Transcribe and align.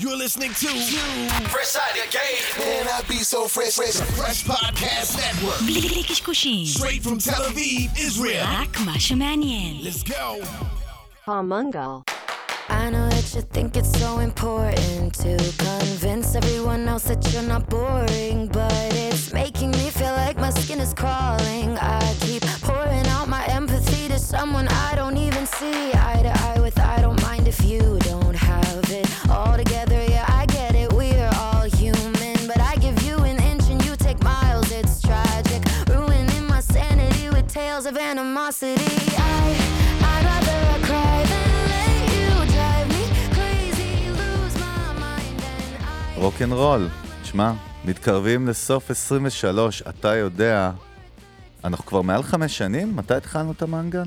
You're 0.00 0.16
listening 0.16 0.50
to 0.50 0.68
Fresh 1.50 1.76
Out 1.76 1.90
of 2.04 2.10
Game. 2.10 2.78
and 2.80 2.88
I 2.88 3.02
be 3.08 3.16
so 3.16 3.46
fresh, 3.46 3.74
fresh, 3.74 3.94
fresh 4.16 4.42
podcast 4.44 5.16
network. 5.18 5.60
Straight 6.66 7.02
from 7.02 7.18
Tel 7.18 7.42
Aviv, 7.42 7.90
Israel. 7.98 8.42
Let's 9.84 10.02
go. 10.02 10.40
Palmungal. 11.26 12.08
I 12.68 12.88
know 12.90 13.08
that 13.10 13.34
you 13.34 13.42
think 13.42 13.76
it's 13.76 13.92
so 14.00 14.20
important 14.20 15.14
to 15.16 15.36
convince 15.58 16.34
everyone 16.36 16.88
else 16.88 17.04
that 17.04 17.30
you're 17.32 17.42
not 17.42 17.68
boring, 17.68 18.46
but 18.48 18.72
it's 18.94 19.32
making 19.32 19.72
me 19.72 19.90
feel 19.90 20.12
like 20.12 20.31
my 20.41 20.49
skin 20.49 20.79
is 20.79 20.93
crawling. 20.93 21.77
I 21.77 22.15
keep 22.21 22.43
pouring 22.61 23.05
out 23.07 23.27
my 23.27 23.45
empathy 23.47 24.07
to 24.07 24.19
someone 24.19 24.67
I 24.67 24.95
don't 24.95 25.17
even 25.17 25.45
see 25.45 25.91
eye 25.93 26.21
to 26.23 26.31
eye 26.47 26.59
with. 26.59 26.77
I 26.79 27.01
don't 27.01 27.21
mind 27.21 27.47
if 27.47 27.63
you 27.63 27.97
don't 27.99 28.35
have 28.35 28.83
it 28.91 29.07
all 29.29 29.55
together. 29.55 30.03
Yeah, 30.09 30.25
I 30.27 30.45
get 30.47 30.75
it. 30.75 30.91
We're 30.93 31.29
all 31.35 31.63
human, 31.81 32.37
but 32.47 32.59
I 32.59 32.75
give 32.75 33.01
you 33.03 33.15
an 33.31 33.37
inch 33.51 33.65
and 33.69 33.83
you 33.85 33.95
take 33.95 34.21
miles. 34.23 34.71
It's 34.71 35.01
tragic, 35.01 35.61
ruining 35.87 36.45
my 36.47 36.61
sanity 36.61 37.29
with 37.29 37.47
tales 37.47 37.85
of 37.85 37.95
animosity. 37.97 38.95
I, 39.17 39.45
I'd 40.11 40.23
rather 40.31 40.59
I 40.75 40.79
cry 40.87 41.17
than 41.31 41.49
let 41.73 41.95
you 42.15 42.29
drive 42.55 42.87
me 42.95 43.03
crazy, 43.37 43.91
lose 44.21 44.55
my 44.65 44.93
mind, 45.03 45.39
and 45.53 45.71
I. 45.83 46.21
רוקנרול, 46.21 46.89
תשמע, 47.23 47.51
מתקרבים 47.84 48.48
לסוף 48.48 48.90
23, 48.90 49.82
אתה 49.88 50.14
יודע, 50.14 50.70
אנחנו 51.64 51.86
כבר 51.86 52.02
מעל 52.02 52.22
חמש 52.22 52.58
שנים? 52.58 52.96
מתי 52.96 53.14
התחלנו 53.14 53.52
את 53.52 53.62
המנגל? 53.62 54.04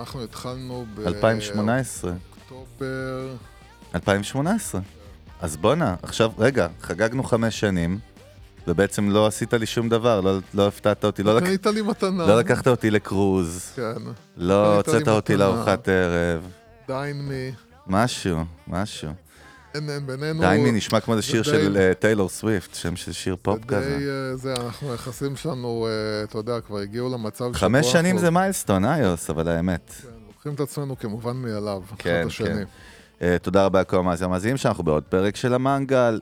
אנחנו 0.00 0.22
התחלנו 0.22 0.86
ב... 0.94 1.00
2018. 1.00 2.12
אוקטובר... 2.40 3.34
2018. 3.94 4.80
אז 5.40 5.56
בואנה, 5.56 5.94
עכשיו, 6.02 6.32
רגע, 6.38 6.68
חגגנו 6.80 7.22
חמש 7.22 7.60
שנים, 7.60 7.98
ובעצם 8.68 9.10
לא 9.10 9.26
עשית 9.26 9.54
לי 9.54 9.66
שום 9.66 9.88
דבר, 9.88 10.20
לא, 10.20 10.38
לא 10.54 10.68
הפתעת 10.68 11.04
אותי, 11.04 11.22
לא, 11.22 11.36
לק... 11.36 11.66
לי 11.66 11.82
מתנה. 11.82 12.26
לא 12.26 12.38
לקחת 12.38 12.68
אותי 12.68 12.90
לקרוז, 12.90 13.72
כן. 13.76 14.02
לא 14.36 14.76
הוצאת 14.76 15.08
אותי. 15.08 15.36
לארוחת 15.36 15.88
ערב, 15.88 16.46
דיין 16.88 17.28
מי. 17.28 17.52
משהו, 17.86 18.44
משהו. 18.68 19.10
אין, 19.74 19.90
אין 19.90 20.06
בינינו... 20.06 20.40
דיין 20.40 20.62
מי 20.62 20.72
נשמע 20.72 21.00
כמו 21.00 21.14
איזה 21.14 21.26
זה 21.26 21.32
שיר 21.32 21.42
של 21.42 21.76
אה, 21.76 21.94
טיילור 21.94 22.28
סוויפט, 22.28 22.74
שם 22.74 22.96
של 22.96 23.12
שיר 23.12 23.36
פופ 23.42 23.58
זה 23.60 23.66
כזה. 23.66 23.98
אה, 24.30 24.36
זה, 24.36 24.54
אנחנו, 24.56 24.92
היחסים 24.92 25.36
שלנו, 25.36 25.86
אה, 25.86 26.24
אתה 26.24 26.38
יודע, 26.38 26.60
כבר 26.60 26.78
הגיעו 26.78 27.14
למצב 27.14 27.44
שבו... 27.44 27.54
חמש 27.54 27.92
שנים 27.92 28.18
זה 28.18 28.30
milestone, 28.30 28.84
אה 28.84 28.98
יוסי, 28.98 29.30
אבל 29.30 29.48
האמת. 29.48 29.92
כן, 30.02 30.08
לוקחים 30.28 30.54
את 30.54 30.60
עצמנו 30.60 30.98
כמובן 30.98 31.36
מאליו, 31.36 31.82
כן, 31.98 32.18
אחד 32.20 32.26
השני. 32.26 32.64
כן. 33.18 33.36
תודה 33.42 33.64
רבה 33.64 33.80
לכל 33.80 33.96
המאזינים 33.96 34.30
המאזינים 34.30 34.56
שאנחנו 34.56 34.84
בעוד 34.84 35.02
פרק 35.02 35.36
של 35.36 35.54
המנגל. 35.54 36.20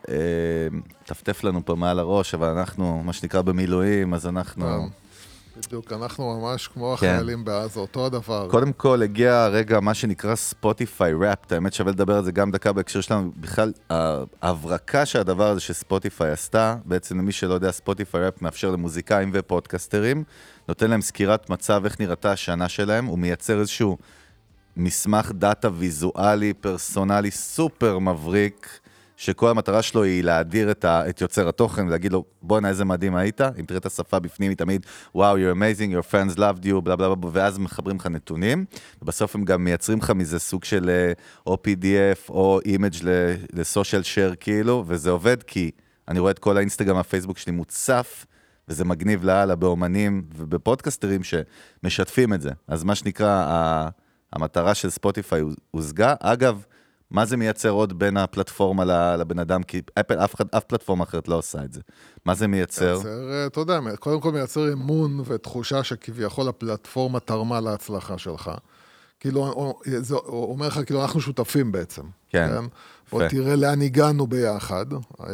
טפטף 1.06 1.44
לנו 1.44 1.64
פה 1.64 1.74
מעל 1.74 1.98
הראש, 1.98 2.34
אבל 2.34 2.48
אנחנו, 2.48 3.02
מה 3.04 3.12
שנקרא, 3.12 3.42
במילואים, 3.42 4.14
אז 4.14 4.26
אנחנו... 4.26 4.88
בדיוק, 5.66 5.92
אנחנו 5.92 6.40
ממש 6.40 6.68
כמו 6.68 6.96
כן. 6.96 7.06
החיילים 7.06 7.44
בעזה, 7.44 7.80
אותו 7.80 8.06
הדבר. 8.06 8.48
קודם 8.50 8.72
כל 8.72 9.02
הגיע 9.02 9.36
הרגע, 9.36 9.80
מה 9.80 9.94
שנקרא 9.94 10.34
ספוטיפיי 10.34 11.12
Wrapped, 11.20 11.52
האמת 11.52 11.72
שווה 11.74 11.92
לדבר 11.92 12.16
על 12.16 12.24
זה 12.24 12.32
גם 12.32 12.50
דקה 12.50 12.72
בהקשר 12.72 13.00
שלנו, 13.00 13.30
בכלל, 13.36 13.72
ההברקה 14.42 15.06
שהדבר 15.06 15.48
הזה 15.48 15.60
שספוטיפיי 15.60 16.30
עשתה, 16.30 16.76
בעצם 16.84 17.18
למי 17.18 17.32
שלא 17.32 17.54
יודע, 17.54 17.70
ספוטיפיי 17.70 18.24
Wrapped 18.24 18.42
מאפשר 18.42 18.70
למוזיקאים 18.70 19.30
ופודקסטרים, 19.32 20.24
נותן 20.68 20.90
להם 20.90 21.00
סקירת 21.00 21.50
מצב 21.50 21.82
איך 21.84 22.00
נראתה 22.00 22.32
השנה 22.32 22.68
שלהם, 22.68 23.06
הוא 23.06 23.18
מייצר 23.18 23.60
איזשהו 23.60 23.98
מסמך 24.76 25.32
data 25.34 25.68
ויזואלי, 25.74 26.52
פרסונלי, 26.52 27.30
סופר 27.30 27.98
מבריק, 27.98 28.80
שכל 29.20 29.50
המטרה 29.50 29.82
שלו 29.82 30.02
היא 30.02 30.24
להאדיר 30.24 30.70
את, 30.70 30.84
ה, 30.84 31.08
את 31.08 31.20
יוצר 31.20 31.48
התוכן 31.48 31.86
ולהגיד 31.86 32.12
לו, 32.12 32.24
בואנה 32.42 32.68
איזה 32.68 32.84
מדהים 32.84 33.16
היית, 33.16 33.40
אם 33.40 33.64
תראה 33.64 33.78
את 33.78 33.86
השפה 33.86 34.18
בפנים 34.18 34.50
היא 34.50 34.56
תמיד, 34.56 34.86
וואו, 35.14 35.36
you're 35.36 35.56
amazing, 35.56 35.92
your 35.94 36.12
friends 36.12 36.36
loved 36.36 36.64
you, 36.64 36.80
בלה 36.80 36.96
בלה 36.96 37.14
בלה, 37.14 37.30
ואז 37.32 37.58
מחברים 37.58 37.96
לך 37.96 38.06
נתונים, 38.06 38.64
ובסוף 39.02 39.34
הם 39.34 39.44
גם 39.44 39.64
מייצרים 39.64 39.98
לך 39.98 40.10
מזה 40.10 40.38
סוג 40.38 40.64
של 40.64 40.90
אה, 40.90 41.12
או 41.46 41.58
PDF 41.64 42.28
או 42.28 42.60
image 42.64 42.94
ל 43.52 43.59
social 43.59 44.02
share 44.02 44.34
כאילו, 44.40 44.84
וזה 44.86 45.10
עובד 45.10 45.42
כי 45.42 45.70
אני 46.08 46.18
רואה 46.18 46.30
את 46.30 46.38
כל 46.38 46.56
האינסטגרם 46.56 46.96
והפייסבוק 46.96 47.38
שלי 47.38 47.52
מוצף, 47.52 48.26
וזה 48.68 48.84
מגניב 48.84 49.24
לאללה 49.24 49.54
באומנים 49.54 50.22
ובפודקסטרים 50.36 51.20
שמשתפים 51.22 52.34
את 52.34 52.40
זה. 52.40 52.50
אז 52.68 52.84
מה 52.84 52.94
שנקרא, 52.94 53.46
המטרה 54.32 54.74
של 54.74 54.90
ספוטיפיי 54.90 55.42
הושגה. 55.70 56.14
אגב, 56.20 56.64
מה 57.10 57.24
זה 57.26 57.36
מייצר 57.36 57.70
עוד 57.70 57.98
בין 57.98 58.16
הפלטפורמה 58.16 58.84
לבן 59.16 59.38
אדם? 59.38 59.62
כי 59.62 59.80
אפל, 60.00 60.18
אף, 60.18 60.34
אחד- 60.34 60.44
אף 60.56 60.64
פלטפורמה 60.64 61.04
אחרת 61.04 61.28
לא 61.28 61.34
עושה 61.34 61.64
את 61.64 61.72
זה. 61.72 61.80
מה 62.24 62.34
זה 62.34 62.46
מייצר? 62.46 62.94
מייצר, 62.94 63.30
אה, 63.32 63.46
אתה 63.46 63.60
יודע, 63.60 63.78
קודם 63.98 64.20
כל 64.20 64.32
מייצר 64.32 64.72
אמון 64.72 65.20
ותחושה 65.24 65.84
שכביכול 65.84 66.48
הפלטפורמה 66.48 67.20
תרמה 67.20 67.60
להצלחה 67.60 68.18
שלך. 68.18 68.50
כאילו, 69.20 69.46
הוא- 69.46 69.74
זה- 70.00 70.14
הוא 70.14 70.52
אומר 70.52 70.66
לך, 70.66 70.80
כאילו, 70.86 71.02
אנחנו 71.02 71.20
שותפים 71.20 71.72
בעצם. 71.72 72.02
כן, 72.28 72.50
בוא 73.12 73.22
יפה. 73.22 73.30
תראה 73.30 73.56
לאן 73.56 73.82
הגענו 73.82 74.26
ביחד. 74.26 74.86
אה, 75.20 75.28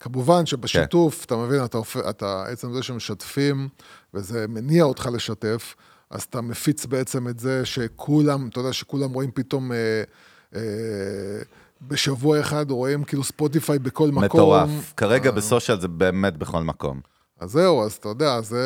כמובן 0.00 0.46
שבשיתוף, 0.46 1.18
כן. 1.18 1.24
אתה 1.26 1.36
מבין, 1.36 1.64
אתה, 1.64 1.78
אתה, 2.10 2.44
עצם 2.48 2.72
זה 2.72 2.82
שמשתפים, 2.82 3.68
וזה 4.14 4.46
מניע 4.48 4.84
אותך 4.84 5.08
לשתף, 5.12 5.74
אז 6.10 6.22
אתה 6.22 6.40
מפיץ 6.40 6.86
בעצם 6.86 7.28
את 7.28 7.38
זה 7.38 7.64
שכולם, 7.66 8.48
אתה 8.48 8.60
יודע, 8.60 8.72
שכולם 8.72 9.12
רואים 9.12 9.30
פתאום... 9.34 9.72
אה, 9.72 9.76
אה, 9.76 10.02
בשבוע 11.82 12.40
אחד 12.40 12.70
רואים 12.70 13.04
כאילו 13.04 13.24
ספוטיפיי 13.24 13.78
בכל 13.78 14.08
מקום. 14.08 14.24
מטורף. 14.24 14.94
כרגע 14.96 15.30
אה, 15.30 15.34
בסושיאל 15.34 15.80
זה 15.80 15.88
באמת 15.88 16.36
בכל 16.36 16.62
מקום. 16.62 17.00
אז 17.40 17.50
זהו, 17.50 17.84
אז 17.84 17.92
אתה 17.92 18.08
יודע, 18.08 18.40
זה, 18.40 18.64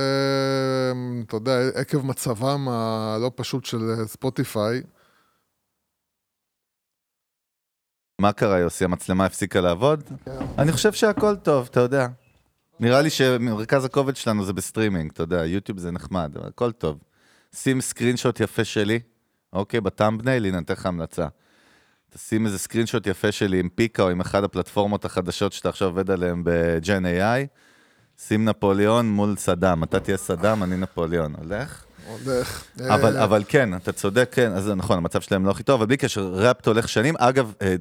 אתה 1.26 1.36
יודע, 1.36 1.52
עקב 1.74 2.06
מצבם 2.06 2.68
הלא 2.68 3.30
פשוט 3.34 3.64
של 3.64 3.78
ספוטיפיי, 4.06 4.82
מה 8.20 8.32
קרה, 8.32 8.58
יוסי? 8.58 8.84
המצלמה 8.84 9.24
הפסיקה 9.24 9.60
לעבוד? 9.60 10.02
אני 10.58 10.72
חושב 10.72 10.92
שהכל 10.92 11.36
טוב, 11.36 11.68
אתה 11.70 11.80
יודע. 11.80 12.06
נראה 12.80 13.02
לי 13.02 13.10
שמרכז 13.10 13.84
הכובד 13.84 14.16
שלנו 14.16 14.44
זה 14.44 14.52
בסטרימינג, 14.52 15.10
אתה 15.10 15.22
יודע, 15.22 15.46
יוטיוב 15.46 15.78
זה 15.78 15.90
נחמד, 15.90 16.36
הכל 16.46 16.72
טוב. 16.72 16.98
שים 17.54 17.80
screenshot 17.80 18.40
יפה 18.40 18.64
שלי, 18.64 19.00
אוקיי, 19.52 19.80
ב 19.80 19.86
thumbnail, 19.86 20.46
הנה, 20.46 20.60
נתן 20.60 20.72
לך 20.72 20.86
המלצה. 20.86 21.26
תשים 22.10 22.46
איזה 22.46 22.58
screenshot 22.58 23.06
יפה 23.06 23.32
שלי 23.32 23.60
עם 23.60 23.68
פיקה 23.68 24.02
או 24.02 24.10
עם 24.10 24.20
אחד 24.20 24.44
הפלטפורמות 24.44 25.04
החדשות 25.04 25.52
שאתה 25.52 25.68
עכשיו 25.68 25.88
עובד 25.88 26.10
עליהן 26.10 26.42
ב 26.44 26.59
Gen 26.59 27.04
AI. 27.04 27.46
שים 28.18 28.44
נפוליאון 28.44 29.10
מול 29.10 29.36
סדאם, 29.36 29.84
אתה 29.84 30.00
תהיה 30.00 30.16
סדאם, 30.16 30.62
אני 30.62 30.76
נפוליאון. 30.76 31.34
הולך? 31.38 31.84
אבל, 32.88 33.16
אה, 33.16 33.24
אבל 33.24 33.44
כן, 33.48 33.74
אתה 33.74 33.92
צודק, 33.92 34.28
כן, 34.32 34.52
אז 34.52 34.64
זה 34.64 34.74
נכון, 34.74 34.98
המצב 34.98 35.20
שלהם 35.20 35.46
לא 35.46 35.50
הכי 35.50 35.62
טוב, 35.62 35.80
אבל 35.80 35.86
בלי 35.86 35.96
קשר, 35.96 36.30
Wrapped 36.34 36.66
הולך 36.66 36.88
שנים. 36.88 37.14
אגב, 37.18 37.52
אה, 37.62 37.74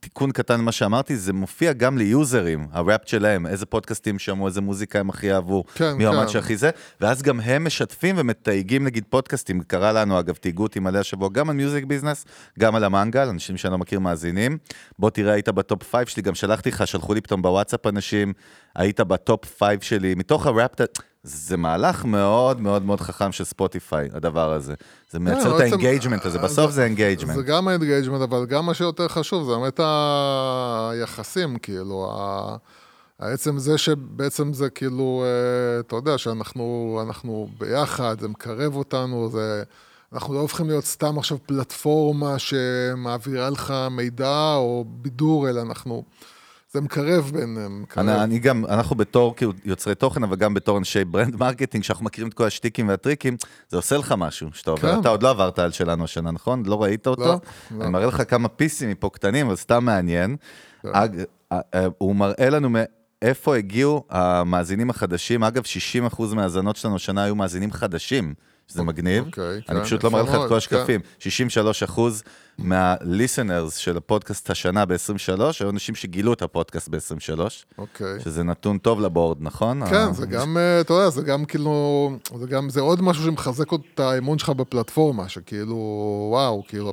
תיקון 0.00 0.32
קטן 0.32 0.60
למה 0.60 0.72
שאמרתי, 0.72 1.16
זה 1.16 1.32
מופיע 1.32 1.72
גם 1.72 1.98
ליוזרים, 1.98 2.66
ה 2.72 2.76
Wrapped 2.76 3.08
שלהם, 3.08 3.46
איזה 3.46 3.66
פודקאסטים 3.66 4.18
שמעו, 4.18 4.46
איזה 4.46 4.60
מוזיקה 4.60 5.00
הם 5.00 5.10
הכי 5.10 5.32
אהבו, 5.32 5.64
כן, 5.74 5.92
מי 5.92 6.04
כן. 6.04 6.28
שהכי 6.28 6.56
זה, 6.56 6.70
ואז 7.00 7.22
גם 7.22 7.40
הם 7.40 7.64
משתפים 7.64 8.14
ומתייגים 8.18 8.84
נגיד 8.84 9.04
פודקאסטים, 9.08 9.62
קרה 9.62 9.92
לנו 9.92 10.20
אגב, 10.20 10.34
תייגו 10.34 10.62
אותי 10.62 10.80
מלא 10.80 10.98
השבוע, 10.98 11.28
גם 11.32 11.50
על 11.50 11.56
מיוזיק 11.56 11.84
ביזנס, 11.84 12.24
גם 12.58 12.74
על 12.74 12.84
המנגל, 12.84 13.28
אנשים 13.28 13.56
שאני 13.56 13.72
לא 13.72 13.78
מכיר 13.78 14.00
מאזינים. 14.00 14.58
בוא 14.98 15.10
תראה, 15.10 15.32
היית 15.32 15.48
ב 15.48 15.56
top 15.56 15.82
five 15.82 16.06
שלי, 16.08 16.22
גם 16.22 16.34
שלחתי 16.34 16.70
לך, 16.70 16.86
שלחו 16.86 17.14
לי 17.14 17.20
פתאום 17.20 17.42
בוואטסאפ 17.42 17.86
אנשים, 17.86 18.32
היית 18.74 19.00
ב 19.00 19.11
top 19.11 19.44
five 19.44 19.80
שלי, 19.80 20.14
מתוך 20.14 20.46
ה 20.46 20.50
Wrapped, 20.50 20.80
זה 21.22 21.56
מהלך 21.56 22.04
מאוד 22.04 22.60
מאוד 22.60 22.84
מאוד 22.84 23.00
חכם 23.00 23.32
של 23.32 23.44
ספוטיפיי, 23.44 24.08
הדבר 24.12 24.52
הזה. 24.52 24.74
זה 25.10 25.18
מייצר 25.18 25.56
את 25.56 25.60
ה 25.60 25.66
engagement 25.66 26.24
הזה, 26.26 26.38
אה, 26.38 26.44
בסוף 26.44 26.70
זה 26.70 26.76
זה 26.76 26.84
engagement. 26.84 27.46
גם 27.46 27.68
ה 27.68 27.72
engagement, 27.72 28.22
אבל 28.22 28.46
גם 28.46 28.66
מה 28.66 28.74
שיותר 28.74 29.08
חשוב, 29.08 29.46
זה 29.46 29.56
באמת 29.56 29.80
היחסים, 30.90 31.58
כאילו, 31.58 32.12
העצם 33.18 33.58
זה 33.58 33.78
שבעצם 33.78 34.52
זה 34.52 34.70
כאילו, 34.70 35.24
אה, 35.24 35.80
אתה 35.80 35.96
יודע, 35.96 36.18
שאנחנו 36.18 36.98
אנחנו 37.06 37.48
ביחד, 37.58 38.20
זה 38.20 38.28
מקרב 38.28 38.76
אותנו, 38.76 39.28
זה... 39.28 39.62
אנחנו 40.12 40.34
לא 40.34 40.40
הופכים 40.40 40.68
להיות 40.68 40.84
סתם 40.84 41.18
עכשיו 41.18 41.38
פלטפורמה 41.46 42.38
שמעבירה 42.38 43.50
לך 43.50 43.74
מידע 43.90 44.54
או 44.54 44.84
בידור, 44.88 45.48
אלא 45.48 45.60
אנחנו... 45.62 46.04
זה 46.72 46.80
מקרב 46.80 47.30
ביניהם. 47.34 47.82
מקרב. 47.82 48.08
אני, 48.08 48.22
אני 48.22 48.38
גם, 48.38 48.64
אנחנו 48.66 48.96
בתור 48.96 49.36
כאילו 49.36 49.52
יוצרי 49.64 49.94
תוכן, 49.94 50.22
אבל 50.22 50.36
גם 50.36 50.54
בתור 50.54 50.78
אנשי 50.78 51.04
brand 51.04 51.36
marketing, 51.36 51.84
שאנחנו 51.84 52.04
מכירים 52.04 52.28
את 52.28 52.34
כל 52.34 52.44
השטיקים 52.44 52.88
והטריקים, 52.88 53.36
זה 53.68 53.76
עושה 53.76 53.96
לך 53.96 54.14
משהו 54.18 54.48
שאתה 54.52 54.70
עובר. 54.70 54.94
כן. 54.94 55.00
אתה 55.00 55.08
עוד 55.08 55.22
לא 55.22 55.30
עברת 55.30 55.58
על 55.58 55.72
שלנו 55.72 56.04
השנה, 56.04 56.30
נכון? 56.30 56.62
לא 56.66 56.82
ראית 56.82 57.06
אותו? 57.06 57.22
לא. 57.22 57.40
אני 57.80 57.90
מראה 57.90 58.06
לך 58.06 58.22
כמה 58.28 58.48
פיסים 58.48 58.90
מפה 58.90 59.10
קטנים, 59.12 59.46
אבל 59.46 59.56
סתם 59.56 59.84
מעניין. 59.84 60.36
כן. 60.82 60.88
אג, 60.92 61.22
אה, 61.52 61.60
אה, 61.74 61.86
הוא 61.98 62.16
מראה 62.16 62.50
לנו 62.50 62.68
מאיפה 62.70 63.56
הגיעו 63.56 64.04
המאזינים 64.10 64.90
החדשים. 64.90 65.44
אגב, 65.44 65.62
60% 66.10 66.34
מהאזנות 66.34 66.76
שלנו 66.76 66.96
השנה 66.96 67.22
היו 67.22 67.34
מאזינים 67.34 67.72
חדשים. 67.72 68.34
שזה 68.70 68.82
מגניב. 68.82 69.24
אוקיי, 69.26 69.60
אני 69.68 69.78
כן, 69.78 69.84
פשוט 69.84 70.04
לא 70.04 70.10
מראה 70.10 70.22
לך 70.22 70.34
את 70.34 70.48
כל 70.48 70.56
השקפים. 70.56 71.00
63 71.18 71.82
אחוז 71.82 72.22
מה-listeners 72.58 73.70
של 73.76 73.96
הפודקאסט 73.96 74.50
השנה 74.50 74.84
ב-23, 74.84 75.40
היו 75.60 75.70
אנשים 75.70 75.94
שגילו 75.94 76.32
את 76.32 76.42
הפודקאסט 76.42 76.88
ב-23, 76.88 77.40
אוקיי. 77.78 78.20
שזה 78.20 78.42
נתון 78.42 78.78
טוב 78.78 79.00
ל 79.00 79.05
board, 79.05 79.38
נכון? 79.40 79.86
כן, 79.86 80.12
זה 80.12 80.26
גם, 80.26 80.56
אה, 80.56 80.80
אתה 80.80 80.92
יודע, 80.92 81.10
זה 81.10 81.22
גם 81.22 81.44
כאילו, 81.44 82.12
זה 82.38 82.46
גם, 82.46 82.70
זה 82.70 82.80
עוד 82.80 83.02
משהו 83.02 83.24
שמחזק 83.24 83.72
את 83.72 84.00
האמון 84.00 84.38
שלך 84.38 84.48
בפלטפורמה, 84.50 85.28
שכאילו, 85.28 85.76
וואו, 86.30 86.62
כאילו, 86.68 86.92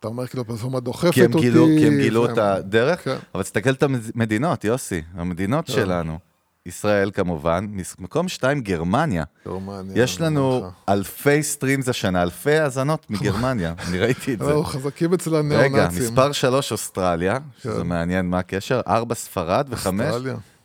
אתה 0.00 0.08
אומר 0.08 0.26
כאילו, 0.26 0.42
הפלטפורמה 0.42 0.80
דוחפת 0.80 1.14
כי 1.14 1.24
אותי. 1.24 1.40
גילו, 1.40 1.66
כי 1.78 1.86
הם 1.86 1.96
גילו 1.96 2.24
את 2.24 2.38
הדרך, 2.38 3.04
כן. 3.04 3.16
אבל 3.34 3.42
תסתכל 3.42 3.70
את 3.70 3.82
המדינות, 3.82 4.64
יוסי, 4.64 5.02
המדינות 5.14 5.66
כן. 5.66 5.72
שלנו. 5.72 6.31
ישראל 6.66 7.10
כמובן, 7.10 7.66
מקום 7.98 8.28
שתיים 8.28 8.60
גרמניה. 8.60 9.24
גרמניה, 9.46 10.02
יש 10.02 10.20
לנו. 10.20 10.70
אלפי 10.88 11.42
streams 11.42 11.88
השנה, 11.88 12.22
אלפי 12.22 12.58
האזנות 12.58 13.10
מגרמניה, 13.10 13.74
אני 13.88 13.98
ראיתי 13.98 14.34
את 14.34 14.38
זה. 14.38 14.44
אנחנו 14.44 14.64
חזקים 14.64 15.14
אצל 15.14 15.36
הניאו-נאצים. 15.36 15.74
רגע, 15.74 15.88
מספר 15.88 16.32
שלוש 16.32 16.72
אוסטרליה, 16.72 17.38
שזה 17.58 17.80
כן. 17.80 17.86
מעניין 17.86 18.26
מה 18.26 18.38
הקשר, 18.38 18.80
ארבע 18.86 19.14
ספרד 19.14 19.66
וחמש. 19.70 20.14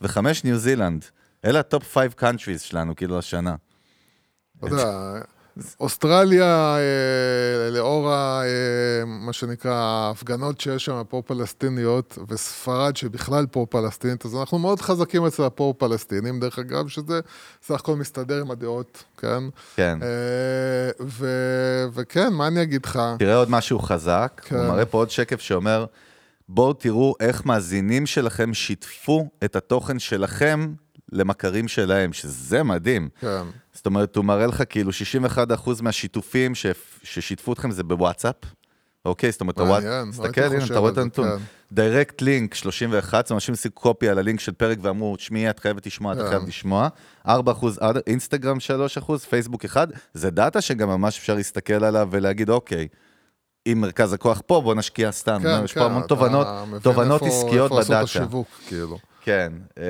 וחמש 0.01 0.43
ניו 0.43 0.57
זילנד. 0.57 1.05
אלה 1.45 1.59
ה 1.59 1.65
top 1.65 1.83
five 1.83 2.11
countries 2.11 2.61
שלנו, 2.61 2.95
כאילו, 2.95 3.19
השנה. 3.19 3.55
אתה 4.59 4.67
יודע, 4.67 5.21
אוסטרליה, 5.79 6.77
אה, 6.77 7.69
לאור 7.71 8.09
ה- 8.11 8.41
אה, 8.43 8.47
מה 9.05 9.33
שנקרא 9.33 9.73
ההפגנות 9.73 10.61
שיש 10.61 10.85
שם, 10.85 10.93
הפרו-פלסטיניות, 10.95 12.17
וספרד 12.29 12.95
שבכלל 12.95 13.45
פרו-פלסטינית, 13.45 14.25
אז 14.25 14.35
אנחנו 14.35 14.59
מאוד 14.59 14.81
חזקים 14.81 15.25
אצל 15.25 15.43
הפרו-פלסטינים, 15.43 16.39
דרך 16.39 16.59
אגב, 16.59 16.87
שזה 16.87 17.19
סך 17.63 17.75
הכל 17.75 17.95
מסתדר 17.95 18.41
עם 18.41 18.51
הדעות, 18.51 19.03
כן? 19.17 19.43
כן. 19.75 19.99
אה, 20.01 20.07
ו- 21.01 21.85
וכן, 21.93 22.33
מה 22.33 22.47
אני 22.47 22.61
אגיד 22.63 22.85
לך? 22.85 22.99
תראה 23.19 23.35
עוד 23.35 23.49
משהו 23.51 23.79
חזק, 23.79 24.41
כן. 24.45 24.55
הוא 24.55 24.65
מראה 24.67 24.85
פה 24.85 24.97
עוד 24.97 25.09
שקף 25.09 25.41
שאומר, 25.41 25.85
בואו 26.49 26.73
תראו 26.73 27.15
איך 27.19 27.45
מאזינים 27.45 28.05
שלכם 28.05 28.53
שיתפו 28.53 29.29
את 29.43 29.55
התוכן 29.55 29.99
שלכם 29.99 30.73
למכרים 31.11 31.67
שלהם, 31.67 32.13
שזה 32.13 32.63
מדהים. 32.63 33.09
כן, 33.21 33.41
זאת 33.77 33.85
אומרת, 33.85 34.15
הוא 34.15 34.25
מראה 34.25 34.47
לך 34.47 34.63
כאילו 34.69 34.91
61% 35.55 35.81
מהשיתופים 35.81 36.55
ש... 36.55 36.65
ששיתפו 37.03 37.53
אתכם 37.53 37.71
זה 37.71 37.83
בוואטסאפ. 37.83 38.35
אוקיי, 39.05 39.31
זאת 39.31 39.41
אומרת, 39.41 39.59
מעניין, 39.59 40.11
תסתכל, 40.11 40.41
הנה, 40.41 40.65
אתה 40.65 40.79
רואה 40.79 40.91
את 40.91 40.97
הנתון. 40.97 41.27
כן. 41.27 41.43
דיירקט 41.71 42.21
לינק 42.21 42.53
31, 42.53 43.25
זאת 43.25 43.31
אומרת, 43.31 43.31
אנשים 43.31 43.53
עשו 43.53 43.69
קופי 43.73 44.09
על 44.09 44.19
הלינק 44.19 44.39
של 44.39 44.51
פרק 44.51 44.77
ואמרו, 44.81 45.15
תשמעי, 45.15 45.49
את 45.49 45.59
חייבת 45.59 45.85
לשמוע, 45.85 46.13
את 46.13 46.17
כן. 46.17 46.27
חייבת 46.29 46.47
לשמוע. 46.47 46.87
4 47.27 47.51
אחוז, 47.51 47.79
אינסטגרם 48.07 48.59
3 48.59 48.97
אחוז, 48.97 49.23
פייסבוק 49.25 49.65
1, 49.65 49.89
זה 50.13 50.29
דאטה 50.29 50.61
שגם 50.61 50.89
ממש 50.89 51.17
אפשר 51.17 51.35
להסתכל 51.35 51.83
עליו 51.83 52.07
ולהגיד, 52.11 52.49
אוקיי, 52.49 52.87
אם 53.67 53.81
מרכז 53.81 54.13
הכוח 54.13 54.41
פה, 54.45 54.61
בוא 54.61 54.75
נשקיע 54.75 55.11
סתם. 55.11 55.39
כן, 55.43 55.63
יש 55.63 55.73
כן, 55.73 55.79
פה 55.79 55.85
המון 55.85 55.99
אתה 55.99 56.07
תובנות, 56.07 56.47
תובנות 56.81 57.21
עסקיות 57.21 57.71
בדאטה. 57.71 58.25
כן, 59.27 59.53
אה, 59.77 59.83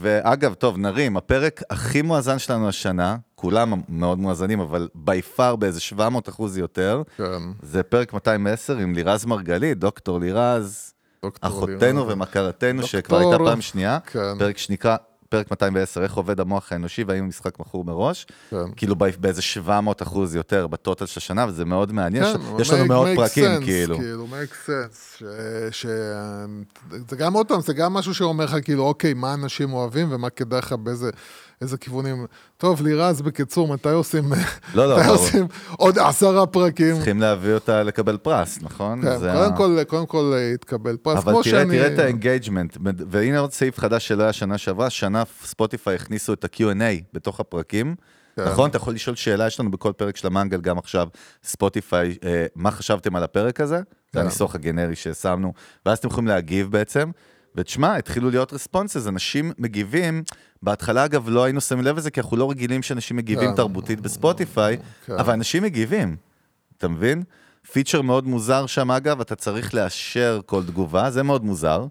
ואגב, 0.00 0.54
טוב, 0.54 0.78
נרים, 0.78 1.16
הפרק 1.16 1.62
הכי 1.70 2.02
מואזן 2.02 2.38
שלנו 2.38 2.68
השנה, 2.68 3.16
כולם 3.34 3.72
מאוד 3.88 4.18
מואזנים, 4.18 4.60
אבל 4.60 4.88
by 4.94 5.22
far 5.22 5.56
באיזה 5.56 5.80
700 5.80 6.28
אחוז 6.28 6.58
יותר, 6.58 7.02
כן, 7.16 7.42
זה 7.62 7.82
פרק 7.82 8.12
210 8.12 8.76
עם 8.76 8.94
לירז 8.94 9.24
מרגלית, 9.24 9.78
דוקטור 9.78 10.20
לירז, 10.20 10.92
דוקטור 11.22 11.50
אחותנו 11.50 12.00
לירז. 12.00 12.12
ומכרתנו, 12.12 12.80
דוקטור. 12.80 13.00
שכבר 13.00 13.18
הייתה 13.18 13.38
פעם 13.38 13.60
שנייה, 13.60 13.98
כן. 14.06 14.38
פרק 14.38 14.58
שנקרא, 14.58 14.96
פרק 15.30 15.50
210, 15.50 16.02
איך 16.02 16.14
עובד 16.14 16.40
המוח 16.40 16.72
האנושי 16.72 17.04
והאם 17.04 17.24
המשחק 17.24 17.58
מכור 17.60 17.84
מראש, 17.84 18.26
כן. 18.50 18.56
כאילו 18.76 18.96
באיזה 18.96 19.42
700 19.42 20.02
אחוז 20.02 20.34
יותר 20.34 20.66
בטוטל 20.66 21.06
של 21.06 21.18
השנה, 21.20 21.46
וזה 21.48 21.64
מאוד 21.64 21.92
מעניין, 21.92 22.24
כן, 22.24 22.40
יש- 22.40 22.60
יש 22.60 22.70
לנו 22.70 22.86
מאות 22.86 23.08
פרקים, 23.16 23.44
sense, 23.44 23.64
כאילו. 23.64 23.96
כאילו, 23.98 24.26
make 24.26 24.68
sense. 24.68 25.18
ש... 25.18 25.22
ש... 25.70 25.86
זה 27.10 27.16
גם 27.16 27.32
עוד 27.32 27.48
פעם, 27.48 27.60
זה 27.60 27.72
גם 27.72 27.92
משהו 27.92 28.14
שאומר 28.14 28.44
לך, 28.44 28.56
כאילו, 28.64 28.82
אוקיי, 28.86 29.14
מה 29.14 29.34
אנשים 29.34 29.72
אוהבים 29.72 30.08
ומה 30.12 30.30
כדאי 30.30 30.58
לך 30.58 30.72
באיזה 30.72 31.10
איזה 31.60 31.76
כיוונים. 31.78 32.26
טוב, 32.56 32.82
לירז, 32.82 33.20
בקיצור, 33.22 33.68
מתי 33.68 33.88
עושים, 33.88 34.32
לא, 34.74 34.88
לא, 34.88 34.98
מתי. 34.98 35.08
עושים 35.08 35.46
עוד 35.76 35.98
עשרה 35.98 36.46
פרקים? 36.46 36.94
צריכים 36.96 37.20
להביא 37.20 37.54
אותה 37.54 37.82
לקבל 37.82 38.16
פרס, 38.16 38.58
נכון? 38.62 39.02
כן, 39.02 39.18
זה 39.18 39.32
קודם 39.34 39.52
ה- 39.52 39.56
כל, 39.56 39.78
קודם 39.86 40.06
כל 40.06 40.32
אה, 40.34 40.40
יתקבל 40.54 40.96
פרס, 40.96 41.18
אבל 41.18 41.32
כמו 41.32 41.42
תראה, 41.42 41.60
שאני... 41.60 41.78
תראה 41.78 41.94
את 41.94 41.98
ה 41.98 42.05
engagement, 42.05 42.76
והנה 43.10 43.38
עוד 43.38 43.52
סעיף 43.52 43.78
חדש 43.78 44.08
שלא 44.08 44.22
היה 44.22 44.32
שנה 44.32 44.58
שעברה, 44.58 44.90
שנה 44.90 45.22
ספוטיפיי 45.44 45.94
הכניסו 45.94 46.32
את 46.32 46.44
ה-Q&A 46.44 47.02
בתוך 47.12 47.40
הפרקים. 47.40 47.94
כן. 48.36 48.44
נכון? 48.44 48.70
אתה 48.70 48.76
יכול 48.76 48.94
לשאול 48.94 49.16
שאלה, 49.16 49.46
יש 49.46 49.60
לנו 49.60 49.70
בכל 49.70 49.92
פרק 49.96 50.16
של 50.16 50.26
המנגל 50.26 50.60
גם 50.60 50.78
עכשיו, 50.78 51.08
ספוטיפיי, 51.44 52.16
אה, 52.24 52.46
מה 52.54 52.70
חשבתם 52.70 53.16
על 53.16 53.22
הפרק 53.22 53.60
הזה? 53.60 53.76
זה 53.76 53.82
כן. 54.12 54.18
הניסוח 54.20 54.54
הגנרי 54.54 54.96
ששמנו, 54.96 55.52
ואז 55.86 55.98
אתם 55.98 56.08
יכולים 56.08 56.28
להגיב 56.28 56.70
בעצם. 56.70 57.10
ותשמע, 57.54 57.96
התחילו 57.96 58.30
להיות 58.30 58.52
responses, 58.52 59.06
אנשים 59.06 59.52
מגיבים, 59.58 60.22
בהתחלה 60.62 61.04
אגב 61.04 61.28
לא 61.28 61.44
היינו 61.44 61.60
שמים 61.60 61.84
לב 61.84 61.96
לזה, 61.96 62.10
כי 62.10 62.20
אנחנו 62.20 62.36
לא 62.36 62.50
רגילים 62.50 62.82
שאנשים 62.82 63.16
מגיבים 63.16 63.50
כן. 63.50 63.56
תרבותית 63.56 64.00
בספוטיפיי, 64.00 64.76
כן. 65.06 65.12
אבל 65.18 65.32
אנשים 65.32 65.62
מגיבים, 65.62 66.16
אתה 66.78 66.88
מבין? 66.88 67.22
פיצ'ר 67.72 68.02
מאוד 68.02 68.26
מוזר 68.26 68.66
שם 68.66 68.90
אגב, 68.90 69.20
אתה 69.20 69.34
צריך 69.36 69.74
לאשר 69.74 70.40
כל 70.46 70.62
תגובה, 70.64 71.10
זה 71.10 71.22
מאוד 71.22 71.44
מוזר. 71.44 71.86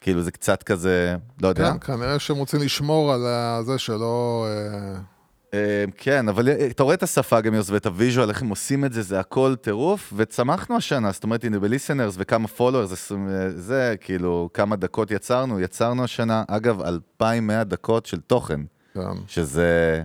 כאילו 0.00 0.22
זה 0.22 0.30
קצת 0.30 0.62
כזה, 0.62 1.16
לא 1.42 1.48
יודע. 1.48 1.72
כן, 1.72 1.78
כנראה 1.78 2.18
שהם 2.18 2.36
רוצים 2.36 2.60
לשמור 2.60 3.12
על 3.12 3.20
זה 3.64 3.78
שלא... 3.78 4.46
אה, 5.54 5.58
אה, 5.58 5.84
כן, 5.96 6.28
אבל 6.28 6.48
אה, 6.48 6.66
אתה 6.66 6.82
רואה 6.82 6.94
את 6.94 7.02
השפה 7.02 7.40
גם 7.40 7.54
יוס 7.54 7.70
ואת 7.70 7.86
הוויז'ואל, 7.86 8.28
איך 8.28 8.42
הם 8.42 8.48
עושים 8.48 8.84
את 8.84 8.92
זה, 8.92 9.02
זה 9.02 9.20
הכל 9.20 9.54
טירוף, 9.60 10.12
וצמחנו 10.16 10.76
השנה, 10.76 11.12
זאת 11.12 11.24
אומרת, 11.24 11.44
הנה 11.44 11.58
ב 11.58 11.64
listeners 11.64 12.14
וכמה 12.18 12.48
followers, 12.48 13.12
זה 13.56 13.94
כאילו, 14.00 14.50
כמה 14.54 14.76
דקות 14.76 15.10
יצרנו, 15.10 15.60
יצרנו 15.60 16.04
השנה, 16.04 16.44
אגב, 16.48 16.80
2,100 16.80 17.64
דקות 17.64 18.06
של 18.06 18.20
תוכן, 18.20 18.60
כן, 18.94 19.00
שזה 19.26 20.02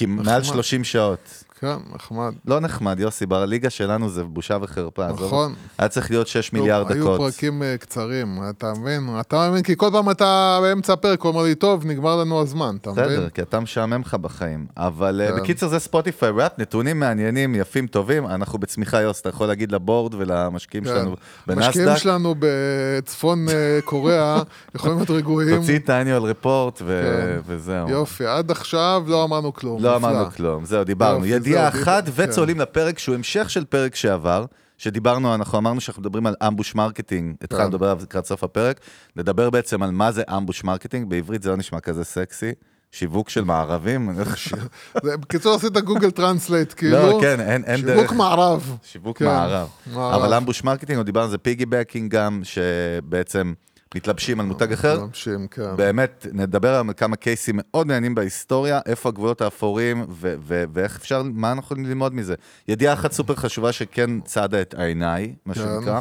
מעל 0.00 0.42
30 0.42 0.84
שעות. 0.84 1.44
כן, 1.60 1.76
נחמד. 1.94 2.32
לא 2.46 2.60
נחמד, 2.60 3.00
יוסי, 3.00 3.26
בליגה 3.26 3.70
שלנו 3.70 4.08
זה 4.10 4.24
בושה 4.24 4.58
וחרפה. 4.62 5.08
נכון. 5.08 5.54
היה 5.78 5.88
צריך 5.88 6.10
להיות 6.10 6.26
6 6.26 6.52
מיליארד 6.52 6.92
היו 6.92 7.04
דקות. 7.04 7.20
פרקים 7.20 7.62
אה, 7.62 7.76
קצרים, 7.78 8.38
אתה 8.50 8.72
מבין? 8.80 9.08
אתה 9.20 9.50
מבין? 9.50 9.62
כי 9.62 9.76
כל 9.76 9.88
פעם 9.92 10.10
אתה 10.10 10.58
באמצע 10.62 10.92
הפרק 10.92 11.24
אומר 11.24 11.42
לי, 11.42 11.54
טוב, 11.54 11.86
נגמר 11.86 12.16
לנו 12.16 12.40
הזמן, 12.40 12.76
אתה 12.80 12.90
מבין? 12.90 13.04
בסדר, 13.04 13.28
כי 13.28 13.42
אתה 13.42 13.60
משעמם 13.60 14.00
לך 14.00 14.14
בחיים. 14.14 14.66
אבל 14.76 15.20
אה, 15.24 15.32
כן. 15.32 15.36
בקיצר 15.36 15.68
זה 15.68 15.78
ספוטיפיי 15.78 16.30
ראפ, 16.30 16.58
נתונים 16.58 17.00
מעניינים, 17.00 17.54
יפים, 17.54 17.86
טובים. 17.86 18.26
אנחנו 18.26 18.58
בצמיחה, 18.58 19.00
יוס, 19.00 19.20
אתה 19.20 19.28
יכול 19.28 19.46
להגיד 19.46 19.72
לבורד 19.72 20.14
ולמשקיעים 20.14 20.84
כן. 20.84 20.90
שלנו 20.90 21.16
המשקיעים 21.48 21.88
בנסדק, 21.88 22.02
שלנו 22.02 22.34
בצפון 22.38 23.48
אה, 23.48 23.78
קוריאה 23.84 24.42
יכולים 24.74 24.96
להיות 24.96 25.10
רגועים. 25.10 25.60
תוציא 25.60 25.78
את 25.78 25.90
ה 25.90 25.95
annual 25.95 26.22
report 26.22 26.78
כן. 26.78 27.40
וזהו. 27.46 27.90
יופי, 27.90 28.26
עד 28.26 28.50
עכשיו 28.50 29.02
לא 29.06 29.24
אמרנו 29.24 29.52
כלום. 29.54 29.82
לא. 29.82 29.96
אמרנו 29.96 30.30
כלום, 30.30 30.64
זהו, 30.64 30.84
דיברנו. 30.84 31.24
ידיעה 31.46 31.68
אחת, 31.68 32.04
דיבר- 32.04 32.24
וצוללים 32.28 32.60
לפרק 32.60 32.98
שהוא 32.98 33.14
המשך 33.14 33.50
של 33.50 33.64
פרק 33.64 33.94
שעבר, 33.94 34.44
שדיברנו, 34.78 35.34
אנחנו 35.34 35.58
אמרנו 35.58 35.80
שאנחנו 35.80 36.00
מדברים 36.02 36.26
על 36.26 36.34
ambush 36.46 36.74
marketing, 36.74 37.34
התחלנו 37.42 37.62
כן. 37.64 37.68
לדבר 37.68 37.86
עליו 37.86 38.02
לקראת 38.02 38.26
סוף 38.26 38.44
הפרק, 38.44 38.80
נדבר 39.16 39.50
בעצם 39.50 39.82
על 39.82 39.90
מה 39.90 40.12
זה 40.12 40.22
ambush 40.36 40.64
marketing, 40.64 41.08
בעברית 41.10 41.42
זה 41.42 41.50
לא 41.50 41.56
נשמע 41.56 41.80
כזה 41.80 42.04
סקסי, 42.04 42.52
שיווק 42.92 43.28
של 43.30 43.44
מערבים. 43.44 44.10
בקיצור, 44.94 45.54
עשית 45.54 45.72
גוגל 45.78 46.10
טרנסלייט, 46.10 46.74
כאילו. 46.76 46.96
לא, 46.98 47.18
כן, 47.20 47.40
אין 47.40 47.64
אין 47.64 47.82
דרך. 47.82 47.96
שיווק 47.98 48.12
מערב. 48.12 48.76
שיווק 48.82 49.18
כן, 49.18 49.24
מערב. 49.24 49.68
מערב. 49.92 50.22
אבל 50.22 50.34
ambush 50.34 50.64
marketing, 50.64 51.02
דיברנו 51.02 51.24
על 51.24 51.30
זה 51.30 51.38
piggybacking 51.38 52.10
גם, 52.10 52.40
שבעצם 52.44 53.52
מתלבשים 53.96 54.40
על 54.40 54.46
מותג 54.46 54.72
אחר. 54.72 54.96
מתלבשים, 54.96 55.46
כן. 55.48 55.76
באמת, 55.76 56.26
נדבר 56.32 56.74
על 56.74 56.92
כמה 56.96 57.16
קייסים 57.16 57.54
מאוד 57.58 57.86
מעניינים 57.86 58.14
בהיסטוריה, 58.14 58.80
איפה 58.86 59.08
הגבולות 59.08 59.40
האפורים, 59.40 60.06
ו- 60.08 60.34
ו- 60.40 60.64
ואיך 60.72 60.96
אפשר, 60.96 61.22
מה 61.22 61.48
אנחנו 61.52 61.62
יכולים 61.64 61.84
ללמוד 61.84 62.14
מזה. 62.14 62.34
ידיעה 62.68 62.94
אחת 62.94 63.12
סופר 63.12 63.34
חשובה 63.34 63.72
שכן 63.72 64.20
צדה 64.20 64.60
את 64.60 64.74
עיניי, 64.74 65.34
מה 65.46 65.54
כן. 65.54 65.60
שנקרא, 65.60 66.00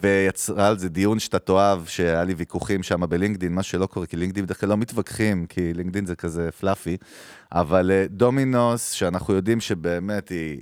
ויצרה 0.00 0.68
על 0.68 0.78
זה 0.78 0.88
דיון 0.88 1.18
שאתה 1.18 1.38
תאהב, 1.38 1.86
שהיה 1.86 2.24
לי 2.24 2.34
ויכוחים 2.34 2.82
שם 2.82 3.00
בלינקדין, 3.08 3.54
מה 3.54 3.62
שלא 3.62 3.86
קורה, 3.86 4.06
כי 4.06 4.16
לינקדין 4.16 4.44
בדרך 4.44 4.60
כלל 4.60 4.68
לא 4.68 4.76
מתווכחים, 4.76 5.46
כי 5.46 5.74
לינקדין 5.74 6.06
זה 6.06 6.16
כזה 6.16 6.52
fluffy, 6.52 6.96
אבל 7.52 7.90
אה, 7.90 8.06
דומינוס, 8.10 8.90
שאנחנו 8.90 9.34
יודעים 9.34 9.60
שבאמת 9.60 10.28
היא... 10.28 10.60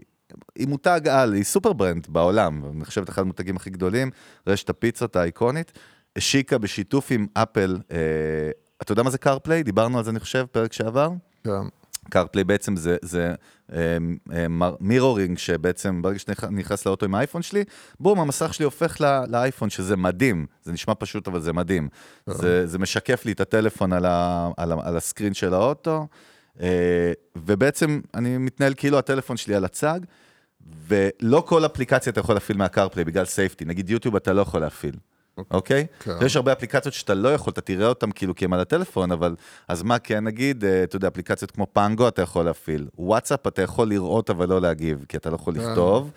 היא 0.57 0.69
מותג 0.69 1.01
על, 1.11 1.33
היא 1.33 1.45
super 1.45 1.73
brand 1.73 2.07
בעולם, 2.09 2.63
נחשבת 2.75 3.09
אחד 3.09 3.23
המותגים 3.23 3.57
הכי 3.57 3.71
גדולים, 3.71 4.11
רשת 4.47 4.71
הפיצות 4.71 5.17
האיקונית, 5.17 5.73
השיקה 6.17 6.59
בשיתוף 6.59 7.11
עם 7.11 7.27
אפל, 7.35 7.79
אה, 7.91 7.97
אתה 8.83 8.93
יודע 8.93 9.03
מה 9.03 9.11
זה 9.11 9.19
קארפליי? 9.19 9.63
דיברנו 9.63 9.99
על 9.99 10.05
זה, 10.05 10.11
אני 10.11 10.21
חושב, 10.21 10.45
פרק 10.53 10.73
שעבר. 10.73 11.11
כן. 11.45 11.51
קארפליי 12.11 12.45
בעצם 12.45 12.77
זה, 12.77 12.97
זה 13.03 13.35
אה, 13.73 13.97
אה, 14.33 14.47
mirroring, 14.81 15.39
שבעצם 15.39 16.03
ברגע 16.03 16.19
שאתה 16.19 16.51
נכנס 16.51 16.87
לאוטו 16.87 17.07
עם 17.07 17.15
האייפון 17.15 17.43
שלי, 17.43 17.65
בום, 18.01 18.21
המסך 18.21 18.55
שלי 18.55 18.65
הופך 18.65 19.01
ל- 19.01 19.25
לאייפון, 19.29 19.71
שזה 19.71 19.97
מדהים. 19.97 20.47
זה 20.63 20.73
נשמע 20.73 20.95
פשוט, 20.99 21.29
אבל 21.29 21.41
זה 21.41 21.53
מדהים. 21.53 21.89
זה, 22.27 22.67
זה 22.67 22.79
משקף 22.79 23.25
לי 23.25 23.33
את 23.33 23.41
הטלפון 23.41 23.93
על, 23.93 24.07
ה, 24.07 24.49
על, 24.57 24.73
ה, 24.73 24.77
על 24.83 24.97
ה 24.97 25.02
screen 25.02 25.35
של 25.35 25.55
האוטו. 25.55 26.07
אה, 26.61 27.13
ובעצם 27.37 28.01
אני 28.15 28.39
מתנהל 28.39 28.75
כאילו 28.77 28.99
הטלפון 28.99 29.37
שלי 29.37 29.55
על 29.55 29.65
הצג, 29.65 30.01
ולא 30.87 31.45
כל 31.47 31.67
אפליקציה 31.67 32.11
אתה 32.11 32.21
יכול 32.21 32.35
להפעיל 32.35 32.59
מהקרפליי 32.59 33.05
בגלל 33.05 33.25
safety. 33.25 33.65
נגיד 33.65 33.91
יוטיוב 33.91 34.17
אתה 34.17 34.33
לא 34.33 34.43
יכול 34.43 34.61
להפעיל. 34.61 34.97
אוקיי? 35.51 35.87
כן. 36.01 36.13
ויש 36.21 36.37
הרבה 36.37 36.53
אפליקציות 36.53 36.95
שאתה 36.95 37.15
לא 37.15 37.35
יכול, 37.35 37.51
אתה 37.51 37.61
תראה 37.61 37.87
אותן 37.87 38.11
כאילו 38.13 38.35
כי 38.35 38.45
הם 38.45 38.53
על 38.53 38.61
הטלפון, 38.61 39.13
אבל 39.13 39.35
אז 39.69 39.83
מה 39.83 39.99
כן 39.99 40.25
נגיד, 40.25 40.65
אה, 40.65 40.83
אתה 40.83 40.97
יודע, 40.97 41.09
אפליקציות 41.09 41.51
כמו 41.51 41.67
פנגו 41.73 42.09
אתה 42.09 42.23
יכול 42.23 42.45
להפעיל. 42.45 42.89
וואטסאפ 42.99 43.47
אתה 43.47 43.63
יכול 43.63 43.89
לראות 43.89 44.31
אבל 44.31 44.49
לא 44.49 44.61
להגיב, 44.61 45.05
כי 45.09 45.17
אתה 45.17 45.31
לא 45.31 45.35
יכול 45.35 45.55
כן. 45.55 45.61
לכתוב. 45.61 46.11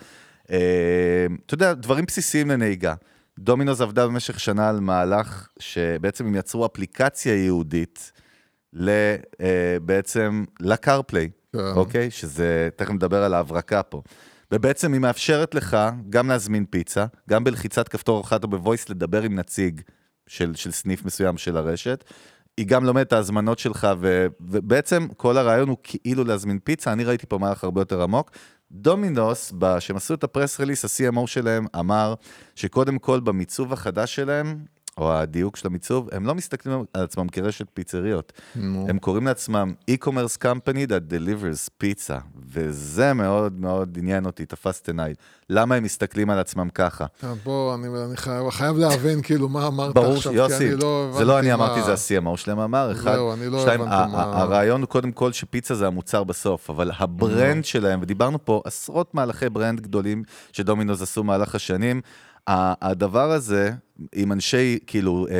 אה, 0.50 1.26
אתה 1.46 1.54
יודע, 1.54 1.74
דברים 1.74 2.04
בסיסיים 2.04 2.50
לנהיגה. 2.50 2.94
דומינוס 3.38 3.80
עבדה 3.80 4.06
במשך 4.06 4.40
שנה 4.40 4.68
על 4.68 4.80
מהלך 4.80 5.48
שבעצם 5.58 6.26
הם 6.26 6.34
יצרו 6.34 6.66
אפליקציה 6.66 7.34
ייעודית 7.34 8.12
ל, 8.72 8.90
אה, 9.40 9.76
בעצם 9.82 10.44
לקרפליי, 10.60 11.30
כן. 11.52 11.58
אוקיי? 11.58 12.10
שזה, 12.10 12.68
תכף 12.76 12.90
נדבר 12.90 13.22
על 13.22 13.34
ההברקה 13.34 13.82
פה. 13.82 14.02
ובעצם 14.52 14.92
היא 14.92 15.00
מאפשרת 15.00 15.54
לך 15.54 15.76
גם 16.10 16.28
להזמין 16.28 16.64
פיצה, 16.70 17.06
גם 17.30 17.44
בלחיצת 17.44 17.88
כפתור 17.88 18.20
אחת 18.20 18.44
או 18.44 18.48
בוויס 18.48 18.88
לדבר 18.88 19.22
עם 19.22 19.34
נציג 19.34 19.80
של, 20.26 20.54
של 20.54 20.70
סניף 20.70 21.04
מסוים 21.04 21.38
של 21.38 21.56
הרשת. 21.56 22.04
היא 22.56 22.66
גם 22.66 22.84
לומדת 22.84 23.06
את 23.06 23.12
ההזמנות 23.12 23.58
שלך, 23.58 23.88
ו, 24.00 24.26
ובעצם 24.40 25.08
כל 25.16 25.36
הרעיון 25.36 25.68
הוא 25.68 25.76
כאילו 25.82 26.24
להזמין 26.24 26.58
פיצה. 26.58 26.92
אני 26.92 27.04
ראיתי 27.04 27.26
פה 27.26 27.38
מהלך 27.38 27.64
הרבה 27.64 27.80
יותר 27.80 28.02
עמוק. 28.02 28.30
דומינוס, 28.72 29.52
כשהם 29.78 29.96
עשו 29.96 30.14
את 30.14 30.24
הפרס 30.24 30.60
רליס, 30.60 30.84
ה-CMO 30.84 31.26
שלהם 31.26 31.66
אמר 31.78 32.14
שקודם 32.54 32.98
כל 32.98 33.20
במיצוב 33.20 33.72
החדש 33.72 34.14
שלהם, 34.14 34.64
או 34.98 35.12
הדיוק 35.14 35.56
של 35.56 35.66
המיצוב, 35.66 36.08
הם 36.12 36.26
לא 36.26 36.34
מסתכלים 36.34 36.84
על 36.94 37.04
עצמם 37.04 37.28
כרשת 37.28 37.66
פיצריות. 37.74 38.32
נו. 38.56 38.86
הם 38.88 38.98
קוראים 38.98 39.26
לעצמם 39.26 39.72
e-commerce 39.90 40.42
company 40.44 40.88
that 40.88 41.12
delivers 41.12 41.84
pizza, 41.84 42.14
וזה 42.48 43.12
מאוד 43.12 43.60
מאוד 43.60 43.96
עניין 43.98 44.26
אותי, 44.26 44.46
תפס 44.46 44.80
את 44.80 44.88
עיניי. 44.88 45.14
למה 45.50 45.74
הם 45.74 45.82
מסתכלים 45.82 46.30
על 46.30 46.38
עצמם 46.38 46.68
ככה? 46.74 47.06
כן, 47.20 47.32
בוא, 47.44 47.74
אני, 47.74 47.86
אני 48.08 48.16
חייב, 48.16 48.50
חייב 48.50 48.76
להבין 48.76 49.22
כאילו 49.22 49.48
מה 49.48 49.66
אמרת 49.66 49.94
ברור 49.94 50.16
עכשיו, 50.16 50.32
שיוסי, 50.32 50.58
כי 50.58 50.72
אני 50.72 50.80
לא 50.82 51.10
זה 51.18 51.24
לא 51.24 51.38
אני 51.38 51.52
הבנתי 51.52 51.64
אמרתי, 51.74 51.90
מה- 51.90 51.96
זה 51.96 52.16
ה-CMO 52.18 52.36
שלהם 52.36 52.58
אמר, 52.58 52.92
אחד, 52.92 53.12
זהו, 53.14 53.32
אני 53.32 53.48
לא 53.48 53.60
שתיים, 53.60 53.80
הבנתי 53.82 54.12
מה- 54.12 54.22
הרעיון 54.22 54.80
הוא 54.80 54.88
קודם 54.88 55.12
כל 55.12 55.32
שפיצה 55.32 55.74
זה 55.74 55.86
המוצר 55.86 56.24
בסוף, 56.24 56.70
אבל 56.70 56.90
ה 56.98 57.09
brand 57.09 57.64
שלהם, 57.64 57.98
ודיברנו 58.02 58.44
פה 58.44 58.62
עשרות 58.64 59.14
מהלכי 59.14 59.48
brand 59.50 59.80
גדולים 59.80 60.22
שדומינוס 60.52 61.02
עשו 61.02 61.24
מהלך 61.24 61.54
השנים, 61.54 62.00
הדבר 62.48 63.30
הזה, 63.32 63.70
אם 64.16 64.32
אנשי 64.32 64.78
כאילו 64.86 65.26
אה, 65.30 65.34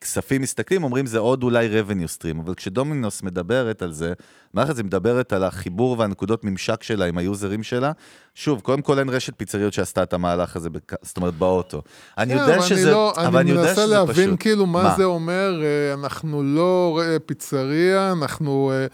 כספים 0.00 0.42
מסתכלים, 0.42 0.84
אומרים 0.84 1.06
זה 1.06 1.18
עוד 1.18 1.42
אולי 1.42 1.68
revenue 1.68 2.18
stream, 2.18 2.40
אבל 2.44 2.54
כשדומינוס 2.54 3.22
מדברת 3.22 3.82
על 3.82 3.92
זה, 3.92 4.12
המערכת 4.54 4.70
הזאת 4.70 4.84
מדברת 4.84 5.32
על 5.32 5.44
החיבור 5.44 5.96
והנקודות 5.98 6.44
ממשק 6.44 6.82
שלה 6.82 7.04
עם 7.06 7.18
היוזרים 7.18 7.62
שלה. 7.62 7.92
שוב, 8.34 8.60
קודם 8.60 8.82
כל 8.82 8.98
אין 8.98 9.08
רשת 9.08 9.32
פיצריות 9.36 9.72
שעשתה 9.72 10.02
את 10.02 10.12
המהלך 10.12 10.56
הזה, 10.56 10.70
בק- 10.70 10.92
זאת 11.02 11.16
אומרת 11.16 11.34
באוטו. 11.34 11.82
אני 12.18 12.34
כן, 12.34 12.40
יודע 12.40 12.56
אבל 12.56 12.62
שזה, 12.66 12.90
לא, 12.90 13.12
אבל 13.16 13.38
אני 13.40 13.50
יודע 13.50 13.62
מנסה 13.62 13.74
שזה 13.74 13.86
להבין 13.86 14.14
פשוט. 14.28 14.40
כאילו 14.40 14.66
מה, 14.66 14.82
מה? 14.82 14.94
זה 14.96 15.04
אומר, 15.04 15.62
אה, 15.62 15.94
אנחנו 15.94 16.42
לא 16.42 17.00
אה, 17.04 17.16
פיצריה, 17.26 18.12
אנחנו 18.12 18.72
אה, 18.74 18.86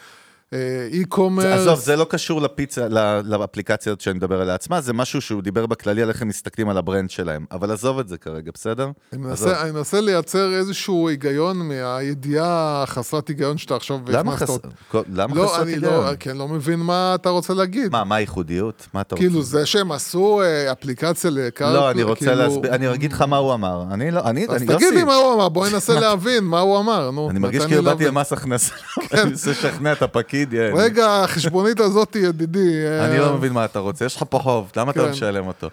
e-commerce. 0.54 1.40
זה- 1.40 1.54
עזוב, 1.54 1.78
זה 1.80 1.96
לא 1.96 2.06
קשור 2.10 2.40
לפיצה, 2.42 2.88
לאפליקציה 3.24 3.90
הזאת 3.92 4.00
שאני 4.00 4.16
מדבר 4.16 4.40
עליה 4.40 4.54
עצמה, 4.54 4.80
זה 4.80 4.92
משהו 4.92 5.20
שהוא 5.20 5.42
דיבר 5.42 5.66
בכללי 5.66 6.02
על 6.02 6.08
איך 6.08 6.22
הם 6.22 6.28
מסתכלים 6.28 6.68
על 6.68 6.76
ה 6.78 6.84
brand 6.84 7.10
שלהם. 7.10 7.44
אבל 7.52 7.70
עזוב 7.72 7.98
את 7.98 8.08
זה 8.08 8.18
כרגע, 8.18 8.50
בסדר? 8.54 8.90
אני. 9.12 9.22
מנסה, 9.22 9.62
אני 9.62 9.70
מנסה 9.70 10.00
לייצר 10.00 10.52
איזשהו 10.54 11.08
היגיון 11.08 11.56
מהידיעה 11.68 12.82
החסרת 12.82 13.28
היגיון 13.28 13.58
שאתה 13.58 13.76
עכשיו 13.76 13.98
למה 14.08 14.34
הכנסת. 14.34 14.66
כל- 14.90 15.02
למה 15.14 15.34
לא, 15.34 15.46
חסרת 15.46 15.62
אני 15.62 15.72
היגיון? 15.72 15.92
לא, 16.06 16.14
כי 16.16 16.30
אני 16.30 16.38
לא 16.38 16.48
מבין 16.48 16.80
מה 16.80 17.12
אתה 17.14 17.28
רוצה 17.30 17.54
להגיד. 17.54 17.92
מה, 17.92 18.04
מה 18.04 18.16
הייחודיות? 18.16 18.86
מה 18.94 19.00
אתה 19.00 19.14
רוצה? 19.14 19.26
כאילו 19.26 19.42
זה 19.42 19.66
שהם 19.66 19.92
עשו 19.92 20.42
אה, 20.42 20.72
אפליקציה 20.72 21.30
לקרקע, 21.30 21.72
לא, 21.72 21.90
אני 21.90 22.02
רוצה 22.02 22.18
כאילו- 22.26 22.34
להסביר, 22.34 22.74
אני 22.74 22.94
אגיד 22.94 23.12
לך 23.12 23.22
מה 23.22 23.36
הוא 23.36 23.54
אמר. 23.54 23.82
אני 23.92 24.10
לא, 24.10 24.20
אני, 24.24 24.44
אז 24.48 24.50
אני 24.56 24.66
תגיד 24.66 24.80
יוסי, 24.80 24.94
לי 24.94 25.04
מה 25.04 25.14
הוא 25.14 25.34
אמר, 25.34 25.48
בואי 25.48 25.72
ננסה 25.72 26.00
להבין 26.00 26.44
מה 26.44 26.60
הוא 26.60 26.78
אמר, 26.78 27.10
נו. 27.10 27.30
אני 27.30 27.38
מרגיש 27.38 27.62
כאילו 27.64 27.82
לי 27.82 27.88
באתי. 27.90 28.06
למס 28.06 28.32
הכנסה, 28.32 28.74
אני 29.12 29.24
מנסה 29.30 29.50
לשכנע 29.50 29.92
את 29.92 30.02
הפקיד, 30.02 30.35
יא, 30.52 30.60
אני- 30.60 30.72
רגע, 30.80 31.22
החשבונית 31.24 31.80
הזאת, 31.80 32.16
ידידי. 32.16 32.86
אה, 32.86 33.06
אני 33.06 33.18
לא 33.18 33.34
מבין 33.36 33.52
מה 33.52 33.64
אתה 33.64 33.78
רוצה, 33.78 34.04
יש 34.04 34.16
לך 34.16 34.24
פה 34.30 34.38
חוב, 34.38 34.72
למה 34.76 34.90
אתה 34.90 35.00
כן. 35.04 35.10
משלם 35.10 35.46
אותו? 35.46 35.68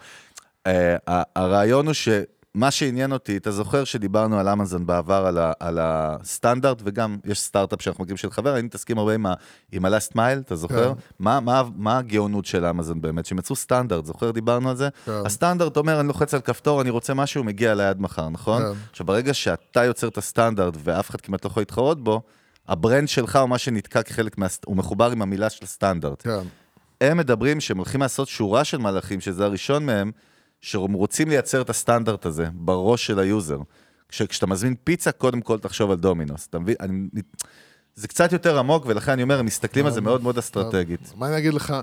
אה, 0.68 0.96
הרעיון 1.36 1.86
הוא 1.86 1.94
שמה 1.94 2.72
שעניין 2.72 3.12
אותי, 3.12 3.38
אתה 3.38 3.52
זוכר 3.52 3.84
שדיברנו 3.84 4.40
על 4.40 4.50
אמזון 4.50 4.86
בעבר, 4.86 5.26
על 5.26 5.38
ה- 5.38 5.52
על 5.60 5.80
הסטנדרט, 5.82 6.82
וגם 6.86 7.18
יש 7.26 7.40
סטארט-אפ 7.42 7.82
שאנחנו 7.82 8.04
מכירים 8.04 8.18
של 8.18 8.32
חבר, 8.32 8.54
היינו 8.54 8.66
מתעסקים 8.66 8.98
הרבה 8.98 9.14
עם 9.14 9.26
ה- 9.26 9.34
עם 9.72 9.86
ה-last 9.86 10.16
mile, 10.16 10.40
אתה 10.46 10.56
זוכר? 10.56 10.94
כן. 10.94 11.00
מה- 11.20 11.40
מה- 11.40 11.64
מה 11.76 11.98
הגאונות 11.98 12.46
של 12.46 12.66
אמזון 12.66 13.02
באמת? 13.02 13.26
שהם 13.26 13.38
יצרו 13.40 13.56
סטנדרט, 13.56 14.06
זוכר 14.06 14.32
דיברנו 14.32 14.70
על 14.70 14.76
זה? 14.76 14.90
כן. 15.06 15.12
הסטנדרט 15.26 15.78
אומר, 15.78 16.00
אני 16.00 16.08
לוחץ 16.08 16.34
על 16.34 16.42
כפתור, 16.42 16.82
אני 16.82 16.90
רוצה 16.90 17.14
משהו, 17.14 17.44
מגיע 17.44 17.72
אליי 17.72 17.88
עד 17.88 18.02
מחר, 18.02 18.30
נכון? 18.30 18.62
כן. 18.62 18.70
עכשיו, 18.92 19.06
ברגע 19.06 19.34
שאתה 19.34 19.84
יוצר 19.84 20.08
את 20.08 20.18
הסטנדרט 20.18 20.74
ואף 20.84 21.10
אחד 21.10 21.22
כמעט 21.22 21.46
לא 21.46 21.50
יכול 21.50 21.62
להתחרות 21.62 22.04
בו, 22.04 22.22
ה 22.68 22.74
brand 22.74 23.08
שלך 23.08 23.36
הוא 23.36 23.50
מה 23.50 23.58
שנתקע 23.58 24.04
כחלק 24.04 24.38
מה... 24.38 24.48
הוא 24.66 24.76
מחובר 24.78 25.12
עם 25.12 25.22
המילה 25.22 25.50
של 25.50 25.64
הסטנדרט. 25.64 26.22
כן. 26.22 26.40
הם 27.02 27.18
מדברים 27.18 27.60
שהם 27.60 27.78
הולכים 27.78 28.02
לעשות 28.02 28.28
שורה 28.28 28.64
של 28.64 28.78
מהלכים, 28.78 29.22
שזה 29.22 29.46
הראשון 29.46 29.86
מהם, 29.86 30.12
שהם 30.62 30.94
רוצים 30.94 31.30
לייצר 31.30 31.62
את 31.62 31.70
הסטנדרט 31.70 32.26
הזה 32.26 32.48
בראש 32.54 33.06
של 33.08 33.20
ה 33.20 33.26
user. 33.26 33.60
כש- 34.10 34.22
כשאתה 34.22 34.48
מזמין 34.48 34.76
פיצה, 34.84 35.12
קודם 35.12 35.42
כל 35.42 35.60
תחשוב 35.60 35.92
על 35.92 35.98
דומינוס. 35.98 36.48
אתה 36.48 36.60
מבין? 36.60 36.76
אני, 36.80 37.08
זה 37.96 38.08
קצת 38.08 38.32
יותר 38.32 38.60
עמוק, 38.60 38.84
ולכן 38.88 39.12
אני 39.12 39.24
אומר, 39.24 39.40
הם 39.40 39.46
מסתכלים 39.46 39.86
על 39.86 39.92
זה 39.92 40.02
מאוד 40.02 40.24
מאוד 40.24 40.38
אסטרטגית. 40.38 41.14
מה 41.16 41.28
אני 41.28 41.38
אגיד 41.38 41.54
לך? 41.54 41.74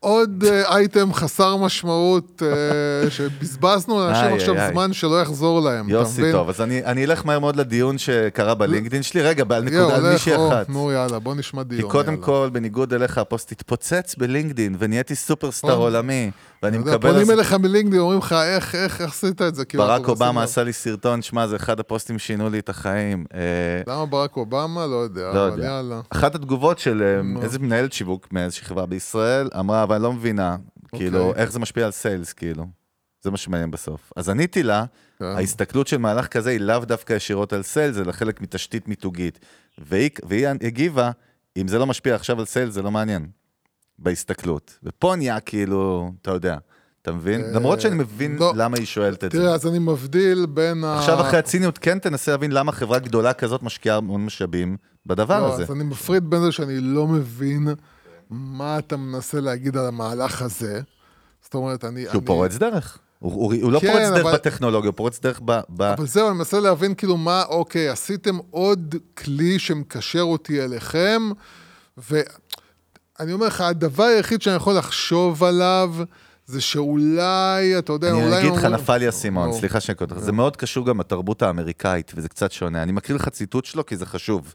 עוד 0.00 0.44
אה, 0.48 0.76
אייטם 0.76 1.12
חסר 1.12 1.56
משמעות, 1.56 2.42
אה, 2.46 3.10
שבזבזנו 3.16 3.98
לאנשים 3.98 4.34
עכשיו. 4.34 4.54
זמן 4.72 4.92
שלא 4.92 5.22
יחזור 5.22 5.60
להם, 5.60 5.86
אתה 5.86 5.94
יוסי? 5.94 6.32
טוב, 6.32 6.48
אז 6.48 6.60
אני, 6.60 7.04
אלך 7.04 7.26
מהר 7.26 7.38
מאוד 7.38 7.56
לדיון 7.56 7.98
שקרה 7.98 8.54
בלינקדאין 8.54 9.02
שלי. 9.02 9.22
רגע, 9.22 9.44
על 9.50 9.64
נקודה, 9.64 9.96
על 9.96 10.12
מישהי 10.12 10.36
אחת. 10.36 10.68
נו 10.68 10.92
יאללה, 10.92 11.18
בוא 11.18 11.34
נשמע 11.34 11.62
דיון. 11.62 11.82
כי 11.82 11.88
קודם. 11.88 12.16
כל, 12.16 12.48
בניגוד 12.52 12.94
אליך, 12.94 13.18
הפוסט 13.18 13.52
התפוצץ 13.52 14.14
בלינקדאין, 14.18 14.76
ונהייתי 14.78 15.14
סופרסטאר. 15.14 15.76
עולמי, 15.76 16.30
ואני 16.62 16.78
מקבל... 16.78 17.12
פונים 17.12 17.30
אליך 17.30 17.52
מלינקדאין, 17.52 18.00
אומרים 18.00 18.18
לך, 18.18 18.32
איך, 18.32 18.74
איך, 18.74 19.00
איך 19.00 19.10
עשית 19.10 19.42
את 19.42 19.54
זה? 19.54 19.64
כאילו, 19.64 19.84
ברק 19.84 20.08
אובמה 20.08 20.42
עשה 20.42 20.64
לי 20.64 20.72
סרטון, 20.72 21.22
שמע, 21.22 21.46
זה 21.46 21.56
אחד 21.56 21.80
הפוסטים 21.80 22.18
שינו 22.18 22.50
לי 22.50 22.58
את 22.58 22.68
החיים. 22.68 23.24
אה, 23.34 23.82
למה 23.86 24.06
ברק 24.06 24.36
אובמה? 24.36 24.86
לא 24.86 24.96
יודע, 24.96 25.32
לא 25.34 25.48
אבל 25.48 25.58
יודע. 25.58 25.64
יאללה. 25.64 26.00
אחת 26.10 26.34
התגובות 26.34 26.78
של 26.78 27.02
אה. 27.02 27.42
איזה 27.42 27.58
מנהלת 27.58 27.92
שיווק 27.92 28.32
מאיזושהי 28.32 28.64
חברה 28.64 28.86
בישראל, 28.86 29.48
אמרה, 29.58 29.82
אבל 29.82 29.94
אני 29.94 30.02
לא 30.02 30.12
מבינה, 30.12 30.56
כאילו, 30.94 31.20
אוקיי. 31.20 31.42
איך 31.42 31.52
זה 31.52 31.58
משפיע 31.58 31.84
על 31.84 31.90
סיילס, 31.90 32.32
כאילו. 32.32 32.66
זה 33.22 33.30
מה 33.30 33.36
שמעניין 33.36 33.70
בסוף. 33.70 34.12
אז 34.16 34.28
עניתי 34.28 34.62
לה, 34.62 34.84
כן. 35.18 35.24
ההסתכלות 35.24 35.86
של 35.86 35.96
מהלך 35.96 36.26
כזה 36.26 36.50
היא 36.50 36.60
לאו 36.60 36.78
דווקא 36.78 37.12
ישירות 37.12 37.52
על 37.52 37.62
סיילס, 37.62 37.98
אלא 37.98 38.12
חלק 38.12 38.40
מתשתית 38.40 38.88
מיתוגית. 38.88 39.38
והיא, 39.78 40.10
והיא 40.28 40.48
הגיבה, 40.48 41.10
אם 41.56 41.68
זה 41.68 41.78
לא 41.78 41.86
משפיע 41.86 42.14
עכשיו 42.14 42.38
על 42.38 42.44
סיילס, 42.44 42.74
זה 42.74 42.82
לא 42.82 42.90
מעניין. 42.90 43.26
בהסתכלות. 44.00 44.78
ופה 44.84 45.14
נהיה 45.16 45.40
כאילו, 45.40 46.12
אתה 46.22 46.30
יודע, 46.30 46.56
אתה 47.02 47.12
מבין? 47.12 47.40
אה, 47.44 47.50
למרות 47.52 47.80
שאני 47.80 47.94
מבין 47.94 48.36
לא. 48.40 48.52
למה 48.56 48.76
היא 48.78 48.86
שואלת 48.86 49.24
את 49.24 49.32
זה. 49.32 49.38
תראה, 49.38 49.54
אז 49.54 49.66
אני 49.66 49.78
מבדיל 49.78 50.46
בין 50.46 50.84
ה... 50.84 50.98
עכשיו 50.98 51.20
אחרי 51.20 51.38
הציניות, 51.38 51.78
כן 51.78 51.98
תנסה 51.98 52.30
להבין 52.30 52.52
למה 52.52 52.72
חברה 52.72 52.98
גדולה 52.98 53.32
כזאת 53.32 53.62
משקיעה 53.62 53.96
המון 53.96 54.24
משאבים 54.24 54.76
בדבר 55.06 55.40
לא, 55.40 55.54
הזה. 55.54 55.62
אז 55.62 55.70
אני 55.70 55.84
מפריד 55.84 56.30
בין 56.30 56.40
זה 56.40 56.52
שאני 56.52 56.80
לא 56.80 57.06
מבין 57.06 57.68
מה 58.30 58.78
אתה 58.78 58.96
מנסה 58.96 59.40
להגיד 59.40 59.76
על 59.76 59.86
המהלך 59.86 60.42
הזה. 60.42 60.80
זאת 61.42 61.54
אומרת, 61.54 61.84
אני... 61.84 62.02
שהוא 62.04 62.12
אני- 62.14 62.26
פורץ 62.26 62.56
דרך. 62.56 62.98
הוא, 63.18 63.32
הוא, 63.32 63.54
הוא 63.62 63.72
לא 63.72 63.80
כן, 63.80 63.92
פורץ 63.92 64.08
דרך 64.10 64.20
אבל- 64.26 64.32
בטכנולוגיה, 64.34 64.88
הוא 64.90 64.96
פורץ 64.96 65.20
דרך 65.20 65.40
ב... 65.44 65.60
ב... 65.68 65.82
אבל 65.82 66.06
זהו, 66.06 66.28
אני 66.28 66.36
מנסה 66.36 66.60
להבין 66.60 66.94
כאילו 66.94 67.16
מה, 67.16 67.42
אוקיי, 67.48 67.88
עשיתם 67.88 68.38
עוד 68.50 68.94
כלי 69.14 69.58
שמקשר 69.58 70.20
אותי 70.22 70.64
אליכם, 70.64 71.22
ואני 73.20 73.32
אומר 73.32 73.46
לך, 73.46 73.60
הדבר 73.60 74.04
היחיד 74.04 74.42
שאני 74.42 74.56
יכול 74.56 74.76
לחשוב 74.78 75.44
עליו, 75.44 75.94
זה 76.46 76.60
שאולי, 76.60 77.78
אתה 77.78 77.92
יודע, 77.92 78.12
אולי... 78.12 78.38
אני 78.38 78.48
אגיד 78.48 78.52
לך, 78.52 78.64
נפל 78.64 78.96
לי 78.96 79.06
האסימון. 79.06 79.52
סליחה 79.52 79.80
שאני 79.80 79.96
אותך. 80.00 80.18
זה 80.18 80.32
מאוד 80.32 80.56
קשור 80.56 80.86
גם 80.86 81.00
לתרבות 81.00 81.42
האמריקאית, 81.42 82.12
וזה 82.14 82.28
קצת 82.28 82.52
שונה. 82.52 82.82
אני 82.82 82.92
מקריא 82.92 83.18
לך 83.18 83.28
ציטוט 83.28 83.64
שלו 83.64 83.86
כי 83.86 83.96
זה 83.96 84.06
חשוב. 84.06 84.54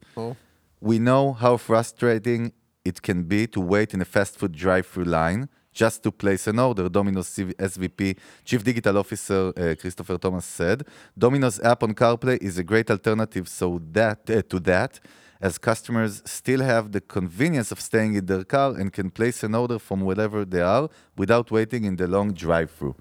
We 0.85 0.87
know 0.87 1.41
how 1.41 1.69
frustrating 1.69 2.49
it 2.89 3.01
can 3.07 3.29
be 3.29 3.55
to 3.55 3.59
wait 3.59 3.93
in 3.93 4.01
a 4.01 4.05
fast 4.15 4.39
food 4.39 4.51
drive-through 4.51 5.09
line 5.09 5.45
just 5.73 6.03
to 6.03 6.11
place 6.11 6.47
an 6.47 6.57
order, 6.59 6.87
Domino's 6.89 7.29
SVP, 7.71 8.17
Chief 8.45 8.63
Digital 8.63 8.97
Officer 8.97 9.41
uh, 9.49 9.75
Christopher 9.81 10.17
Thomas 10.17 10.45
said. 10.45 10.79
Domino's 11.17 11.59
app 11.71 11.83
on 11.83 11.93
CarPlay 11.93 12.37
is 12.41 12.57
a 12.57 12.63
great 12.63 12.89
alternative 12.89 13.45
so 13.47 13.67
that, 13.91 14.21
uh, 14.29 14.41
to 14.51 14.59
that, 14.71 14.99
as 15.41 15.57
customers 15.57 16.21
still 16.25 16.61
have 16.61 16.91
the 16.91 17.01
convenience 17.01 17.71
of 17.71 17.79
staying 17.79 18.15
in 18.15 18.25
their 18.25 18.43
car 18.43 18.71
and 18.79 18.91
can 18.93 19.09
place 19.09 19.43
an 19.43 19.53
order 19.55 19.79
from 19.79 20.01
wherever 20.01 20.45
they 20.45 20.61
are 20.61 20.87
without 21.17 21.51
waiting 21.51 21.83
in 21.85 21.95
the 21.95 22.07
long 22.07 22.33
drive-through. 22.33 22.93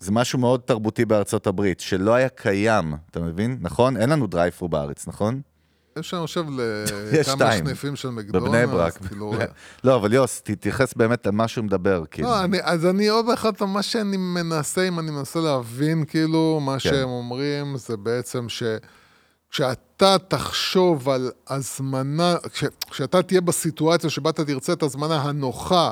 זה 0.00 0.12
משהו 0.12 0.38
מאוד 0.38 0.60
תרבותי 0.60 1.04
בארצות 1.04 1.46
הברית, 1.46 1.80
שלא 1.80 2.14
היה 2.14 2.28
קיים, 2.28 2.94
אתה 3.10 3.20
מבין? 3.20 3.58
נכון? 3.60 3.96
אין 3.96 4.10
לנו 4.10 4.26
דרייב-ת'רו 4.26 4.68
בארץ, 4.68 5.08
נכון? 5.08 5.40
יש 5.98 6.14
אני 6.14 6.22
חושב 6.22 6.44
יש 7.20 7.28
לכמה. 7.28 7.52
סניפים 7.52 7.96
של 7.96 8.08
מקדונלדס. 8.08 8.48
בבני 8.48 8.66
ברק. 8.66 9.06
כאילו, 9.06 9.34
לא, 9.84 9.96
אבל 9.96 10.12
יוס, 10.12 10.42
תתייחס 10.44 10.94
באמת 10.94 11.26
למה 11.26 11.48
שהוא 11.48 11.64
מדבר, 11.64 12.04
כאילו. 12.10 12.28
לא, 12.28 12.44
אני, 12.44 12.58
אז 12.62 12.86
אני 12.86 13.08
עוד 13.08 13.28
אחד, 13.30 13.52
מה 13.60 13.82
שאני 13.82 14.16
מנסה, 14.16 14.88
אם 14.88 14.98
אני 14.98 15.10
מנסה 15.10 15.40
להבין, 15.40 16.04
כאילו, 16.04 16.60
מה 16.60 16.72
כן. 16.72 16.78
שהם 16.78 17.08
אומרים 17.08 17.76
זה 17.76 17.96
בעצם 17.96 18.48
ש... 18.48 18.62
כשאתה 19.50 20.16
תחשוב 20.28 21.08
על 21.08 21.30
הזמנה, 21.48 22.36
כש, 22.52 22.64
כשאתה 22.90 23.22
תהיה 23.22 23.40
בסיטואציה 23.40 24.10
שבה 24.10 24.30
אתה 24.30 24.44
תרצה 24.44 24.72
את 24.72 24.82
הזמנה 24.82 25.22
הנוחה 25.22 25.90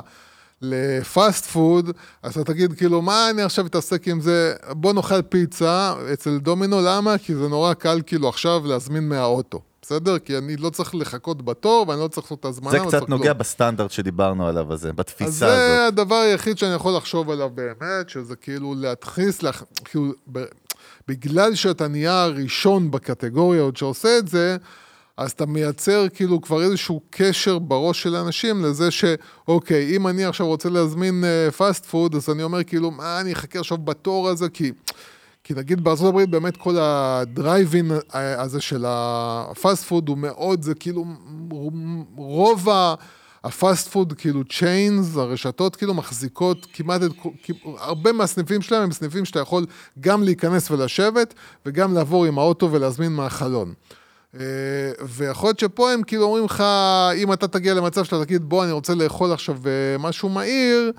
לפאסט 0.61 1.45
פוד, 1.45 1.91
אז 2.23 2.37
אתה 2.37 2.53
תגיד, 2.53 2.73
כאילו, 2.73 3.01
מה 3.01 3.29
אני 3.29 3.41
עכשיו 3.41 3.65
אתעסק 3.65 4.07
עם 4.07 4.21
זה? 4.21 4.53
בוא 4.71 4.93
נאכל 4.93 5.21
פיצה 5.21 5.93
אצל 6.13 6.37
דומינו, 6.37 6.81
למה? 6.81 7.17
כי 7.17 7.35
זה 7.35 7.47
נורא 7.47 7.73
קל, 7.73 8.01
כאילו, 8.05 8.29
עכשיו 8.29 8.61
להזמין 8.65 9.09
מהאוטו. 9.09 9.61
בסדר? 9.81 10.19
כי 10.19 10.37
אני 10.37 10.57
לא 10.57 10.69
צריך 10.69 10.95
לחכות 10.95 11.45
בתור, 11.45 11.85
ואני 11.87 11.99
לא 12.01 12.07
צריך 12.07 12.25
לעשות 12.25 12.39
את 12.39 12.45
ההזמנה. 12.45 12.71
זה 12.71 12.77
לא 12.77 12.87
קצת 12.87 13.09
נוגע 13.09 13.23
כלום. 13.23 13.37
בסטנדרט 13.37 13.91
שדיברנו 13.91 14.47
עליו 14.47 14.73
הזה, 14.73 14.89
אז 14.89 14.95
בתפיסה 14.95 15.31
זה 15.31 15.45
הזאת. 15.47 15.93
הדבר 15.93 16.15
היחיד 16.15 16.57
שאני 16.57 16.73
יכול 16.73 16.95
לחשוב 16.95 17.29
עליו 17.29 17.49
באמת, 17.49 18.09
שזה 18.09 18.35
כאילו 18.35 18.75
להכניס, 18.77 19.43
לך, 19.43 19.63
כאילו, 19.85 20.11
בגלל 21.07 21.55
שאתה 21.55 21.87
נהיה 21.87 22.23
הראשון 22.23 22.91
בקטגוריה 22.91 23.61
עוד 23.61 23.77
שעושה 23.77 24.17
את 24.17 24.27
זה, 24.27 24.57
אז 25.17 25.31
אתה 25.31 25.45
מייצר 25.45 26.09
כאילו 26.13 26.41
כבר 26.41 26.61
איזשהו 26.61 27.01
קשר 27.09 27.59
בראש 27.59 28.03
של 28.03 28.15
אנשים 28.15 28.65
לזה 28.65 28.91
שאוקיי, 28.91 29.95
אם 29.95 30.07
אני 30.07 30.25
עכשיו 30.25 30.47
רוצה 30.47 30.69
להזמין 30.69 31.23
fast 31.57 31.85
uh, 31.85 31.87
food, 31.87 32.15
אז 32.15 32.29
אני 32.29 32.43
אומר 32.43 32.63
כאילו, 32.63 32.91
מה 32.91 33.21
אני 33.21 33.33
אחכה 33.33 33.59
עכשיו 33.59 33.77
בתור 33.77 34.29
הזה, 34.29 34.49
כי... 34.49 34.71
כי 35.43 35.53
נגיד 35.53 35.83
בארצות 35.83 36.07
הברית 36.09 36.29
באמת 36.29 36.57
כל 36.57 36.75
הדרייבין 36.79 37.91
הזה 38.13 38.61
של 38.61 38.85
ה 38.87 39.06
fast 39.06 39.83
food 39.83 40.09
הוא 40.09 40.17
מאוד, 40.17 40.61
זה 40.61 40.75
כאילו 40.75 41.05
רוב 42.15 42.69
ה... 42.69 42.95
ה 43.47 43.55
fast 43.55 43.87
food, 43.87 44.13
כאילו 44.13 44.43
chains, 44.43 45.17
הרשתות 45.17 45.75
כאילו 45.75 45.93
מחזיקות 45.93 46.67
כמעט 46.73 47.01
את, 47.03 47.11
הרבה 47.77 48.11
מהסניפים 48.11 48.61
שלהם 48.61 48.83
הם 48.83 48.91
סניפים 48.91 49.25
שאתה 49.25 49.39
יכול 49.39 49.65
גם 49.99 50.23
להיכנס 50.23 50.71
ולשבת, 50.71 51.33
וגם 51.65 51.93
לעבור 51.93 52.25
עם 52.25 52.39
האוטו 52.39 52.71
ולהזמין 52.71 53.11
מהחלון. 53.11 53.73
אה, 54.39 54.41
ויכול 55.09 55.47
להיות 55.47 55.59
שפה 55.59 55.91
הם 55.91 56.03
כאילו 56.03 56.23
אומרים 56.23 56.45
לך, 56.45 56.63
אם 57.15 57.33
אתה 57.33 57.47
תגיע 57.47 57.73
למצב 57.73 58.03
שאתה 58.03 58.25
תגיד, 58.25 58.43
בוא, 58.43 58.63
אני 58.63 58.71
רוצה 58.71 58.95
לאכול 58.95 59.31
עכשיו 59.31 59.57
אה, 59.65 59.97
משהו 59.99 60.29
מהיר, 60.29 60.91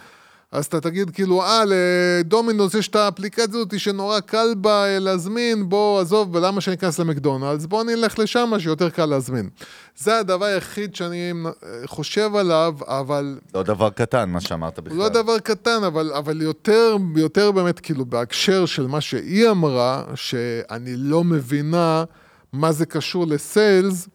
אז 0.53 0.67
אתה 0.67 0.81
תגיד 0.81 1.11
כאילו, 1.11 1.43
אה, 1.43 1.63
לדומינוס 1.67 2.75
יש 2.75 2.89
את 2.89 2.97
האפליקציה 2.97 3.45
הזאת 3.45 3.81
שנורא 3.81 4.21
קל 4.21 4.55
בה 4.57 4.85
אה, 4.85 4.99
להזמין, 4.99 5.69
בוא, 5.69 6.01
עזוב, 6.01 6.35
ולמה 6.35 6.61
שאני 6.61 6.77
אכנס 6.77 6.99
למקדונלדס? 6.99 7.67
בוא 7.67 7.85
נלך 7.85 8.19
לשם 8.19 8.53
שיותר 8.59 8.91
קל 8.91 9.07
להזמין. 9.07 9.49
זה 9.97 10.19
הדבר 10.19 10.45
היחיד 10.45 10.95
שאני 10.95 11.33
אה, 11.47 11.51
חושב 11.87 12.37
עליו, 12.37 12.75
אבל... 12.81 13.39
לא 13.55 13.63
דבר 13.63 13.91
קטן, 13.91 14.31
מה 14.31 14.41
שאמרת 14.41 14.81
בכלל. 14.81 14.99
לא 14.99 15.09
דבר 15.09 15.39
קטן, 15.39 15.85
אבל, 15.85 16.13
אבל 16.13 16.43
יותר, 16.43 16.97
יותר 17.17 17.53
באמת, 17.53 17.81
כאילו, 17.81 18.07
בהקשר 18.07 18.67
של 18.67 18.87
מה 18.87 19.01
שהיא 19.01 19.51
אמרה, 19.51 20.05
שאני 20.15 20.97
לא 20.97 21.25
מבינה 21.25 22.05
מה 22.53 22.73
זה 22.73 22.87
קשור 22.87 23.27
לסיילס, 23.27 24.09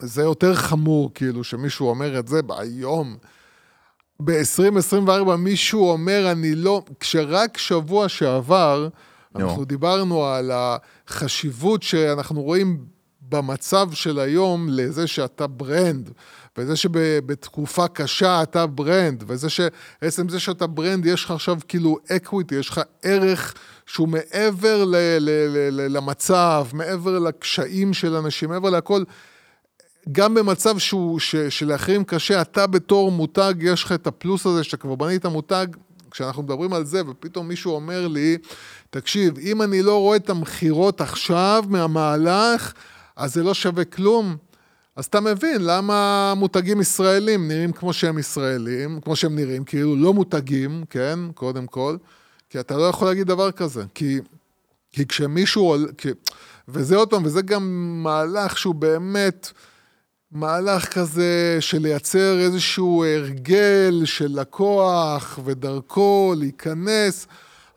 זה 0.00 0.22
יותר 0.22 0.54
חמור, 0.54 1.10
כאילו, 1.14 1.44
שמישהו 1.44 1.88
אומר 1.88 2.18
את 2.18 2.28
זה 2.28 2.40
היום. 2.58 3.16
ב-2024 4.22 5.36
מישהו 5.38 5.90
אומר, 5.90 6.32
אני 6.32 6.54
לא... 6.54 6.82
כשרק 7.00 7.58
שבוע 7.58 8.08
שעבר, 8.08 8.88
אנחנו 9.36 9.64
דיברנו 9.64 10.24
על 10.24 10.50
החשיבות 10.54 11.82
שאנחנו 11.82 12.42
רואים 12.42 12.84
במצב 13.28 13.88
של 13.92 14.18
היום 14.18 14.68
לזה 14.70 15.06
שאתה 15.06 15.46
brand, 15.46 16.10
וזה 16.56 16.76
שבתקופה 16.76 17.88
קשה 17.88 18.42
אתה 18.42 18.66
brand, 18.66 19.24
וזה 19.26 19.48
שעצם 19.50 20.28
זה 20.28 20.40
שאתה 20.40 20.66
brand, 20.66 21.06
יש 21.06 21.24
לך 21.24 21.30
עכשיו 21.30 21.58
כאילו 21.68 21.98
equity, 22.12 22.54
יש 22.54 22.68
לך 22.68 22.80
ערך 23.02 23.54
שהוא 23.86 24.08
מעבר 24.08 24.84
ל- 24.84 24.96
ל- 25.20 25.70
ל- 25.70 25.96
למצב, 25.96 26.66
מעבר 26.72 27.18
לקשיים 27.18 27.94
של 27.94 28.14
אנשים, 28.14 28.48
מעבר 28.48 28.70
לכל. 28.70 29.02
גם 30.12 30.34
במצב 30.34 30.78
שהוא, 30.78 31.18
ש, 31.18 31.36
שלאחרים 31.36 32.04
קשה, 32.04 32.40
אתה 32.40 32.66
בתור 32.66 33.12
מותג, 33.12 33.54
יש 33.60 33.84
לך 33.84 33.92
את 33.92 34.06
הפלוס 34.06 34.46
הזה 34.46 34.64
שאתה 34.64 34.76
כבר 34.76 34.94
בנית 34.94 35.26
מותג, 35.26 35.66
כשאנחנו 36.10 36.42
מדברים 36.42 36.72
על 36.72 36.84
זה, 36.84 37.02
ופתאום 37.08 37.48
מישהו 37.48 37.74
אומר 37.74 38.08
לי, 38.08 38.38
תקשיב, 38.90 39.38
אם 39.38 39.62
אני 39.62 39.82
לא 39.82 39.98
רואה 39.98 40.16
את 40.16 40.30
המכירות 40.30 41.00
עכשיו 41.00 41.64
מהמהלך, 41.68 42.72
אז 43.16 43.34
זה 43.34 43.42
לא 43.42 43.54
שווה 43.54 43.84
כלום. 43.84 44.36
אז 44.96 45.04
אתה 45.04 45.20
מבין 45.20 45.56
למה 45.60 46.32
מותגים 46.36 46.80
ישראלים 46.80 47.48
נראים 47.48 47.72
כמו 47.72 47.92
שהם 47.92 48.18
ישראלים, 48.18 49.00
כמו 49.00 49.16
שהם 49.16 49.34
נראים, 49.36 49.64
כאילו 49.64 49.96
לא 49.96 50.14
מותגים, 50.14 50.84
כן, 50.90 51.18
קודם 51.34 51.66
כל, 51.66 51.96
כי 52.50 52.60
אתה 52.60 52.76
לא 52.76 52.82
יכול 52.82 53.08
להגיד 53.08 53.26
דבר 53.26 53.52
כזה, 53.52 53.84
כי, 53.94 54.20
כי 54.92 55.06
כשמישהו, 55.06 55.76
כי, 55.98 56.08
וזה 56.68 56.96
עוד 56.96 57.10
פעם, 57.10 57.24
וזה 57.24 57.42
גם 57.42 57.62
מהלך 58.02 58.58
שהוא 58.58 58.74
באמת... 58.74 59.52
מהלך 60.32 60.84
כזה 60.84 61.56
של 61.60 61.78
לייצר 61.78 62.38
איזשהו 62.38 63.04
הרגל 63.04 64.02
של 64.04 64.40
לקוח 64.40 65.38
ודרכו 65.44 66.34
להיכנס, 66.38 67.26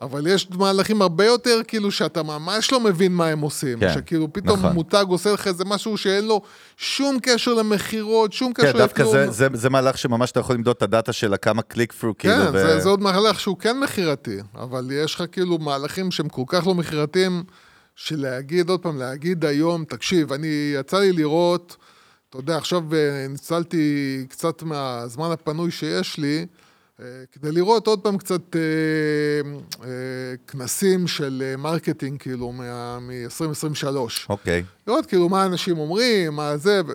אבל 0.02 0.28
יש 0.28 0.48
מהלכים 0.52 1.02
הרבה 1.02 1.26
יותר 1.26 1.62
כאילו 1.68 1.92
שאתה 1.92 2.24
ממש 2.24 2.72
לא 2.72 2.80
מבין 2.80 3.12
מה 3.12 3.28
הם 3.28 3.40
עושים. 3.40 3.80
כן, 3.80 3.94
שכאילו 3.94 4.34
פתאום 4.34 4.60
נכון. 4.60 4.74
מותג 4.74 5.06
עושה 5.08 5.32
לך 5.34 5.48
איזה 5.48 5.66
משהו 5.66 5.98
שאין 5.98 6.26
לו 6.26 6.42
שום 6.78 7.18
קשר 7.22 7.54
למכירות, 7.54 8.34
שום 8.34 8.54
קשר 8.54 8.72
כן, 8.74 8.78
דווקא 8.78 9.02
לכלום. 9.02 9.16
זה, 9.16 9.32
זה, 9.32 9.48
זה 9.54 9.70
מהלך 9.70 9.98
שממש 9.98 10.32
אתה 10.32 10.40
יכול 10.40 10.56
למדוד 10.56 10.76
את 10.76 10.82
הדאטה 10.82 11.14
של 11.14 11.34
כמה 11.42 11.62
קליק 11.62 11.92
פרו, 11.92 12.18
כאילו. 12.18 12.34
כן, 12.34 12.50
ו- 12.54 12.60
זה, 12.60 12.80
זה 12.80 12.90
עוד 12.90 13.02
מהלך 13.02 13.40
שהוא 13.40 13.58
כן 13.58 13.80
מכירתי, 13.80 14.38
אבל 14.56 14.92
יש 14.92 15.16
לך 15.16 15.24
כאילו 15.32 15.58
מהלכים 15.58 16.12
שהם 16.12 16.30
כל 16.30 16.44
כך 16.48 16.68
לא 16.68 16.76
מכירתיים, 16.76 17.44
שלהגיד, 17.96 18.70
עוד 18.70 18.80
פעם, 18.80 18.98
להגיד 18.98 19.46
היום, 19.46 19.86
תקשיב, 19.86 20.34
אני, 20.34 20.74
יצא 20.80 21.00
לי 21.00 21.12
לראות, 21.12 21.78
אתה 22.32 22.40
יודע, 22.40 22.58
עכשיו 22.58 22.84
אה, 22.94 23.28
ניצלתי 23.30 24.26
קצת 24.30 24.64
מהזמן 24.64 25.32
הפנוי 25.32 25.72
שיש 25.72 26.18
לי, 26.18 26.46
אה, 27.00 27.06
כדי 27.32 27.52
לראות 27.52 27.88
עוד 27.88 28.00
פעם 28.00 28.18
קצת 28.18 28.56
אה, 28.56 29.90
כנסים 30.48 31.08
של 31.08 31.56
marketing, 31.58 32.20
כאילו, 32.20 32.52
מ-2023. 32.52 33.98
אוקיי. 34.30 34.64
לראות 34.88 35.06
כאילו 35.06 35.30
מה 35.30 35.46
אנשים 35.46 35.78
אומרים, 35.78 36.36
מה 36.36 36.58
זה, 36.58 36.82
ו... 36.88 36.92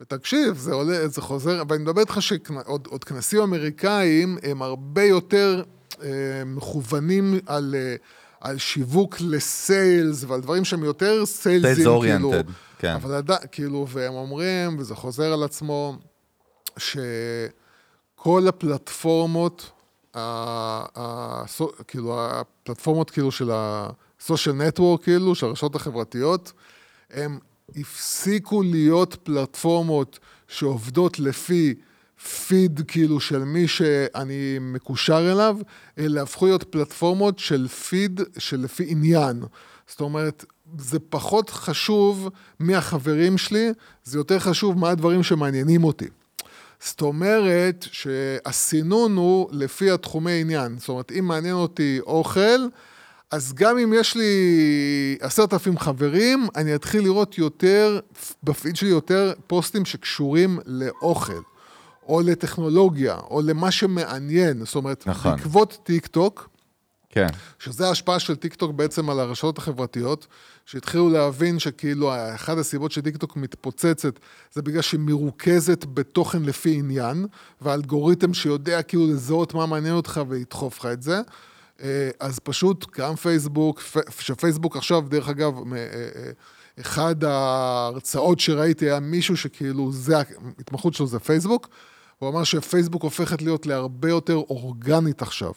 ותקשיב, 0.00 0.56
זה 0.56 0.72
עולה, 0.74 1.08
זה 1.08 1.20
חוזר, 1.20 1.62
ואני 1.68 1.82
מדבר 1.82 2.00
איתך 2.00 2.22
שעוד 2.22 2.86
עוד 2.90 3.04
כנסים 3.04 3.40
אמריקאים 3.40 4.38
הם 4.42 4.62
הרבה 4.62 5.02
יותר 5.02 5.62
אה, 6.02 6.08
מכוונים 6.46 7.38
על, 7.46 7.74
אה, 7.78 7.96
על 8.40 8.58
שיווק 8.58 9.16
ל 9.20 9.37
sales 9.37 10.24
ועל 10.28 10.40
דברים 10.40 10.64
שהם 10.64 10.84
יותר 10.84 11.26
sales 11.26 11.72
ים, 11.72 12.00
כאילו. 12.00 12.32
כן. 12.84 12.94
אבל 12.94 13.14
עדיין, 13.14 13.40
כאילו, 13.52 13.86
והם 13.88 14.14
אומרים, 14.14 14.78
וזה 14.78 14.94
חוזר 14.94 15.32
על 15.32 15.42
עצמו, 15.42 15.96
שכל 16.78 18.48
הפלטפורמות, 18.48 19.70
כאילו, 21.88 22.18
הפלטפורמות 22.20 23.10
כאילו 23.10 23.30
של 23.30 23.50
ה-social 23.50 24.54
network, 24.76 25.02
כאילו, 25.02 25.34
של 25.34 25.46
הרשתות 25.46 25.76
החברתיות, 25.76 26.52
הם 27.10 27.38
הפסיקו 27.76 28.62
להיות 28.62 29.16
פלטפורמות 29.22 30.18
שעובדות 30.48 31.18
לפי 31.18 31.74
פיד 32.46 32.80
כאילו 32.88 33.20
של 33.20 33.44
מי 33.44 33.68
שאני 33.68 34.58
מקושר 34.60 35.32
אליו, 35.32 35.56
אלא 35.98 36.20
הפכו 36.20 36.46
להיות 36.46 36.62
פלטפורמות 36.62 37.38
של 37.38 37.68
פיד 37.68 38.20
שלפי 38.38 38.84
עניין. 38.88 39.42
זאת 39.86 40.00
אומרת, 40.00 40.44
זה 40.78 40.98
פחות 40.98 41.50
חשוב 41.50 42.28
מי 42.60 42.74
החברים 42.74 43.38
שלי, 43.38 43.72
זה 44.04 44.18
יותר 44.18 44.38
חשוב 44.38 44.78
מה 44.78 44.90
הדברים 44.90 45.22
שמעניינים 45.22 45.84
אותי. 45.84 46.08
זאת 46.80 47.00
אומרת 47.00 47.86
שהסינון 47.92 49.16
הוא 49.16 49.48
לפי 49.52 49.90
התחומי 49.90 50.40
עניין. 50.40 50.78
זאת 50.78 50.88
אומרת, 50.88 51.12
אם 51.18 51.24
מעניין 51.24 51.54
אותי 51.54 52.00
אוכל, 52.00 52.66
אז 53.30 53.52
גם 53.52 53.78
אם 53.78 53.92
יש 53.96 54.16
לי 54.16 54.32
עשרת 55.20 55.52
אלפים 55.52 55.78
חברים, 55.78 56.48
אני 56.56 56.74
אתחיל 56.74 57.02
לראות 57.02 57.38
יותר, 57.38 58.00
בפיד 58.42 58.76
שלי 58.76 58.88
יותר 58.88 59.32
פוסטים 59.46 59.84
שקשורים 59.84 60.58
לאוכל, 60.66 61.40
או 62.08 62.20
לטכנולוגיה, 62.20 63.16
או 63.30 63.42
למה 63.42 63.70
שמעניין. 63.70 64.64
זאת 64.64 64.74
אומרת, 64.74 65.06
נכון. 65.06 65.36
בעקבות 65.36 65.78
טיק 65.82 66.06
טוק, 66.06 66.48
כן. 67.10 67.26
שזה 67.58 67.88
ההשפעה 67.88 68.18
של 68.18 68.36
טיקטוק 68.36 68.72
בעצם 68.72 69.10
על 69.10 69.20
הרשתות 69.20 69.58
החברתיות, 69.58 70.26
שהתחילו 70.66 71.08
להבין 71.08 71.58
שכאילו 71.58 72.12
אחת 72.34 72.58
הסיבות 72.58 72.92
שטיקטוק 72.92 73.36
מתפוצצת 73.36 74.18
זה 74.52 74.62
בגלל 74.62 74.82
שהיא 74.82 75.00
מרוכזת 75.00 75.84
בתוכן 75.84 76.42
לפי 76.42 76.74
עניין, 76.78 77.26
והאלגוריתם 77.60 78.34
שיודע 78.34 78.82
כאילו 78.82 79.06
לזהות 79.06 79.54
מה 79.54 79.66
מעניין 79.66 79.94
אותך 79.94 80.20
וידחוף 80.28 80.78
לך 80.78 80.86
את 80.86 81.02
זה. 81.02 81.20
אה, 81.82 82.10
אז 82.20 82.38
פשוט 82.38 82.98
גם 82.98 83.16
פייסבוק, 83.16 83.82
שפייסבוק 84.18 84.76
עכשיו, 84.76 85.00
דרך 85.08 85.28
אגב, 85.28 85.72
אה, 85.72 85.78
אה, 85.78 86.30
אחד 86.80 87.24
ההרצאות 87.24 88.40
שראיתי 88.40 88.84
היה 88.84 89.00
מישהו 89.00 89.36
שכאילו, 89.36 89.92
זה, 89.92 90.16
ההתמחות 90.18 90.94
שלו 90.94 91.06
זה 91.06 91.18
פייסבוק, 91.18 91.68
הוא 92.18 92.28
אמר 92.28 92.44
שפייסבוק 92.44 93.02
הופכת 93.02 93.42
להיות 93.42 93.66
להרבה 93.66 94.08
יותר 94.08 94.34
אורגנית 94.34 95.22
עכשיו. 95.22 95.52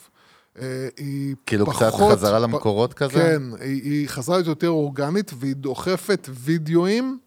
אה, 0.62 0.88
היא 0.98 1.36
כאילו 1.46 1.66
קצת 1.66 1.88
פחות... 1.88 2.12
חזרה 2.14 2.40
למקורות 2.40 2.94
כזה? 2.94 3.14
כן, 3.14 3.42
היא, 3.60 3.84
היא 3.84 4.10
חזרה 4.10 4.36
להיות 4.36 4.48
יותר 4.48 4.70
אורגנית, 4.70 5.32
והיא 5.40 5.56
דוחפת 5.56 6.30
וידאוים, 6.34 7.18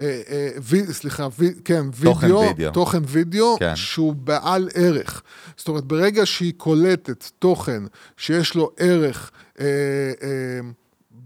אה, 0.00 0.20
אה, 0.30 0.92
סליחה, 0.92 1.28
וי, 1.38 1.54
כן, 1.64 1.90
תוכן 2.02 2.26
וידאו, 2.26 2.40
וידאו. 2.40 2.70
תוכן 2.72 3.02
וידאו, 3.06 3.56
כן. 3.58 3.76
שהוא 3.76 4.14
בעל 4.14 4.68
ערך. 4.74 5.22
זאת 5.56 5.68
אומרת, 5.68 5.84
ברגע 5.84 6.26
שהיא 6.26 6.52
קולטת 6.56 7.30
תוכן 7.38 7.82
שיש 8.16 8.54
לו 8.54 8.70
ערך, 8.76 9.30
אה, 9.60 9.66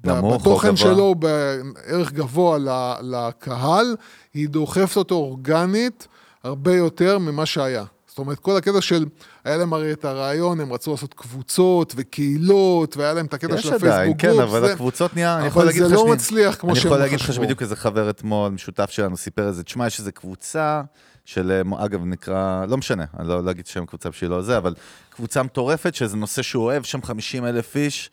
נמוך 0.05 0.33
או 0.33 0.39
בתוכן 0.39 0.69
גבוה. 0.69 0.77
שלו, 0.77 1.15
בערך 1.15 2.13
גבוה 2.13 2.59
לקהל, 3.03 3.97
היא 4.35 4.49
דוחפת 4.49 4.97
אותו 4.97 5.15
אורגנית 5.15 6.09
הרבה 6.45 6.77
יותר 6.77 7.19
ממה 7.19 7.47
שהיה. 7.47 7.85
זאת 8.15 8.19
אומרת, 8.19 8.39
כל 8.39 8.57
הקטע 8.57 8.81
של, 8.81 9.05
היה 9.45 9.57
להם 9.57 9.73
הרי 9.73 9.93
את 9.93 10.05
הרעיון, 10.05 10.61
הם 10.61 10.73
רצו 10.73 10.91
לעשות 10.91 11.15
קבוצות 11.15 11.93
וקהילות, 11.97 12.97
והיה 12.97 13.13
להם 13.13 13.27
את 13.27 13.35
הקטע 13.35 13.55
יש 13.55 13.63
של 13.63 13.75
עדיין, 13.75 13.93
הפייסבוק 13.93 14.21
כן, 14.21 14.29
גרופ, 14.29 14.41
אבל 14.43 14.61
זה- 14.67 14.73
הקבוצות 14.73 15.15
נהיה, 15.15 15.35
אני 15.35 15.41
אבל 15.41 15.49
יכול 15.49 15.65
להגיד 15.65 15.83
זה 15.83 15.89
לך... 15.89 15.95
לא 15.95 15.99
שני- 16.05 16.11
מצליח 16.13 16.55
כמו 16.61 16.71
אני 16.71 16.81
שהם 16.81 16.87
יכול 16.87 16.99
להגיד 16.99 17.21
לך 17.21 17.27
חשבו. 17.27 17.35
שבדיוק 17.35 17.63
איזה 17.63 17.77
חבר 17.77 18.11
אתמול, 18.11 18.51
משותף 18.53 18.91
שלנו, 18.91 19.17
סיפר 19.17 19.49
איזה, 19.49 19.63
תשמע, 19.63 19.87
יש 19.87 19.99
איזה 19.99 20.13
קבוצה 20.13 20.83
של, 21.25 21.63
אה, 21.73 21.85
אגב, 21.85 22.05
נקרא, 22.05 22.65
לא 22.69 22.77
משנה, 22.77 23.05
אני 23.19 23.29
לא 23.29 23.45
לא 23.45 23.51
אגיד 23.51 23.67
שם 23.67 23.87
קבוצה 23.87 24.11
בשביל 24.11 24.31
לא 24.31 24.43
זה, 24.43 24.59
אבל 24.59 24.75
קבוצה 25.11 25.43
מטורפת, 25.43 25.95
שזה 25.95 26.17
נושא 26.17 26.43
שהוא 26.43 26.65
אוהב, 26.65 26.83
שם 26.83 27.03
50 27.03 27.45
אלף 27.47 27.77
איש, 27.77 28.11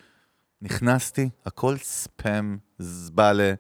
נכנסתי, 0.62 1.30
הכל 1.46 1.76
ספאם, 1.78 2.58
זבאלה, 2.80 3.54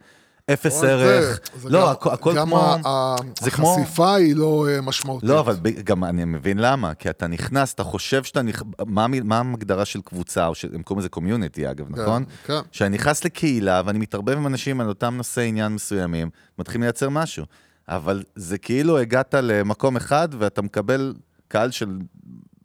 אפס 0.53 0.77
אבל 0.83 0.87
ערך. 0.89 1.39
זה- 1.61 1.69
לא, 1.69 1.79
גם- 1.81 1.87
הכ- 1.87 2.13
הכל 2.13 2.35
גם 2.35 2.47
כמו... 2.47 2.75
ה- 2.87 3.15
זה 3.41 3.51
כמו- 3.51 3.75
החשיפה 3.79 4.15
היא 4.15 4.35
לא 4.35 4.67
אה, 4.69 4.81
משמעותית. 4.81 5.29
לא, 5.29 5.39
אבל 5.39 5.55
גם 5.83 6.03
אני 6.03 6.25
מבין 6.25 6.59
למה, 6.59 6.93
כי 6.93 7.09
אתה 7.09 7.27
נכנס, 7.27 7.73
אתה 7.73 7.83
חושב 7.83 8.23
שאתה 8.23 8.41
נכ... 8.41 8.63
מה, 8.85 9.05
מה 9.23 9.37
ההגדרה 9.51 9.85
של 9.85 10.01
קבוצה, 10.01 10.47
או 10.47 10.55
שהם 10.55 10.81
קוראים 10.83 10.99
לזה 10.99 11.09
קומיוניטי 11.09 11.71
אגב, 11.71 11.85
כן, 11.95 12.01
נכון? 12.01 12.23
כן. 12.45 12.59
שאני 12.71 12.89
נכנס 12.95 13.25
לקהילה 13.25 13.81
ואני 13.85 13.99
מתערבב 13.99 14.37
עם 14.37 14.47
אנשים 14.47 14.81
על 14.81 14.87
אותם 14.89 15.13
נושאי 15.17 15.47
עניין 15.47 15.71
מסוימים, 15.73 16.29
מתחילים 16.59 16.83
לייצר 16.83 17.09
משהו. 17.09 17.45
אבל 17.89 18.23
זה 18.35 18.57
כאילו 18.57 18.97
הגעת 18.97 19.33
למקום 19.41 19.95
אחד 19.95 20.29
ואתה 20.39 20.61
מקבל 20.61 21.13
קהל 21.47 21.71
של... 21.71 21.89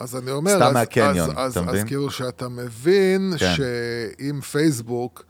אז 0.00 0.16
אני 0.16 0.30
אומר, 0.30 0.54
סתם 0.56 0.62
אז, 0.66 0.72
מהקניון, 0.72 1.30
אז, 1.30 1.36
אז, 1.36 1.52
אתה 1.52 1.60
אז 1.60 1.66
מבין? 1.68 1.86
כאילו 1.86 2.10
שאתה 2.10 2.48
מבין 2.48 3.32
כן. 3.38 3.54
שאם 3.56 4.40
פייסבוק 4.40 5.24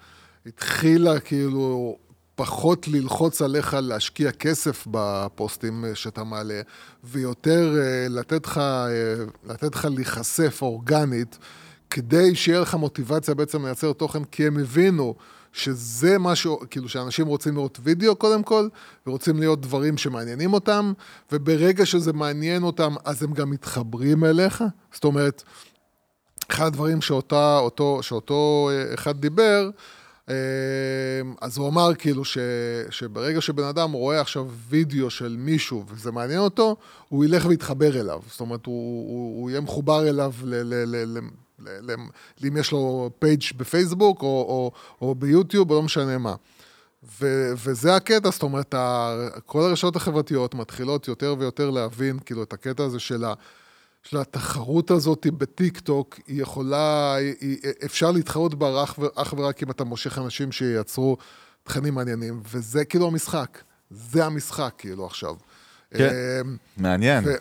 התחילה 0.46 1.20
כאילו 1.20 1.96
פחות 2.36 2.88
ללחוץ 2.88 3.42
עליך 3.42 3.76
להשקיע 3.82 4.32
כסף 4.32 4.86
בפוסטים 4.90 5.84
אה, 5.84 5.94
שאתה 5.94 6.24
מעלה, 6.24 6.60
ויותר 7.04 7.76
אה, 7.78 8.06
לתת 8.08 8.46
לך, 8.46 8.58
אה, 8.58 9.24
לתת 9.46 9.74
לך 9.74 9.88
להיחשף 9.96 10.58
אורגנית, 10.62 11.38
כדי 11.90 12.34
שיהיה 12.34 12.60
לך 12.60 12.74
מוטיבציה 12.74 13.34
בעצם 13.34 13.66
לייצר 13.66 13.92
תוכן, 13.92 14.24
כי 14.24 14.46
הם 14.46 14.58
הבינו 14.58 15.14
שזה 15.52 16.18
משהו, 16.18 16.60
כאילו 16.70 16.88
שאנשים 16.88 17.26
רוצים 17.26 17.54
לראות 17.54 17.78
וידאו 17.82 18.16
קודם 18.16 18.42
כל, 18.42 18.68
ורוצים 19.06 19.38
להיות 19.38 19.60
דברים 19.60 19.98
שמעניינים 19.98 20.52
אותם, 20.52 20.92
וברגע 21.32 21.86
שזה 21.86 22.12
מעניין 22.12 22.62
אותם, 22.62 22.94
אז 23.04 23.22
הם 23.22 23.32
גם 23.32 23.50
מתחברים 23.50 24.24
אליך. 24.24 24.64
זאת 24.92 25.04
אומרת, 25.04 25.42
אחד 26.50 26.66
הדברים 26.66 27.02
שאותה, 27.02 27.58
אותו, 27.58 27.98
שאותו 28.02 28.70
אחד 28.94 29.20
דיבר, 29.20 29.70
אז 31.40 31.58
הוא 31.58 31.68
אמר 31.68 31.94
כאילו 31.94 32.24
ש, 32.24 32.38
שברגע 32.90 33.40
שבן 33.40 33.64
אדם 33.64 33.92
רואה 33.92 34.20
עכשיו 34.20 34.48
וידאו 34.68 35.10
של 35.10 35.36
מישהו 35.38 35.84
וזה 35.88 36.12
מעניין 36.12 36.38
אותו, 36.38 36.76
הוא 37.08 37.24
ילך 37.24 37.46
ויתחבר 37.46 38.00
אליו. 38.00 38.22
זאת 38.30 38.40
אומרת, 38.40 38.66
הוא, 38.66 39.08
הוא, 39.10 39.40
הוא 39.40 39.50
יהיה 39.50 39.60
מחובר 39.60 40.08
אליו 40.08 40.32
ל... 40.44 40.54
ל, 40.54 40.96
ל, 40.96 41.18
ל 41.18 41.18
אם 42.48 42.56
יש 42.56 42.72
לו 42.72 43.10
page 43.18 43.42
בפייסבוק 43.56 44.22
או, 44.22 44.26
או, 44.26 44.72
או 45.00 45.14
ביוטיוב, 45.14 45.70
או 45.70 45.76
לא 45.76 45.82
משנה 45.82 46.18
מה. 46.18 46.34
ו, 47.20 47.52
וזה 47.64 47.96
הקטע, 47.96 48.30
זאת 48.30 48.42
אומרת, 48.42 48.74
כל 49.46 49.62
הרשתות 49.62 49.96
החברתיות 49.96 50.54
מתחילות 50.54 51.08
יותר 51.08 51.34
ויותר 51.38 51.70
להבין, 51.70 52.18
כאילו, 52.18 52.42
את 52.42 52.52
הקטע 52.52 52.84
הזה 52.84 52.98
של, 52.98 53.24
ה, 53.24 53.34
של 54.10 54.16
התחרות 54.16 54.90
הזאת 54.90 55.26
בטיק 55.38 55.80
טוק, 55.80 56.18
היא 56.26 56.42
יכולה, 56.42 57.14
היא, 57.14 57.56
אפשר 57.84 58.10
להתחרות 58.10 58.54
בה 58.54 58.84
אך, 59.14 59.34
ורק 59.36 59.62
אם 59.62 59.70
אתה 59.70 59.84
מושך 59.84 60.18
אנשים 60.18 60.52
שייצרו 60.52 61.16
תכנים 61.62 61.94
מעניינים, 61.94 62.40
וזה 62.52 62.84
כאילו 62.84 63.06
המשחק. 63.06 63.58
זה 63.90 64.24
המשחק, 64.24 64.72
כאילו, 64.78 65.06
עכשיו. 65.06 65.34
כן. 65.90 66.08
אמ, 66.44 66.56
מעניין. 66.76 67.24
ו- 67.26 67.34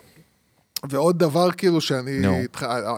ועוד 0.90 1.20
דבר 1.20 1.52
כאילו 1.52 1.82
שאני, 1.82 2.20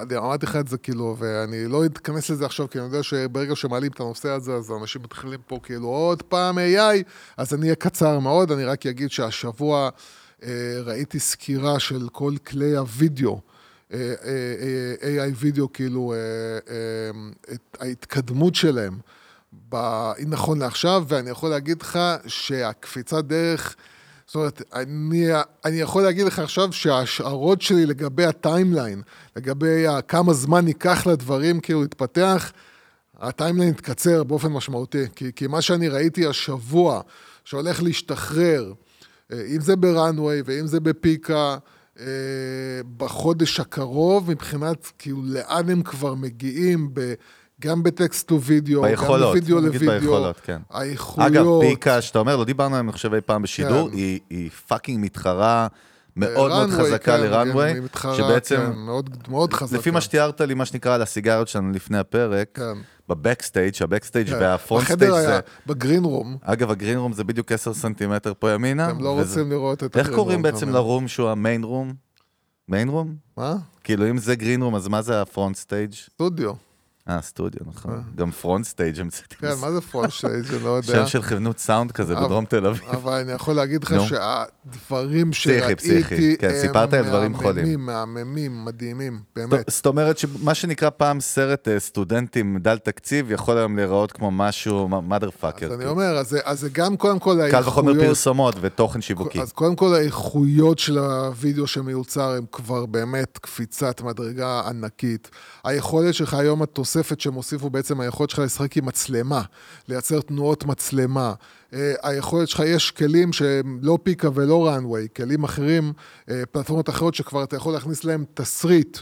אני 0.02 0.18
אמרתי 0.18 0.46
לך 0.46 0.56
את 0.56 0.68
זה 0.68 0.78
כאילו, 0.78 1.16
ואני 1.20 1.68
לא 1.68 1.86
אתכנס 1.86 2.30
לזה 2.30 2.46
עכשיו, 2.46 2.70
כי 2.70 2.78
אני 2.80 2.88
יודע 2.88 3.04
שברגע 3.04 3.56
שמעלים 3.56 3.92
את 3.92 4.00
הנושא 4.00 4.30
הזה, 4.30 4.54
אז 4.54 4.72
אנשים 4.82 5.02
מתחילים 5.02 5.40
פה 5.48 5.60
כאילו 5.64 5.88
עוד 5.88 6.22
פעם 6.24 6.58
AI, 6.58 7.04
אז 7.38 7.54
אני 7.54 7.64
אהיה 7.64 7.76
קצר 7.76 8.20
מאוד, 8.20 8.52
אני 8.52 8.66
רק 8.66 8.86
אגיד 8.86 9.12
שהשבוע 9.12 9.90
אה, 10.44 10.50
ראיתי 10.84 11.20
סקירה 11.20 11.80
של 11.80 12.08
כל 12.12 12.34
כלי 12.48 12.76
הוידאו. 12.76 13.42
אה, 13.94 14.14
אה, 14.24 15.18
אה, 15.18 15.26
AI 15.26 15.34
וידאו, 15.36 15.74
כאילו, 15.74 16.14
ההתקדמות 17.80 18.56
שלהם, 18.56 18.98
ב- 19.70 20.12
נכון 20.28 20.60
לעכשיו, 20.60 21.04
ואני 21.08 21.30
יכול 21.30 21.50
להגיד 21.50 21.82
לך 21.82 22.00
שהקפיצת 22.28 23.24
דרך, 23.24 23.76
זאת 24.28 24.36
אומרת, 24.36 24.62
אני, 24.74 25.28
אני 25.66 25.80
יכול 25.80 26.04
להגיד 26.04 26.26
לך 26.26 26.40
עכשיו 26.40 26.74
שההשערות 26.74 27.62
שלי 27.62 27.86
לגבי 27.86 28.26
ה 28.26 28.33
timeline, 28.33 29.02
לגבי 29.36 29.86
כמה 30.08 30.34
זמן 30.34 30.68
ייקח 30.68 31.08
לדברים 31.08 31.60
כאילו 31.60 31.82
להתפתח, 31.82 32.52
ה 33.20 33.25
timeline 33.25 33.70
יתקצר 33.70 34.24
באופן 34.24 34.48
משמעותי. 34.48 35.04
כי, 35.16 35.32
כי 35.36 35.48
מה 35.48 35.62
שאני 35.62 35.88
ראיתי 35.90 36.28
השבוע, 36.28 37.02
שהולך 37.46 37.84
להשתחרר, 37.84 38.74
אם 39.32 39.62
זה 39.62 39.76
ב 39.76 39.85
Runway 39.85 40.42
ואם 40.46 40.68
זה 40.68 40.80
ב 40.80 40.93
Pika, 40.93 41.58
בחודש 42.98 43.60
הקרוב, 43.60 44.32
מבחינת 44.32 44.92
כאילו 45.00 45.22
לאן 45.24 45.70
הם 45.70 45.82
כבר 45.82 46.14
מגיעים, 46.14 46.90
ב, 46.94 47.14
גם 47.62 47.84
ב 47.84 47.93
text 47.93 48.28
to 48.28 48.42
video, 48.42 48.82
גם 48.82 49.08
ב 49.08 49.16
video 49.16 49.60
ל 49.60 49.64
video, 49.64 49.92
ביכולות, 49.92 50.40
כן. 50.40 50.58
האיכויות. 50.70 51.32
אגב, 51.32 51.46
Pika, 51.62 52.02
שאתה 52.02 52.20
אומר, 52.20 52.36
לא 52.36 52.44
דיברנו 52.44 52.76
עליהם, 52.76 52.92
חושב, 52.92 53.14
אי 53.14 53.22
פעם 53.22 53.42
בשידור, 53.42 53.90
כן. 53.90 53.96
היא, 53.98 54.20
היא 54.30 54.50
fucking 54.50 55.06
מתחרה 55.06 55.68
מאוד 56.18 56.50
מאוד 56.50 56.70
Runway, 56.70 56.74
חזקה 56.74 57.18
כן, 57.18 57.60
היא 57.60 57.82
מתחרה, 57.82 58.16
שבעצם, 58.16 58.56
כן, 58.56 58.72
מאוד, 58.80 59.18
מאוד 59.30 59.54
חזקה. 59.54 59.78
לפי 59.78 59.92
מה 59.92 60.02
שתיארת 60.02 60.42
לי, 60.42 60.54
מה 60.54 60.66
שנקרא, 60.66 60.96
על 60.96 61.02
הסיגריות 61.02 61.48
שלנו 61.48 61.72
לפני 61.72 61.98
הפרק, 61.98 62.48
כן. 62.54 62.78
ב 63.10 63.16
backstage, 63.16 63.74
ה 63.82 63.87
backstage 63.87 64.30
כן. 64.30 64.38
וה 64.42 64.54
front 64.54 64.84
בחדר 64.84 64.96
stage 64.98 65.14
היה, 65.14 65.28
זה... 65.28 65.40
ב 65.68 65.74
green 65.74 66.04
room, 66.04 66.38
אגב, 66.42 66.72
ה 66.72 66.76
green 66.76 66.98
room 66.98 67.14
זה 67.14 67.24
בדיוק 67.24 67.52
10 67.52 67.74
סנטימטר 67.74 68.34
פה 68.40 68.52
ימינה. 68.52 68.90
אתם 68.92 69.04
לא 69.04 69.10
וזה- 69.10 69.30
רוצים 69.30 69.52
לראות 69.52 69.84
את 69.84 69.98
איך 69.98 70.06
ה 70.08 70.09
green 70.09 70.16
קוראים 70.20 70.36
room, 70.36 70.44
בעצם 70.44 70.58
אתה 70.58 70.66
אומר. 70.66 70.76
ל 70.80 70.85
room 70.85 71.08
שהוא 71.08 71.30
ה 71.30 71.37
main 71.37 71.64
room? 71.64 71.94
main 72.70 72.90
room? 72.90 73.16
מה? 73.38 73.56
כאילו, 73.84 74.10
אם 74.10 74.18
זה 74.18 74.36
green 74.36 74.62
room, 74.62 74.76
אז 74.76 74.88
מה 74.88 75.02
זה 75.02 75.22
ה 75.22 75.27
front 75.27 75.56
stage? 75.56 75.94
סטודיו. 75.94 76.54
אה, 77.10 77.22
סטודיו, 77.22 77.60
נכון. 77.68 78.04
גם 78.16 78.32
front 78.32 78.66
stage 78.66 79.00
המצאתי. 79.00 79.36
כן, 79.36 79.54
מה 79.62 79.72
זה 79.72 79.82
front 79.82 80.12
stage? 80.12 80.54
אני 80.54 80.64
לא 80.64 80.70
יודע. 80.78 80.88
שם 80.94 81.08
של 81.08 81.22
חנות 81.22 81.60
סאונד 81.60 81.92
כזה 81.92 82.16
בדרום 82.16 82.46
תל 82.46 82.66
אביב. 82.66 82.82
אבל 82.92 83.14
אני 83.14 83.32
יכול 83.32 83.54
להגיד 83.56 83.84
לך. 83.84 83.94
שהדברים 84.08 85.34
שראיתי, 85.34 85.76
פסיכי. 85.76 86.38
כן, 86.38 86.50
הם 86.74 87.32
מהממים, 87.34 87.86
מהממים, 87.86 88.66
מדהימים, 88.66 89.20
באמת. 89.36 89.60
זאת 89.70 89.86
אומרת 89.86 90.18
שמה 90.18 90.54
שנקרא 90.56 90.90
פעם 90.90 91.20
סרט 91.20 91.68
אה, 91.68 91.80
סטודנטים 91.80 92.58
דל 92.58 92.78
תקציב, 92.78 93.32
יכול 93.32 93.58
היום 93.58 93.76
להיראות 93.76 94.12
כמו 94.12 94.32
משהו 94.32 94.90
mother 95.10 95.44
fucker. 95.44 95.66
אז 95.66 95.72
אני 95.74 95.86
אומר, 95.86 96.18
אז 96.18 96.60
זה- 96.60 96.70
גם 96.72 96.98
קודם 96.98 97.20
כל 97.20 97.40
קל 97.52 97.62
וחומר 97.68 97.90
האיכויות, 97.90 98.08
פרסומות 98.10 98.56
ותוכן 98.62 99.02
שיווקי. 99.02 99.42
אז 99.42 99.52
קודם 99.52 99.76
כל 99.76 99.94
האיכויות 99.96 100.80
של 100.80 100.98
הוידאו 100.98 101.68
שמיוצר 101.68 102.30
הם 102.32 102.46
כבר 102.52 102.86
באמת 102.86 103.38
קפיצת 103.38 104.02
מדרגה 104.02 104.62
ענקית. 104.68 105.30
היכולת 105.64 106.14
שלך 106.14 106.34
היום, 106.34 106.64
התוספת 106.98 107.22
שהם 107.22 107.34
הוסיפו 107.34 107.70
בעצם, 107.70 108.00
היכולת 108.00 108.30
שלך 108.30 108.40
לשחק 108.40 108.78
עם 108.78 108.86
מצלמה, 108.86 109.42
לייצר 109.88 110.22
תנועות 110.22 110.66
מצלמה. 110.66 111.34
אה, 111.74 111.94
היכולת 112.04 112.48
שלך, 112.48 112.60
יש 112.66 112.92
כלים 112.92 113.34
שהם 113.34 113.80
לא 113.82 113.98
פיקה 114.04 114.30
ולא 114.34 114.68
ראנוויי, 114.68 115.08
כלים 115.16 115.44
אחרים, 115.44 115.94
אה, 116.30 116.44
פלטפורמות 116.52 116.90
אחרות 116.90 117.16
שכבר 117.16 117.44
אתה 117.44 117.56
יכול 117.56 117.74
להכניס 117.74 118.04
להם 118.04 118.26
תסריט. 118.34 118.98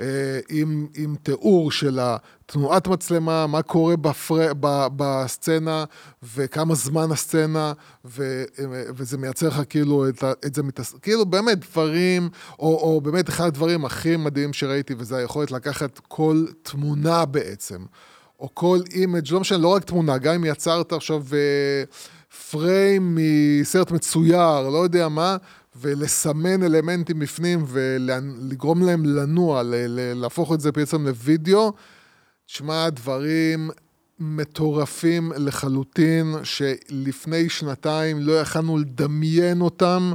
אה, 0.00 0.40
עם, 0.48 0.86
עם 0.96 1.14
תיאור 1.22 1.70
של 1.72 1.98
התנועת 2.02 2.88
מצלמה, 2.88 3.46
מה 3.46 3.62
קורה 3.62 3.96
בפר... 3.96 4.52
ב, 4.60 4.86
בסצנה, 4.96 5.84
וכמה 6.34 6.74
זמן 6.74 7.12
הסצנה, 7.12 7.72
ו, 8.04 8.44
וזה 8.96 9.18
מייצר 9.18 9.48
לך 9.48 9.60
כאילו 9.68 10.08
את, 10.08 10.24
את 10.46 10.54
זה, 10.54 10.62
מתס... 10.62 10.94
כאילו 11.02 11.26
באמת 11.26 11.58
דברים, 11.70 12.28
או, 12.58 12.76
או 12.76 13.00
באמת 13.00 13.28
אחד 13.28 13.46
הדברים 13.46 13.84
הכי 13.84 14.16
מדהים 14.16 14.52
שראיתי, 14.52 14.94
וזה 14.98 15.16
היכולת 15.16 15.50
לקחת 15.50 16.00
כל 16.08 16.44
תמונה 16.62 17.24
בעצם, 17.24 17.84
או 18.40 18.48
כל 18.54 18.78
image, 18.92 19.32
לא 19.32 19.40
משנה, 19.40 19.58
לא 19.58 19.68
רק 19.68 19.84
תמונה, 19.84 20.18
גם 20.18 20.34
אם 20.34 20.44
יצרת 20.44 20.92
עכשיו 20.92 21.24
פריים 22.50 23.18
מסרט 23.18 23.90
מצויר, 23.90 24.60
לא 24.60 24.78
יודע 24.78 25.08
מה, 25.08 25.36
ולסמן 25.80 26.62
אלמנטים 26.62 27.18
בפנים 27.18 27.64
ולגרום 27.66 28.82
להם 28.82 29.04
לנוע, 29.04 29.62
להפוך 30.14 30.52
את 30.52 30.60
זה 30.60 30.72
בעצם 30.72 31.06
לוידאו. 31.06 31.72
תשמע, 32.46 32.90
דברים 32.90 33.70
מטורפים 34.18 35.32
לחלוטין, 35.36 36.34
שלפני 36.42 37.48
שנתיים 37.48 38.20
לא 38.20 38.40
יכלנו 38.40 38.78
לדמיין 38.78 39.60
אותם, 39.60 40.12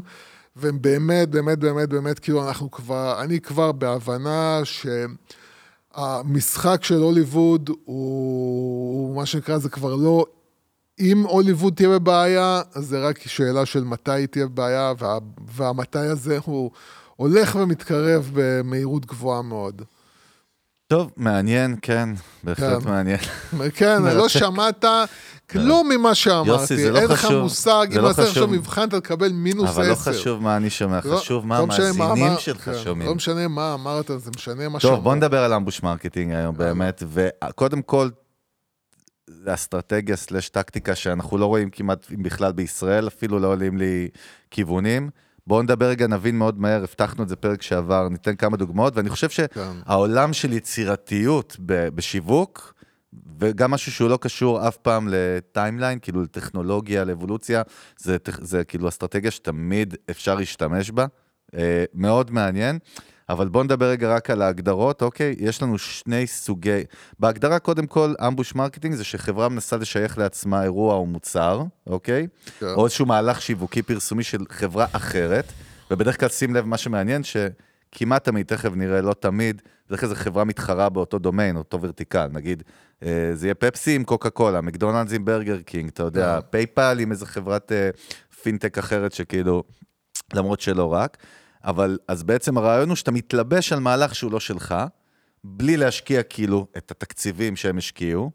והם 0.56 0.82
באמת, 0.82 1.30
באמת, 1.30 1.60
באמת, 1.60 1.90
באמת, 1.90 2.20
כאילו 2.20 2.48
אנחנו 2.48 2.72
כבר, 2.72 3.22
אני 3.22 3.40
כבר 3.40 3.72
בהבנה 3.72 4.62
שהמשחק 5.94 6.84
של 6.84 7.02
הוליווד 7.02 7.70
הוא, 7.70 7.78
הוא 7.86 9.16
מה 9.16 9.26
שנקרא, 9.26 9.58
זה 9.58 9.70
כבר 9.70 9.96
לא 9.96 10.26
אם 11.02 11.24
הוליווד 11.24 11.74
תהיה 11.74 11.90
בבעיה, 11.90 12.62
אז 12.74 12.86
זה 12.86 13.00
רק 13.08 13.20
שאלה 13.28 13.66
של 13.66 13.84
מתי 13.84 14.12
היא 14.12 14.28
תהיה 14.28 14.46
בבעיה, 14.48 14.94
וה, 15.00 15.18
והמתי 15.56 16.00
הזה 16.00 16.38
הוא 16.46 16.72
הולך 17.16 17.56
ומתקרב 17.56 18.32
במהירות 18.34 19.06
גבוהה 19.06 19.42
מאוד. 19.42 19.82
טוב, 20.88 21.12
מעניין, 21.18 21.76
כן, 21.82 22.10
בהחלט 22.44 22.84
כן. 22.84 22.90
מעניין. 22.90 23.18
כן, 23.76 24.04
לא. 24.04 24.28
שמעת 24.28 24.86
כלום 25.50 25.90
ממה 25.90 26.16
שאמרתי. 26.16 26.50
יוסי, 26.50 26.78
זה 26.78 26.92
לא 26.92 27.00
אין 27.00 27.08
לך 27.08 27.20
חשוב. 27.26 27.42
מושג, 27.42 27.88
אם 27.92 28.02
לא 28.02 28.08
נעשה 28.08 28.22
עכשיו 28.22 28.44
חשוב. 28.44 28.52
מבחן, 28.52 28.88
אתה 28.88 29.02
תקבל 29.02 29.32
מינוס 29.32 29.70
עשר. 29.70 29.82
אבל 29.82 29.90
לא 29.90 29.96
חשוב 29.96 30.42
מה 30.42 30.58
אני 30.58 30.70
שומע, 30.70 31.00
לא- 31.06 31.18
חשוב 31.18 31.48
מה 31.48 31.58
לא 31.60 31.64
המאזינים 31.64 32.34
שלך 32.40 32.62
כן, 32.66 32.74
שומעים. 32.84 33.10
לא 33.10 33.16
משנה 33.16 33.48
מה 33.48 33.74
אמרת, 33.74 34.12
זה 34.18 34.32
משנה 34.36 34.70
מה 34.70 34.80
שמעת. 34.80 34.94
טוב, 34.94 35.04
בוא 35.04 35.16
נדבר 35.16 35.44
על 35.44 35.54
ambush 35.54 35.84
marketing 35.84 36.34
היום 36.34 36.58
באמת, 36.58 37.04
וקודם 37.14 37.82
כל, 37.82 38.10
זה 39.28 39.54
אסטרטגיה 39.54 40.16
slash 40.16 40.50
טקטיקה 40.50 40.96
שאנחנו 40.96 41.38
לא 41.38 41.46
רואים 41.46 41.70
כמעט 41.70 42.08
בכלל 42.12 42.52
בישראל, 42.52 43.08
אפילו 43.08 43.40
לא 43.40 43.48
עולים 43.48 43.78
לי 43.78 44.10
כיוונים. 44.52 45.10
בואו 45.48 45.62
נדבר 45.62 45.86
רגע, 45.86 46.08
נבין 46.08 46.38
מאוד 46.38 46.60
מהר, 46.60 46.84
הבטחנו 46.84 47.24
את 47.24 47.30
זה 47.30 47.36
פרק 47.36 47.62
שעבר, 47.62 48.10
ניתן 48.10 48.36
כמה 48.36 48.58
דוגמאות, 48.58 48.96
ואני 48.98 49.10
חושב 49.10 49.28
כן. 49.28 49.46
שהעולם 49.86 50.34
של 50.34 50.54
יצירתיות 50.54 51.58
בשיווק, 51.66 52.74
וגם 53.40 53.72
משהו 53.72 53.92
שהוא 53.92 54.10
לא 54.10 54.18
קשור 54.22 54.68
אף 54.68 54.78
פעם 54.78 55.08
לטיימליין, 55.12 56.00
כאילו 56.00 56.24
לטכנולוגיה, 56.24 57.04
לאבולוציה, 57.04 57.62
זה, 57.98 58.18
זה 58.42 58.64
כאילו 58.64 58.90
אסטרטגיה 58.90 59.32
שתמיד 59.32 59.96
אפשר 60.10 60.36
להשתמש 60.36 60.92
בה. 60.92 61.06
אה, 61.56 61.84
מאוד 61.94 62.32
מעניין. 62.32 62.80
אבל 63.30 63.48
בואו 63.48 63.64
נדבר 63.64 63.86
רגע 63.86 64.16
רק 64.16 64.30
על 64.30 64.42
ההגדרות, 64.42 65.02
אוקיי? 65.02 65.36
יש 65.40 65.62
לנו 65.62 65.78
שני 65.78 66.28
סוגי... 66.28 66.84
בהגדרה, 67.20 67.60
קודם 67.60 67.88
כל, 67.88 68.14
ambush 68.28 68.56
marketing 68.56 68.96
זה 68.96 69.04
שחברה 69.04 69.50
מנסה 69.50 69.78
לשייך 69.78 70.18
לעצמה 70.18 70.64
אירוע 70.64 70.96
או 70.96 71.06
מוצר, 71.06 71.64
אוקיי? 71.88 72.28
כן. 72.60 72.66
או 72.66 72.86
איזשהו 72.86 73.06
מהלך 73.06 73.42
שיווקי 73.42 73.82
פרסומי 73.82 74.24
של 74.24 74.40
חברה 74.50 74.86
אחרת, 74.92 75.46
ובדרך 75.92 76.20
כלל 76.20 76.30
שים 76.30 76.56
לב, 76.56 76.66
מה 76.66 76.78
שמעניין, 76.78 77.22
שכמעט 77.24 78.24
תמיד, 78.24 78.46
תכף 78.46 78.72
נראה, 78.76 79.02
לא 79.02 79.14
תמיד, 79.14 79.62
בדרך 79.88 80.00
כלל 80.00 80.10
זו 80.10 80.16
חברה 80.16 80.44
מתחרה 80.44 80.90
באותו 80.90 81.20
דומיין, 81.20 81.58
אותו 81.58 81.82
vertical. 81.82 82.28
נגיד, 82.32 82.64
אה, 83.04 83.32
זה 83.34 83.48
יהיה 83.48 83.56
פפסי 83.56 83.96
עם 83.96 84.04
קוקה 84.04 84.30
קולה, 84.30 84.62
מקדונלדס 84.62 85.14
עם 85.14 85.26
ברגר 85.26 85.62
קינג, 85.62 85.90
אתה 85.90 86.04
יודע, 86.04 86.40
כן. 86.42 86.48
פייפל 86.50 86.98
עם 87.00 87.12
איזה 87.12 87.26
חברת 87.26 87.72
אה, 87.72 87.90
פינטק 88.44 88.78
אחרת 88.78 89.14
שכאילו, 89.14 89.64
למרות 90.34 90.62
שלא 90.62 90.94
רק. 90.94 91.18
אבל 91.64 91.98
אז 92.08 92.24
בעצם 92.24 92.58
הרעיון 92.58 92.90
הוא 92.90 92.96
שאתה 92.96 93.12
מתלבש 93.12 93.74
על 93.74 93.80
מהלך 93.80 94.16
שהוא 94.16 94.32
לא 94.32 94.40
שלך, 94.40 94.76
בלי 95.44 95.78
להשקיע 95.78 96.24
כאילו 96.24 96.68
את 96.78 96.92
התקציבים 96.92 97.56
שהם 97.56 97.78
השקיעו. 97.78 98.32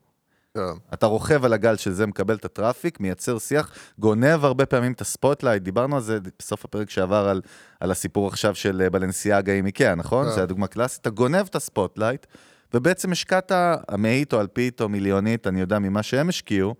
כן. 0.54 0.94
אתה 0.94 1.06
רוכב 1.06 1.44
על 1.44 1.52
הגל 1.52 1.76
של 1.76 1.92
זה, 1.92 2.06
מקבל 2.06 2.34
את 2.34 2.44
ה 2.44 2.51
traffic, 2.51 3.00
מייצר 3.00 3.38
שיח, 3.38 3.72
גונב 3.98 4.44
הרבה 4.44 4.66
פעמים 4.66 4.92
את 4.92 5.00
ה 5.00 5.06
spotlight, 5.06 5.62
דיברנו 5.62 5.96
על 5.96 6.02
זה 6.02 6.18
בסוף 6.38 6.64
הפרק 6.64 6.90
שעבר 6.90 7.28
על, 7.28 7.40
על 7.80 7.90
הסיפור 7.90 8.28
עכשיו 8.28 8.54
של 8.54 8.82
אה, 8.82 8.90
בלנסיאגה 8.90 9.52
עם 9.52 9.66
איקאה, 9.66 9.94
נכון? 9.94 10.26
כן. 10.26 10.32
זו 10.32 10.40
הדוגמה 10.40 10.66
קלאסית, 10.66 11.00
אתה 11.00 11.10
גונב 11.10 11.46
את 11.50 11.56
ה 11.56 11.63
spotlight, 11.63 12.26
ובעצם 12.74 13.12
השקעת 13.12 13.52
מאית 13.98 14.32
או 14.32 14.40
אלפית 14.40 14.80
או 14.80 14.88
מיליונית, 14.88 15.46
אני 15.46 15.60
יודע 15.60 15.78
ממה 15.78 16.02
שהם 16.02 16.28
השקיעו, 16.28 16.74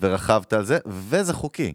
ורכבת 0.00 0.52
על 0.52 0.64
זה, 0.64 0.78
וזה 0.86 1.32
חוקי. 1.32 1.72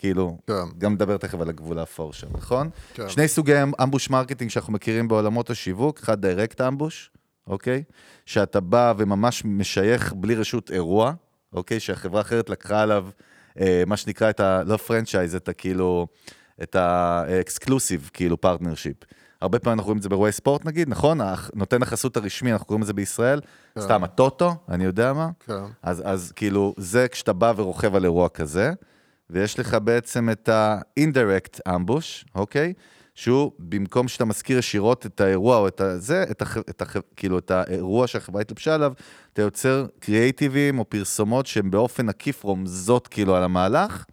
כאילו, 0.00 0.38
כן. 0.46 0.78
גם 0.78 0.92
נדבר 0.92 1.16
תכף 1.16 1.40
על 1.40 1.48
הגבול 1.48 1.78
האפור 1.78 2.12
שם, 2.12 2.26
נכון? 2.32 2.70
כן. 2.94 3.08
שני 3.08 3.28
סוגי 3.28 3.54
ambush 3.82 4.10
marketing 4.10 4.50
שאנחנו 4.50 4.72
מכירים 4.72 5.08
בעולמות 5.08 5.50
השיווק, 5.50 5.98
אחד 5.98 6.20
direct 6.20 6.60
ambush, 6.60 7.10
אוקיי? 7.46 7.82
שאתה 8.26 8.60
בא 8.60 8.94
וממש 8.96 9.44
משייך 9.44 10.12
בלי 10.12 10.34
רשות 10.34 10.70
אירוע, 10.70 11.12
אוקיי? 11.52 11.80
שהחברה 11.80 12.20
האחרת 12.20 12.50
לקחה 12.50 12.82
עליו, 12.82 13.06
אה, 13.60 13.82
מה 13.86 13.96
שנקרא 13.96 14.30
את 14.30 14.40
ה... 14.40 14.62
לא 14.66 14.76
franchise, 14.76 15.34
את 15.34 15.48
הכאילו... 15.48 16.06
את 16.62 16.76
ה 16.76 16.88
exclusive, 16.88 18.10
כאילו 18.12 18.40
partnership. 18.40 18.96
הרבה 19.40 19.58
פעמים 19.58 19.78
אנחנו 19.78 19.86
רואים 19.86 19.98
את 19.98 20.02
זה 20.02 20.08
באירועי 20.08 20.32
ספורט 20.32 20.66
נגיד, 20.66 20.88
נכון? 20.88 21.18
נותן 21.54 21.82
החסות 21.82 22.16
הרשמי, 22.16 22.52
אנחנו 22.52 22.66
קוראים 22.66 22.82
לזה 22.82 22.92
בישראל, 22.92 23.40
כן. 23.74 23.80
סתם 23.80 24.04
הטוטו, 24.04 24.54
אני 24.68 24.84
יודע 24.84 25.12
מה. 25.12 25.28
כן. 25.46 25.54
אז, 25.82 26.02
אז 26.04 26.32
כאילו, 26.36 26.74
זה 26.76 27.08
כשאתה 27.08 27.32
בא 27.32 27.52
ורוכב 27.56 27.94
על 27.94 28.04
אירוע 28.04 28.28
כזה, 28.28 28.72
ויש 29.32 29.58
לך 29.58 29.76
בעצם 29.84 30.30
את 30.30 30.48
ה-indirect 30.48 31.58
ambush, 31.68 32.24
אוקיי? 32.34 32.72
שהוא, 33.14 33.52
במקום 33.58 34.08
שאתה 34.08 34.24
מזכיר 34.24 34.58
ישירות 34.58 35.06
את 35.06 35.20
האירוע 35.20 35.56
או 35.56 35.68
את 35.68 35.80
הזה, 35.80 36.24
את 36.30 36.42
הח, 36.42 36.56
את 36.58 36.82
הח, 36.82 36.96
כאילו, 37.16 37.38
את 37.38 37.50
האירוע 37.50 38.06
שהחברה 38.06 38.40
התלבשה 38.40 38.74
עליו, 38.74 38.92
אתה 39.32 39.42
יוצר 39.42 39.86
קריאייטיבים 39.98 40.78
או 40.78 40.84
פרסומות 40.90 41.46
שהן 41.46 41.70
באופן 41.70 42.08
עקיף 42.08 42.44
רומזות 42.44 43.08
כאילו 43.08 43.36
על 43.36 43.42
המהלך, 43.44 44.04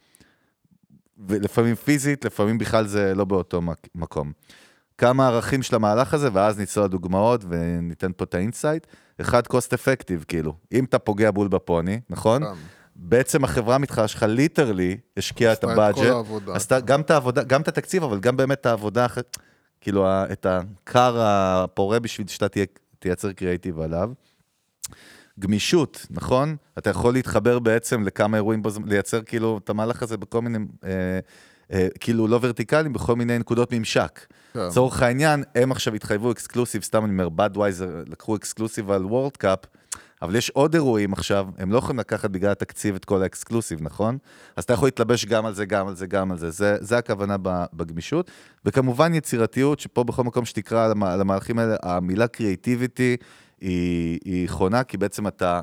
ולפעמים 1.28 1.76
פיזית, 1.76 2.26
לפעמים 2.26 2.58
בכלל 2.58 2.88
זה 2.88 3.16
לא 3.16 3.26
באותו 3.26 3.62
מק- 3.62 3.88
מקום. 3.96 4.32
כמה 4.98 5.28
ערכים 5.28 5.64
של 5.64 5.76
המהלך 5.76 6.14
הזה, 6.14 6.30
ואז 6.34 6.60
נצלול 6.60 6.86
לדוגמאות 6.86 7.46
וניתן 7.50 8.12
פה 8.18 8.24
את 8.24 8.36
ה 8.36 8.42
insight. 8.42 8.88
אחד, 9.22 9.42
cost 9.48 9.74
effective, 9.74 10.26
כאילו. 10.28 10.54
אם 10.72 10.84
אתה 10.84 11.00
פוגע 11.00 11.32
בול 11.32 11.48
בפוני, 11.48 12.00
נכון? 12.10 12.44
כן. 12.98 13.10
בעצם 13.10 13.44
החברה 13.44 13.76
המתחרה 13.76 14.08
שלך 14.08 14.24
literally 14.24 14.98
השקיעה 15.18 15.54
את 15.54 15.64
ה 15.64 15.68
budget. 15.68 15.98
עשתה 16.54 16.80
גם 16.80 17.02
את 17.02 17.12
העבודה, 17.12 17.44
גם 17.44 17.62
את 17.62 17.68
התקציב, 17.68 18.04
אבל 18.04 18.20
גם 18.20 18.38
באמת 18.38 18.62
את 18.62 18.66
העבודה, 18.66 19.08
כאילו 19.82 20.06
את 20.08 20.46
הכר 20.46 21.18
הפורה 21.20 22.00
בשביל 22.00 22.28
שאתה 22.28 22.48
תייצר 23.00 23.32
קריאיטיב 23.32 23.80
עליו. 23.80 24.12
גמישות, 25.40 26.06
נכון? 26.10 26.56
אתה 26.78 26.90
יכול 26.90 27.14
להתחבר 27.14 27.60
בעצם 27.60 28.04
לכמה 28.04 28.38
אירועים, 28.38 28.62
בו, 28.62 28.70
לייצר 28.86 29.22
כאילו 29.22 29.60
את 29.64 29.70
המהלך 29.70 30.04
הזה 30.04 30.18
בכל 30.18 30.42
מיני, 30.42 30.58
אה, 30.84 30.90
אה, 31.74 31.88
כאילו 32.00 32.28
לא 32.28 32.40
ורטיקליים, 32.42 32.94
בכל 32.94 33.16
מיני 33.16 33.40
נקודות 33.40 33.74
ממשק. 33.74 34.26
כן. 34.54 34.60
לצורך 34.60 35.02
העניין, 35.02 35.44
הם 35.56 35.72
עכשיו 35.72 35.94
התחייבו 35.96 36.32
exclusive, 36.32 36.84
סתם 36.84 37.06
אני 37.06 37.12
אומר, 37.12 37.30
בדווייזר 37.30 37.90
לקחו 38.08 38.36
exclusive 38.36 38.92
על 38.92 39.06
World 39.06 39.38
Cup, 39.38 39.60
אבל 40.22 40.36
יש 40.36 40.50
עוד 40.50 40.74
אירועים 40.74 41.14
עכשיו, 41.14 41.48
הם 41.58 41.72
לא 41.72 41.78
יכולים 41.78 42.00
לקחת 42.00 42.30
בגלל 42.30 42.52
התקציב 42.52 42.96
את 42.96 43.06
כל 43.06 43.24
ה 43.24 43.29
exclusive, 43.29 43.80
נכון? 43.82 44.18
אז 44.56 44.64
אתה 44.64 44.74
יכול 44.74 44.88
להתלבש 44.88 45.26
גם 45.26 45.46
על 45.46 45.54
זה, 45.54 45.66
גם 45.66 45.88
על 45.88 45.96
זה, 45.96 46.08
גם 46.08 46.32
על 46.32 46.38
זה. 46.38 46.52
זה, 46.52 46.78
זה 46.80 46.98
הכוונה 46.98 47.36
בגמישות. 47.74 48.32
וכמובן 48.66 49.14
יצירתיות, 49.14 49.80
שפה 49.80 50.04
בכל 50.04 50.24
מקום 50.24 50.46
שתקרא 50.46 50.86
על 51.02 51.22
המהלכים 51.22 51.60
האלה, 51.60 51.76
המילה 51.84 52.28
קריאיטיביטי 52.28 53.18
היא, 53.62 54.20
היא 54.26 54.50
חונה, 54.50 54.84
כי 54.84 54.98
בעצם 54.98 55.28
אתה, 55.28 55.62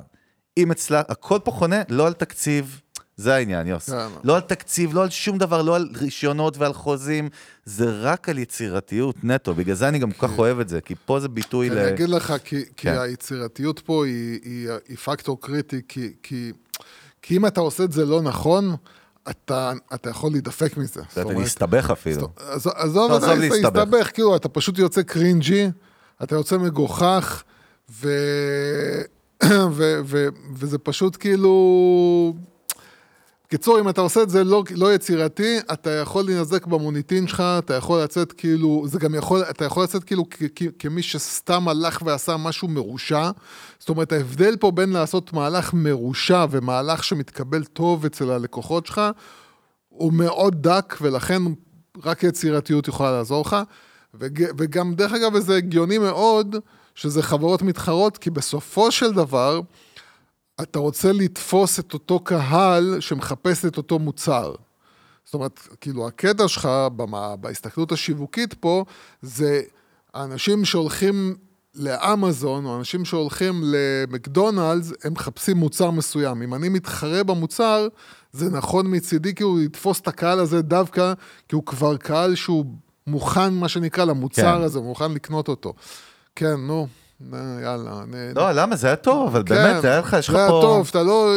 אם 0.56 0.70
אצלה, 0.70 1.02
הכל 1.08 1.38
פה 1.44 1.50
חונה 1.50 1.82
לא 1.88 2.06
על 2.06 2.12
תקציב, 2.12 2.80
זה 3.16 3.34
העניין, 3.34 3.66
יוס. 3.66 3.90
כן. 3.90 3.96
לא 4.24 4.34
על 4.34 4.40
תקציב, 4.40 4.94
לא 4.94 5.02
על 5.02 5.10
שום 5.10 5.38
דבר, 5.38 5.62
לא 5.62 5.76
על 5.76 5.88
רישיונות 6.00 6.58
ועל 6.58 6.72
חוזים, 6.72 7.28
זה 7.64 8.00
רק 8.00 8.28
על 8.28 8.38
יצירתיות 8.38 9.16
נטו, 9.24 9.54
בגלל 9.54 9.74
זה 9.74 9.88
אני 9.88 9.98
גם 9.98 10.12
כל 10.12 10.28
כך 10.28 10.38
אוהב 10.38 10.60
את 10.60 10.68
זה, 10.68 10.80
כי 10.80 10.94
פה 11.04 11.20
זה 11.20 11.28
ביטוי 11.28 11.70
ל... 11.70 11.78
אני 11.78 11.88
אגיד 11.88 12.08
לך, 12.08 12.34
כי, 12.44 12.64
כן. 12.76 12.98
היצירתיות 12.98 13.78
פה 13.80 14.06
היא, 14.06 14.68
פקטור 15.04 15.40
קריטי, 15.40 15.80
כי, 16.22 16.52
אם 17.30 17.46
אתה 17.46 17.60
עושה 17.60 17.84
את 17.84 17.92
זה 17.92 18.04
לא 18.04 18.22
נכון, 18.22 18.76
אתה, 19.30 19.72
אתה 19.94 20.10
יכול 20.10 20.32
להידפק 20.32 20.76
מזה. 20.76 21.02
אתה 21.12 21.24
להסתבך 21.24 21.90
אפילו. 21.90 22.28
עזוב 22.36 22.72
עזוב 22.76 23.24
לא. 23.24 23.34
להסתבך, 23.34 24.10
כאילו, 24.14 24.36
אתה 24.36 24.48
פשוט 24.48 24.78
יוצא 24.78 25.02
קרינג'י, 25.02 25.70
אתה 26.22 26.34
יוצא 26.34 26.58
מגוחך, 26.58 27.42
ו... 27.90 28.08
ו... 29.72 30.00
ו... 30.04 30.28
וזה 30.54 30.78
פשוט 30.78 31.16
כאילו... 31.20 32.34
קיצור, 33.48 33.80
אם 33.80 33.88
אתה 33.88 34.00
עושה 34.00 34.22
את 34.22 34.30
זה 34.30 34.44
לא, 34.44 34.64
לא 34.74 34.94
יצירתי, 34.94 35.58
אתה 35.72 35.90
יכול 35.90 36.24
להינזק 36.24 36.66
במוניטין 36.66 37.26
שלך, 37.26 37.42
אתה 37.58 37.74
יכול 37.74 38.02
לצאת 38.02 38.32
כאילו, 38.32 38.84
זה 38.86 38.98
גם 38.98 39.14
יכול, 39.14 39.42
אתה 39.50 39.64
יכול 39.64 39.82
לצאת 39.82 40.04
כאילו 40.04 40.24
כמי 40.78 41.02
שסתם 41.02 41.68
הלך 41.68 42.02
ועשה 42.04 42.36
משהו 42.36 42.68
מרושע. 42.68 43.30
זאת 43.78 43.88
אומרת, 43.88 44.12
ההבדל 44.12 44.56
פה 44.56 44.70
בין 44.70 44.90
לעשות 44.90 45.32
מהלך 45.32 45.74
מרושע 45.74 46.46
ומהלך 46.50 47.04
שמתקבל 47.04 47.64
טוב 47.64 48.04
אצל 48.04 48.30
הלקוחות 48.30 48.86
שלך, 48.86 49.00
הוא 49.88 50.12
מאוד 50.12 50.62
דק, 50.62 50.96
ולכן 51.00 51.42
רק 52.04 52.22
יצירתיות 52.22 52.88
יכולה 52.88 53.12
לעזור 53.12 53.42
לך. 53.46 53.56
וג, 54.14 54.44
וגם, 54.58 54.94
דרך 54.94 55.12
אגב, 55.12 55.38
זה 55.38 55.56
הגיוני 55.56 55.98
מאוד 55.98 56.56
שזה 56.94 57.22
חברות 57.22 57.62
מתחרות, 57.62 58.18
כי 58.18 58.30
בסופו 58.30 58.90
של 58.90 59.12
דבר, 59.12 59.60
אתה 60.62 60.78
רוצה 60.78 61.12
לתפוס 61.12 61.80
את 61.80 61.94
אותו 61.94 62.20
קהל 62.20 62.96
שמחפש 63.00 63.64
את 63.64 63.76
אותו 63.76 63.98
מוצר. 63.98 64.54
זאת 65.24 65.34
אומרת, 65.34 65.60
כאילו, 65.80 66.06
הקטע 66.06 66.48
שלך 66.48 66.68
במה, 66.96 67.36
בהסתכלות 67.36 67.92
השיווקית 67.92 68.54
פה, 68.54 68.84
זה 69.22 69.62
האנשים 70.14 70.64
שהולכים 70.64 71.36
לאמזון, 71.74 72.64
או 72.66 72.76
אנשים 72.78 73.04
שהולכים 73.04 73.62
למקדונלדס, 73.64 74.92
הם 75.04 75.12
מחפשים 75.12 75.56
מוצר 75.56 75.90
מסוים. 75.90 76.42
אם 76.42 76.54
אני 76.54 76.68
מתחרה 76.68 77.24
במוצר, 77.24 77.88
זה 78.32 78.50
נכון 78.50 78.86
מצידי 78.96 79.34
כאילו 79.34 79.56
לתפוס 79.56 80.00
את 80.00 80.08
הקהל 80.08 80.38
הזה 80.40 80.62
דווקא, 80.62 81.12
כי 81.48 81.56
הוא 81.56 81.66
כבר 81.66 81.96
קהל 81.96 82.34
שהוא 82.34 82.64
מוכן, 83.06 83.54
מה 83.54 83.68
שנקרא, 83.68 84.04
למוצר 84.04 84.58
כן. 84.58 84.62
הזה, 84.62 84.78
הוא 84.78 84.86
מוכן 84.86 85.12
לקנות 85.12 85.48
אותו. 85.48 85.74
כן, 86.36 86.56
נו, 86.60 86.86
יאללה. 87.62 88.02
לא, 88.34 88.52
למה? 88.52 88.76
זה 88.76 88.86
היה 88.86 88.96
טוב, 88.96 89.26
אבל 89.26 89.42
באמת, 89.42 89.84
היה 89.84 89.98
לך, 89.98 90.16
יש 90.18 90.28
לך 90.28 90.34
זה 90.34 90.40
היה 90.40 90.48
פה... 90.48 90.60
כן, 90.60 90.66
טוב, 90.66 90.86
אתה 90.90 91.02
לא, 91.02 91.34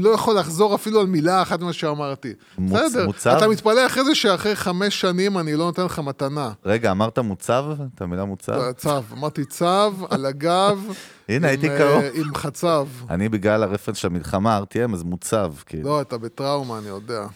לא 0.00 0.10
יכול 0.10 0.38
לחזור 0.38 0.74
אפילו 0.74 1.00
על 1.00 1.06
מילה 1.06 1.42
אחת 1.42 1.60
ממה 1.60 1.72
שאמרתי. 1.72 2.32
בסדר? 2.58 3.06
אתה 3.36 3.48
מתפלא 3.48 3.86
אחרי 3.86 4.04
זה 4.04 4.14
שאחרי 4.14 4.56
חמש 4.56 5.00
שנים 5.00 5.38
אני 5.38 5.56
לא 5.56 5.64
נותן 5.64 5.84
לך 5.84 5.98
מתנה. 5.98 6.52
רגע, 6.66 6.90
אמרת 6.90 7.18
מוצב? 7.18 7.64
את 7.94 8.00
המילה 8.00 8.24
מוצב? 8.24 8.72
צו, 8.72 8.90
אמרתי 9.12 9.44
צו, 9.44 9.90
על 10.10 10.26
הגב. 10.26 10.78
הנה, 11.28 11.48
הייתי 11.48 11.70
אה, 11.70 11.78
קרוב. 11.78 12.04
עם 12.14 12.34
חצב. 12.34 12.86
אני 13.10 13.28
בגלל 13.28 13.62
הרפרנס 13.62 13.98
של 13.98 14.08
המלחמה, 14.08 14.60
RTM, 14.62 14.94
אז 14.94 15.02
מוצב, 15.02 15.52
כאילו. 15.66 15.88
לא, 15.88 16.00
אתה 16.00 16.18
בטראומה, 16.18 16.78
אני 16.78 16.88
יודע. 16.88 17.26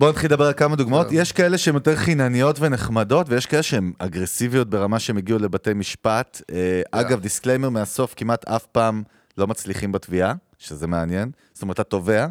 בואו 0.00 0.10
נתחיל 0.10 0.32
לדבר 0.32 0.46
על 0.46 0.52
כמה 0.52 0.76
דוגמאות. 0.76 1.06
יש 1.10 1.32
כאלה 1.32 1.58
שהן 1.58 1.74
יותר 1.74 1.96
חינניות 1.96 2.60
ונחמדות, 2.60 3.28
ויש 3.28 3.46
כאלה 3.46 3.62
שהן 3.62 3.92
אגרסיביות 3.98 4.70
ברמה 4.70 4.98
שהם 4.98 5.16
הגיעו 5.16 5.38
לבתי 5.38 5.74
משפט. 5.74 6.42
אה, 6.52 6.82
אגב, 6.90 7.20
disclaimer 7.20 7.68
מהסוף, 7.68 8.14
כמעט 8.16 8.44
אף 8.48 8.66
פעם 8.66 9.02
לא 9.38 9.46
מצליחים 9.46 9.92
בתביעה, 9.92 10.34
שזה 10.58 10.86
מעניין. 10.86 11.30
זאת 11.52 11.62
אומרת, 11.62 11.74
אתה 11.74 11.84
תובע. 11.84 12.26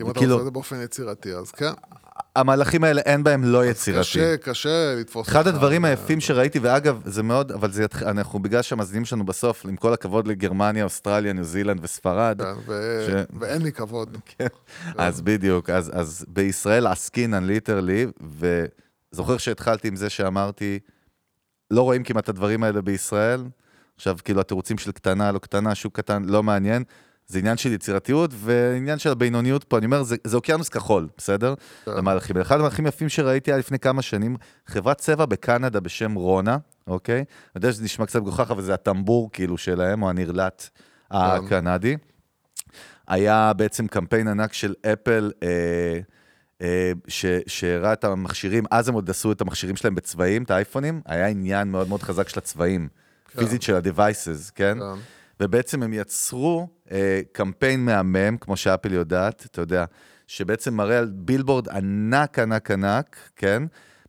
אם 0.00 0.10
אתה 0.10 0.20
עושה 0.20 0.36
את 0.38 0.44
זה 0.44 0.50
באופן 0.50 0.82
יצירתי, 0.82 1.34
אז 1.34 1.50
כן. 1.50 1.72
המהלכים 2.36 2.84
האלה 2.84 3.00
אין 3.00 3.24
בהם 3.24 3.44
לא 3.44 3.66
יצירתי. 3.66 4.00
קשה, 4.00 4.36
קשה 4.36 4.94
לתפוס 5.00 5.28
אחד. 5.28 5.46
הדברים 5.46 5.84
היפים 5.84 6.20
שראיתי, 6.20 6.58
ואגב, 6.58 7.02
זה 7.04 7.22
מאוד, 7.22 7.52
אבל 7.52 7.72
זה, 7.72 7.86
אנחנו, 8.02 8.38
בגלל 8.38 8.62
שהמאזינים 8.62 9.04
שלנו 9.04 9.24
בסוף, 9.26 9.66
עם 9.66 9.76
כל 9.76 9.92
הכבוד 9.92 10.28
לגרמניה, 10.28 10.84
אוסטרליה, 10.84 11.32
ניו 11.32 11.44
זילנד 11.44 11.80
וספרד, 11.82 12.40
כן, 13.06 13.24
ואין 13.40 13.62
לי 13.62 13.72
כבוד. 13.72 14.16
כן. 14.38 14.46
אז 14.98 15.20
בדיוק, 15.20 15.70
אז, 15.70 15.90
אז 15.94 16.24
בישראל 16.28 16.86
עסקינן 16.86 17.46
ליטרלי, 17.46 18.06
וזוכר 19.12 19.38
שהתחלתי 19.38 19.88
עם 19.88 19.96
זה 19.96 20.10
שאמרתי, 20.10 20.78
לא 21.70 21.82
רואים 21.82 22.04
כמעט 22.04 22.24
את 22.24 22.28
הדברים 22.28 22.62
האלה 22.62 22.82
בישראל, 22.82 23.44
עכשיו 23.96 24.16
כאילו 24.24 24.40
התירוצים 24.40 24.78
של 24.78 24.92
קטנה, 24.92 25.32
לא 25.32 25.38
קטנה, 25.38 25.74
שוק 25.74 25.96
קטן, 25.96 26.24
לא 26.24 26.42
מעניין, 26.42 26.84
זה 27.30 27.38
עניין 27.38 27.56
של 27.56 27.72
יצירתיות 27.72 28.30
ועניין 28.34 28.98
של 28.98 29.10
הבינוניות 29.10 29.64
פה, 29.64 29.78
אני 29.78 29.86
אומר, 29.86 30.02
זה, 30.02 30.16
זה 30.24 30.36
אוקיינוס 30.36 30.68
כחול, 30.68 31.08
בסדר? 31.18 31.54
כן. 31.84 31.90
למהלכים. 31.96 32.36
אחד 32.36 32.56
המהלכים 32.56 32.86
היפים 32.86 33.08
שראיתי 33.08 33.50
היה 33.50 33.58
לפני 33.58 33.78
כמה 33.78 34.02
שנים, 34.02 34.36
חברת 34.66 34.98
צבע 34.98 35.26
בקנדה 35.26 35.80
בשם 35.80 36.14
רונה, 36.14 36.56
אוקיי? 36.86 37.16
אני 37.16 37.24
יודע 37.54 37.72
שזה 37.72 37.84
נשמע 37.84 38.06
קצת 38.06 38.20
מגוחך, 38.20 38.50
אבל 38.50 38.62
זה 38.62 38.74
הטמבור 38.74 39.30
כאילו 39.32 39.58
שלהם, 39.58 40.02
או 40.02 40.10
הנרלט 40.10 40.68
הקנדי. 41.10 41.96
היה 43.08 43.52
בעצם 43.52 43.86
קמפיין 43.86 44.28
ענק 44.28 44.52
של 44.52 44.74
אפל, 44.92 45.32
אה, 45.42 45.98
אה, 46.62 46.92
שהראה 47.46 47.92
את 47.92 48.04
המכשירים, 48.04 48.64
אז 48.70 48.88
הם 48.88 48.94
עוד 48.94 49.10
עשו 49.10 49.32
את 49.32 49.40
המכשירים 49.40 49.76
שלהם 49.76 49.94
בצבעים, 49.94 50.42
את 50.42 50.50
האייפונים, 50.50 51.00
היה 51.06 51.26
עניין 51.26 51.68
מאוד 51.68 51.88
מאוד 51.88 52.02
חזק 52.02 52.28
של 52.28 52.38
הצבעים, 52.38 52.88
פיזית 53.36 53.62
של 53.62 53.74
ה-devices, 53.74 54.52
כן? 54.54 54.78
כן. 55.40 55.44
ובעצם 55.44 55.82
הם 55.82 55.92
יצרו 55.92 56.68
אה, 56.90 57.20
קמפיין 57.32 57.84
מהמם, 57.84 58.36
כמו 58.36 58.56
שאפל 58.56 58.92
יודעת, 58.92 59.46
אתה 59.50 59.60
יודע, 59.60 59.84
שבעצם 60.26 60.74
מראה 60.74 60.98
על 60.98 61.10
בילבורד 61.14 61.68
ענק, 61.68 62.38
ענק, 62.38 62.70
ענק, 62.70 63.16
כן? 63.36 63.62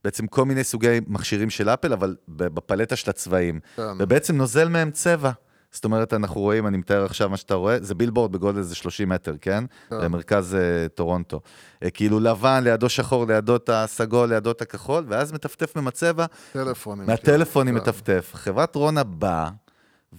בעצם 0.03 0.27
כל 0.27 0.45
מיני 0.45 0.63
סוגי 0.63 0.99
מכשירים 1.07 1.49
של 1.49 1.69
אפל, 1.69 1.93
אבל 1.93 2.15
בפלטה 2.27 2.95
של 2.95 3.09
הצבעים. 3.09 3.59
כן. 3.75 3.83
ובעצם 3.99 4.37
נוזל 4.37 4.69
מהם 4.69 4.91
צבע. 4.91 5.31
זאת 5.71 5.85
אומרת, 5.85 6.13
אנחנו 6.13 6.41
רואים, 6.41 6.67
אני 6.67 6.77
מתאר 6.77 7.05
עכשיו 7.05 7.29
מה 7.29 7.37
שאתה 7.37 7.55
רואה, 7.55 7.77
זה 7.81 7.95
בילבורד 7.95 8.31
בגודל 8.31 8.57
איזה 8.57 8.75
30 8.75 9.09
מטר, 9.09 9.35
כן? 9.41 9.63
במרכז 9.91 10.55
אה, 10.55 10.87
טורונטו. 10.87 11.41
אה, 11.83 11.89
כאילו 11.89 12.19
לבן, 12.19 12.63
לידו 12.63 12.89
שחור, 12.89 13.27
לידו 13.27 13.55
את 13.55 13.69
הסגול, 13.73 14.29
לידו 14.29 14.51
את 14.51 14.61
הכחול, 14.61 15.05
ואז 15.07 15.31
מטפטף 15.31 15.77
עם 15.77 15.87
הצבע, 15.87 16.25
טלפונים. 16.53 17.07
מהטלפונים 17.07 17.73
כן. 17.73 17.81
מטפטף. 17.81 18.31
חברת 18.35 18.75
רונה 18.75 19.03
באה 19.03 19.49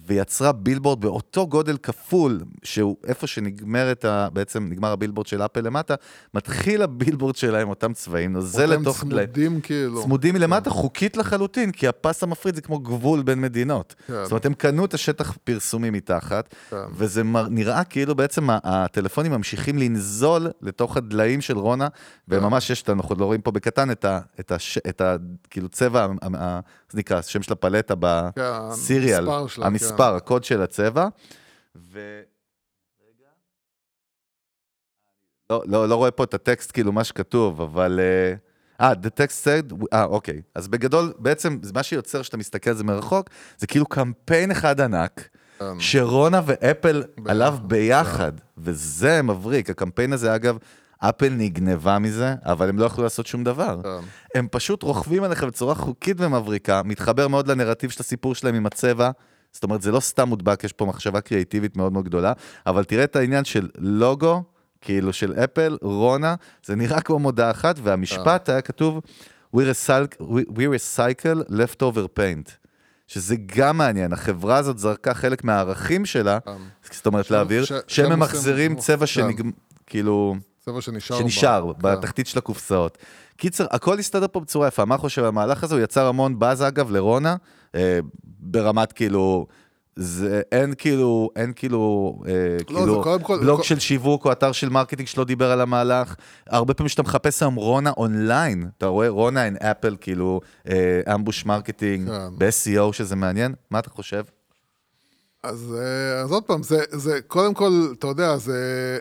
ויצרה 0.07 0.51
בילבורד 0.51 1.01
באותו 1.01 1.47
גודל 1.47 1.77
כפול, 1.77 2.39
שהוא 2.63 2.97
איפה 3.07 3.27
שנגמרת, 3.27 4.05
ה, 4.05 4.27
בעצם 4.33 4.67
נגמר 4.69 4.91
הבילבורד 4.91 5.27
של 5.27 5.41
אפל 5.41 5.61
למטה, 5.61 5.95
מתחיל 6.33 6.81
הבילבורד 6.81 7.35
שלה 7.35 7.61
עם 7.61 7.69
אותם 7.69 7.93
צבעים, 7.93 8.33
נוזל 8.33 8.71
אותם 8.71 8.81
לתוך... 8.81 8.99
צמודים 8.99 9.61
כאילו. 9.61 10.03
צמודים 10.03 10.33
מלמטה, 10.35 10.69
חוקית 10.69 11.17
לחלוטין, 11.17 11.71
כי 11.71 11.87
הפס 11.87 12.23
המפריד 12.23 12.55
זה 12.55 12.61
כמו 12.61 12.79
גבול 12.79 13.21
בין 13.23 13.41
מדינות. 13.41 13.95
כן. 14.07 14.13
זאת 14.23 14.31
אומרת, 14.31 14.45
הם 14.45 14.53
קנו 14.53 14.85
את 14.85 14.93
השטח 14.93 15.37
פרסומי 15.43 15.89
מתחת, 15.89 16.55
כן. 16.69 16.75
וזה 16.95 17.23
מר- 17.23 17.47
נראה 17.49 17.83
כאילו 17.83 18.15
בעצם 18.15 18.47
הטלפונים 18.49 19.31
ממשיכים 19.31 19.77
לנזול 19.77 20.47
לתוך 20.61 20.97
הדליים 20.97 21.41
של 21.41 21.57
רונה, 21.57 21.87
כן. 21.89 22.37
וממש 22.37 22.69
יש, 22.69 22.83
אנחנו 22.89 23.15
לא 23.15 23.25
רואים 23.25 23.41
פה 23.41 23.51
בקטן 23.51 23.91
את 23.91 24.05
ה... 24.05 24.19
את 24.39 24.51
ה... 24.51 24.55
את 24.89 25.01
ה... 25.01 25.15
כאילו 25.49 25.69
צבע, 25.69 26.03
ה- 26.05 26.07
ה- 26.37 26.59
איך 26.82 26.82
זה 26.93 26.99
נקרא, 26.99 27.17
השם 27.17 27.41
של 27.41 27.53
הפלטה 27.53 27.93
בסיריאל, 27.99 29.27
המספר 29.29 29.65
המספר, 29.65 30.11
כן. 30.11 30.15
הקוד 30.15 30.43
של 30.43 30.61
הצבע, 30.61 31.07
ו... 31.75 32.21
לא, 35.49 35.63
לא, 35.65 35.89
לא 35.89 35.95
רואה 35.95 36.11
פה 36.11 36.23
את 36.23 36.33
הטקסט, 36.33 36.71
כאילו, 36.71 36.91
מה 36.91 37.03
שכתוב, 37.03 37.61
אבל... 37.61 37.99
אה, 37.99 38.33
אה, 38.81 38.93
the 38.93 39.07
text 39.07 39.45
said, 39.45 39.75
אה, 39.93 40.03
אוקיי. 40.03 40.41
אז 40.55 40.67
בגדול, 40.67 41.13
בעצם, 41.19 41.59
מה 41.73 41.83
שיוצר 41.83 42.21
שאתה 42.21 42.37
מסתכל 42.37 42.69
על 42.69 42.75
זה 42.75 42.83
מרחוק, 42.83 43.29
זה 43.57 43.67
כאילו 43.67 43.85
קמפיין 43.85 44.51
אחד 44.51 44.81
ענק, 44.81 45.29
כן. 45.59 45.79
שרונה 45.79 46.41
ואפל 46.45 47.03
עליו 47.25 47.57
ביחד, 47.61 48.31
וזה 48.57 49.21
מבריק. 49.21 49.69
הקמפיין 49.69 50.13
הזה, 50.13 50.35
אגב, 50.35 50.57
אפל 51.09 51.29
נגנבה 51.29 51.99
מזה, 51.99 52.35
אבל 52.45 52.69
הם 52.69 52.79
לא 52.79 52.85
יכלו 52.85 53.03
לעשות 53.03 53.27
שום 53.27 53.43
דבר. 53.43 53.79
כן. 53.83 54.07
הם 54.35 54.47
פשוט 54.51 54.83
רוכבים 54.83 55.23
עליך 55.23 55.43
בצורה 55.43 55.75
חוקית 55.75 56.17
ומבריקה, 56.19 56.81
מתחבר 56.85 57.27
מאוד 57.27 57.47
לנרטיב 57.47 57.89
של 57.89 57.97
הסיפור 57.99 58.35
שלהם 58.35 58.55
עם 58.55 58.65
הצבע. 58.65 59.11
זאת 59.51 59.63
אומרת, 59.63 59.81
זה 59.81 59.91
לא 59.91 59.99
סתם 59.99 60.29
מודבק, 60.29 60.63
יש 60.63 60.73
פה 60.73 60.85
מחשבה 60.85 61.21
קריאיטיבית 61.21 61.77
מאוד 61.77 61.93
מאוד 61.93 62.05
גדולה, 62.05 62.33
אבל 62.65 62.83
תראה 62.83 63.03
את 63.03 63.15
העניין 63.15 63.45
של 63.45 63.69
לוגו, 63.77 64.43
כאילו 64.81 65.13
של 65.13 65.33
אפל, 65.33 65.77
רונה, 65.81 66.35
זה 66.65 66.75
נראה 66.75 67.01
כמו 67.01 67.19
מודעה 67.19 67.51
אחת, 67.51 67.75
והמשפט 67.83 68.49
היה 68.49 68.61
כתוב, 68.61 69.01
We 69.55 69.63
recycle, 69.63 70.21
we, 70.21 70.45
we 70.57 70.65
recycle 70.67 71.43
leftover 71.49 72.19
paint. 72.19 72.51
שזה 73.07 73.35
גם 73.55 73.77
מעניין, 73.77 74.13
החברה 74.13 74.57
הזאת 74.57 74.77
זרקה 74.77 75.13
חלק 75.13 75.43
מהערכים 75.43 76.05
שלה, 76.05 76.37
זאת 76.91 77.05
אומרת 77.05 77.31
להעביר, 77.31 77.65
שהם 77.87 78.11
ממחזרים 78.11 78.75
צבע 78.75 78.99
כן. 78.99 79.05
שנגמר, 79.05 79.51
כאילו... 79.87 80.35
צבע 80.65 80.81
שנשאר. 80.81 81.17
שנשאר 81.19 81.65
בה. 81.73 81.95
בתחתית 81.95 82.27
של 82.27 82.37
הקופסאות. 82.37 82.97
קיצר, 83.37 83.65
הכל 83.71 83.99
הסתדר 83.99 84.27
פה 84.31 84.39
בצורה 84.39 84.67
יפה. 84.67 84.85
מה 84.85 84.97
חושב 84.97 85.23
המהלך 85.23 85.63
הזה? 85.63 85.75
הוא 85.75 85.83
יצר 85.83 86.05
המון 86.07 86.39
באז, 86.39 86.61
אגב, 86.63 86.91
לרונה, 86.91 87.35
אה, 87.75 87.99
ברמת 88.39 88.91
כאילו... 88.91 89.47
זה 89.95 90.41
אין 90.51 90.73
כאילו, 90.77 91.29
אין 91.35 91.53
כאילו, 91.55 92.13
אה, 92.27 92.31
לא, 92.59 92.63
כאילו, 92.79 93.03
כל- 93.23 93.39
בלוג 93.39 93.57
כל- 93.57 93.63
של 93.63 93.79
שיווק 93.79 94.25
או 94.25 94.31
אתר 94.31 94.51
של 94.51 94.69
marketing 94.69 95.07
שלא 95.07 95.23
דיבר 95.23 95.51
על 95.51 95.61
המהלך. 95.61 96.15
הרבה 96.47 96.73
פעמים 96.73 96.87
כשאתה 96.87 97.01
מחפש 97.03 97.41
היום 97.43 97.55
רונה 97.55 97.91
אונליין, 97.97 98.69
אתה 98.77 98.85
רואה 98.85 99.09
רונה 99.09 99.43
עם 99.43 99.55
אפל, 99.55 99.95
כאילו, 100.01 100.41
אה, 100.69 101.01
ambush 101.15 101.45
marketing, 101.45 102.09
כן. 102.09 102.19
ב-SEO 102.37 102.93
שזה 102.93 103.15
מעניין. 103.15 103.53
מה 103.71 103.79
אתה 103.79 103.89
חושב? 103.89 104.23
אז, 105.43 105.75
אה, 105.79 106.21
אז 106.21 106.31
עוד 106.31 106.43
פעם, 106.43 106.63
זה, 106.63 106.79
זה, 106.91 107.19
קודם 107.27 107.53
כל, 107.53 107.71
אתה 107.99 108.07
יודע, 108.07 108.37
זה, 108.37 108.97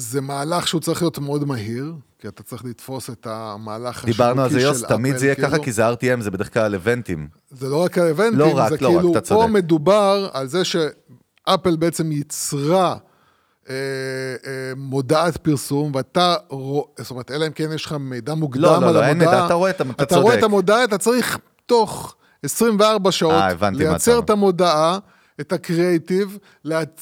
זה 0.00 0.20
מהלך 0.20 0.68
שהוא 0.68 0.80
צריך 0.80 1.02
להיות 1.02 1.18
מאוד 1.18 1.44
מהיר, 1.44 1.92
כי 2.18 2.28
אתה 2.28 2.42
צריך 2.42 2.64
לתפוס 2.64 3.10
את 3.10 3.26
המהלך 3.30 3.96
השיווקי 3.96 4.12
של 4.12 4.18
דיברנו 4.22 4.42
על 4.42 4.50
זה, 4.50 4.60
יוס, 4.60 4.82
תמיד 4.84 5.12
אפל, 5.12 5.20
זה 5.20 5.26
יהיה 5.26 5.34
כאילו. 5.34 5.48
ככה, 5.48 5.58
כי 5.58 5.72
זה 5.72 5.90
RTM, 5.92 6.20
זה 6.20 6.30
בדרך 6.30 6.54
כלל 6.54 6.74
איבנטים. 6.74 7.28
זה 7.50 7.68
לא 7.68 7.84
רק 7.84 7.98
האבנטים, 7.98 8.38
לא 8.38 8.56
רק, 8.56 8.68
זה 8.70 8.76
לא 8.80 8.88
רק, 8.88 8.94
כאילו, 8.96 9.12
אתה 9.12 9.20
פה 9.20 9.26
צודק. 9.26 9.48
מדובר 9.50 10.28
על 10.32 10.46
זה 10.46 10.62
שאפל 10.64 11.76
בעצם 11.76 12.12
ייצרה 12.12 12.96
אה, 13.70 13.74
אה, 14.46 14.52
מודעת 14.76 15.36
פרסום, 15.36 15.92
ואתה 15.94 16.34
רואה, 16.48 16.84
זאת 16.98 17.10
אומרת, 17.10 17.30
אלא 17.30 17.46
אם 17.46 17.52
כן 17.52 17.68
יש 17.74 17.84
לך 17.86 17.92
מידע 18.00 18.34
מוקדם 18.34 18.62
לא, 18.62 18.74
על 18.76 18.80
לא, 18.80 18.86
המודעה. 18.86 19.02
לא, 19.02 19.08
אין 19.08 19.18
מידע, 19.18 19.46
אתה 19.46 19.54
רואה 19.54 19.70
את 19.70 19.80
המ- 19.80 19.90
אתה 19.90 20.02
אתה 20.02 20.16
רואה 20.16 20.26
צודק. 20.32 20.38
את 20.38 20.44
המודעה, 20.44 20.84
אתה 20.84 20.98
צריך 20.98 21.38
תוך 21.66 22.14
24 22.42 23.12
שעות 23.12 23.32
אה, 23.32 23.38
מה 23.60 23.68
אתה 23.68 23.70
לייצר. 23.70 24.18
את 24.18 24.30
המודעה, 24.30 24.98
את 25.40 25.52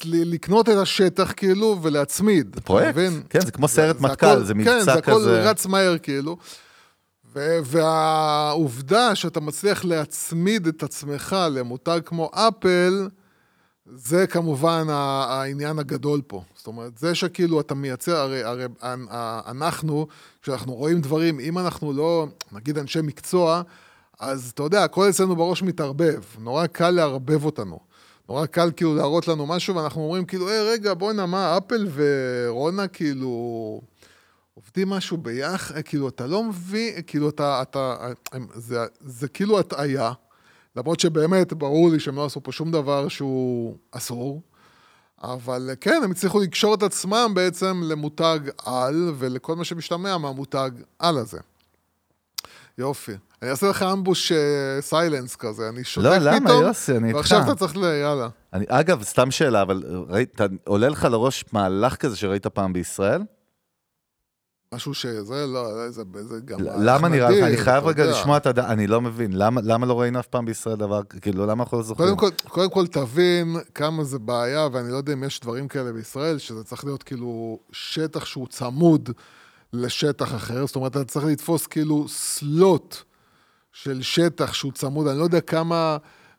ל- 0.05 0.34
לקנות 0.34 0.68
את 0.68 0.76
השטח 0.76 1.32
כאילו 1.37 1.78
ולהצמיד. 1.82 2.57
פרויקט? 2.64 2.95
כן, 3.30 3.41
זה 3.41 3.51
כמו 3.53 3.68
זה 3.68 3.93
מטכ"ל, 4.01 4.45
זה 4.45 4.53
כן, 4.55 4.59
מבצע 4.61 4.84
זה 4.84 4.93
הכל 4.93 5.12
כזה. 5.14 5.51
רץ 5.51 5.66
מהר 5.66 5.99
כאילו. 5.99 6.37
והעובדה 7.62 9.14
שאתה 9.14 9.41
מצליח 9.41 9.84
להצמיד 9.84 10.66
את 10.66 10.82
עצמך 10.82 11.37
למותג 11.51 12.01
כמו 12.05 12.30
אפל, 12.34 13.09
זה 13.95 14.26
כמובן 14.26 14.87
העניין 14.91 15.78
הגדול 15.78 16.20
פה. 16.26 16.43
זאת 16.57 16.66
אומרת, 16.66 16.99
זה 16.99 17.14
שכאילו 17.14 17.61
אתה 17.61 17.74
מייצר, 17.74 18.16
הרי, 18.16 18.45
הרי 18.45 18.64
אנחנו, 19.49 20.07
כשאנחנו 20.43 20.74
רואים 20.74 21.01
דברים, 21.01 21.41
אם 21.41 21.59
אנחנו 21.59 21.93
לא, 21.93 22.26
נגיד 22.53 22.78
אנשי 22.78 23.01
מקצוע, 23.03 23.62
אז 24.20 24.51
אתה 24.55 24.62
יודע, 24.62 24.84
הכל 24.84 25.09
אצלנו 25.11 25.37
בראש 25.37 25.62
מתערבב. 25.62 26.22
נורא 26.39 26.66
קל 26.66 26.91
לערבב 26.91 27.45
אותנו. 27.45 27.78
נורא 28.29 28.47
קל 28.47 28.70
כאילו 28.77 28.95
להראות 28.95 29.29
לנו 29.29 29.47
משהו, 29.47 29.77
ואנחנו 29.77 30.03
אומרים 30.03 30.24
כאילו, 30.24 30.49
היי, 30.49 30.61
רגע, 30.61 30.95
בוא'נה, 30.95 31.27
מה, 31.27 31.59
אפל 31.59 31.89
ורונה 31.95 32.89
כאילו... 32.89 33.81
עובדים 34.57 34.89
משהו 34.89 35.16
ביחד, 35.16 35.83
כאילו, 35.83 36.09
אתה 36.09 36.27
לא 36.27 36.45
מבין, 36.45 36.95
כאילו, 37.07 37.29
אתה, 37.29 37.62
אתה, 37.62 37.97
הם, 38.33 38.47
זה, 38.55 38.79
זה 39.01 39.29
כאילו 39.29 39.59
הטעיה, 39.59 40.12
למרות 40.77 41.01
שבאמת, 41.01 41.53
ברור 41.53 41.91
לי 41.91 42.01
שהם 42.01 42.16
לא 42.16 42.24
עשו 42.24 42.43
פה 42.43 42.53
שום 42.53 42.70
דבר 42.70 43.09
שהוא 43.09 43.77
אסור, 43.91 44.43
אבל 45.22 45.70
כן, 45.81 46.01
הם 46.05 46.11
הצליחו 46.11 46.41
לקשור 46.41 46.74
את 46.74 46.83
עצמם 46.83 47.33
בעצם 47.35 47.81
למותג 47.85 48.39
על, 48.64 49.14
ולכל 49.18 49.57
מה 49.57 49.64
שמשתמע 49.64 50.18
מהמותג 50.18 50.70
על 50.99 51.18
הזה. 51.18 51.39
יופי. 52.79 53.12
אני 53.43 53.51
אעשה 53.51 53.68
לך 53.68 53.82
אמבוש 53.82 54.32
סיילנס 54.80 55.37
כזה, 55.37 55.68
אני 55.68 55.84
שותק 55.84 56.07
לא, 56.07 56.18
פתאום. 56.18 56.34
למה, 56.34 56.51
יוסי, 56.51 56.97
אני 56.97 57.09
איתך. 57.09 57.16
ועכשיו 57.16 57.43
אתה 57.43 57.55
צריך 57.55 57.76
ל... 57.76 57.84
יאללה. 57.84 58.28
אני, 58.53 58.64
אגב, 58.68 59.03
סתם 59.03 59.30
שאלה, 59.30 59.62
אבל 59.62 59.82
ראית, 60.09 60.41
עולה 60.64 60.89
לך 60.89 61.05
לראש 61.05 61.45
מהלך 61.53 61.97
כזה 61.97 62.16
שראית 62.16 62.47
פעם 62.47 62.72
בישראל? 62.72 63.22
משהו 64.74 64.95
שזה, 64.95 65.47
לא, 65.47 65.91
זה, 65.91 66.03
זה 66.22 66.41
גם... 66.45 66.59
למה 66.61 67.09
נראה 67.09 67.30
לך? 67.30 67.45
אני 67.45 67.57
חייב 67.57 67.87
רגע. 67.87 68.07
לשמוע 68.07 68.37
את 68.37 68.47
הדעה, 68.47 68.72
אני 68.72 68.87
לא 68.87 69.01
מבין. 69.01 69.32
למה, 69.32 69.61
למה 69.64 69.87
לא 69.87 70.01
ראינו 70.01 70.20
אף 70.20 70.26
פעם 70.26 70.45
בישראל 70.45 70.76
דבר, 70.76 71.01
כאילו, 71.20 71.47
למה 71.47 71.62
אנחנו 71.62 71.76
לא 71.76 71.82
זוכרים? 71.82 72.16
קודם 72.16 72.32
כל, 72.37 72.49
קודם 72.49 72.70
כל 72.70 72.87
תבין 72.87 73.57
כמה 73.74 74.05
זה 74.05 74.18
בעיה, 74.18 74.68
ואני 74.72 74.93
לא 74.93 74.97
יודע 74.97 75.12
אם 75.12 75.24
יש 75.24 75.41
דברים 75.41 75.68
כאלה 75.68 75.93
בישראל, 75.93 76.39
שזה 76.39 76.64
צריך 76.64 76.84
להיות 76.84 77.03
כאילו 77.03 77.59
שטח 77.72 78.24
שהוא 78.24 78.47
צמוד 78.47 79.11
לשטח 79.72 80.34
אחר, 80.34 80.66
זאת 80.66 80.76
אומרת, 80.76 80.97
אתה 80.97 81.05
צריך 81.05 81.26
לתפוס 81.26 81.66
כאילו 81.66 82.09
סלוט 82.09 82.97
של 83.83 84.03
שטח 84.03 84.53
שהוא 84.53 84.72
צמוד, 84.72 85.07
אני 85.07 85.18
לא 85.18 85.24
יודע 85.24 85.41
כמה... 85.41 85.97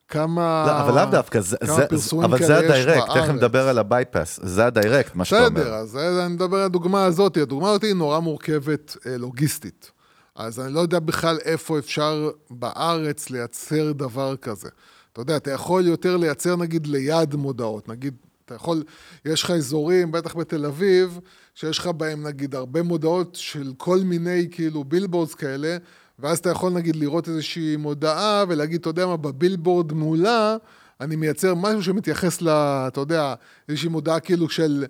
כמה... 0.08 0.66
לא, 0.68 0.80
אבל 0.82 0.96
לאו 1.02 1.12
דווקא, 1.12 1.40
זה, 1.42 1.58
כמה 1.58 1.76
זה, 1.98 2.16
אבל 2.26 2.44
זה 2.46 2.58
ה 2.58 2.64
direct, 2.64 3.10
תכף. 3.10 3.30
נדבר 3.30 3.68
על 3.68 3.78
ה 3.78 3.85
bypass, 3.85 4.39
זה 4.44 4.66
ה 4.66 4.72
direct, 4.72 5.16
מה 5.16 5.26
שאתה 5.26 5.48
אומר. 5.48 5.62
בסדר, 5.62 5.74
אז 5.74 5.98
אני 5.98 6.34
מדבר 6.34 6.58
על 6.58 6.64
הדוגמה 6.64 7.06
הזאת. 7.06 7.38
הדוגמה 7.38 7.70
הזאת 7.70 7.84
היא 7.84 7.94
נורא 7.94 8.20
מורכבת 8.20 8.98
אה, 9.06 9.18
לוגיסטית. 9.18 9.92
אז 10.36 10.60
אני 10.60 10.74
לא 10.74 10.80
יודע 10.80 11.00
בכלל 11.00 11.38
איפה 11.46 11.80
אפשר 11.80 12.30
בארץ 12.50 13.30
לייצר 13.30 13.92
דבר 13.92 14.36
כזה. 14.36 14.70
אתה 15.14 15.22
יודע, 15.22 15.38
אתה 15.38 15.52
יכול 15.52 15.88
יותר 15.88 16.18
לייצר 16.18 16.56
נגיד 16.56 16.88
ליד 16.88 17.36
מודעות. 17.36 17.90
נגיד, 17.90 18.14
אתה 18.46 18.56
יכול, 18.56 18.84
יש 19.26 19.44
לך 19.44 19.52
אזורים, 19.52 20.12
בטח 20.12 20.36
בתל 20.36 20.66
אביב, 20.66 21.20
שיש 21.56 21.80
לך 21.80 21.88
בהם 21.88 22.28
נגיד 22.28 22.56
הרבה 22.56 22.84
מודעות 22.84 23.36
של 23.36 23.72
כל 23.78 24.00
מיני 24.00 24.48
כאילו 24.52 24.84
billboards 24.84 25.34
כאלה, 25.34 25.78
ואז 26.20 26.38
אתה 26.38 26.49
יכול 26.49 26.72
נגיד 26.72 26.95
לראות 26.95 27.28
איזושהי 27.28 27.76
מודעה 27.76 28.43
ולהגיד, 28.47 28.80
אתה 28.80 28.89
יודע 28.89 29.05
מה, 29.05 29.18
בבילבורד 29.18 29.93
מולה, 29.93 30.57
אני 31.01 31.15
מייצר 31.15 31.55
משהו 31.55 31.84
שמתייחס 31.84 32.41
ל... 32.41 32.49
אתה 32.88 32.99
יודע, 32.99 33.34
איזושהי 33.70 33.89
מודעה 33.89 34.20
כאילו 34.20 34.49
של... 34.49 34.86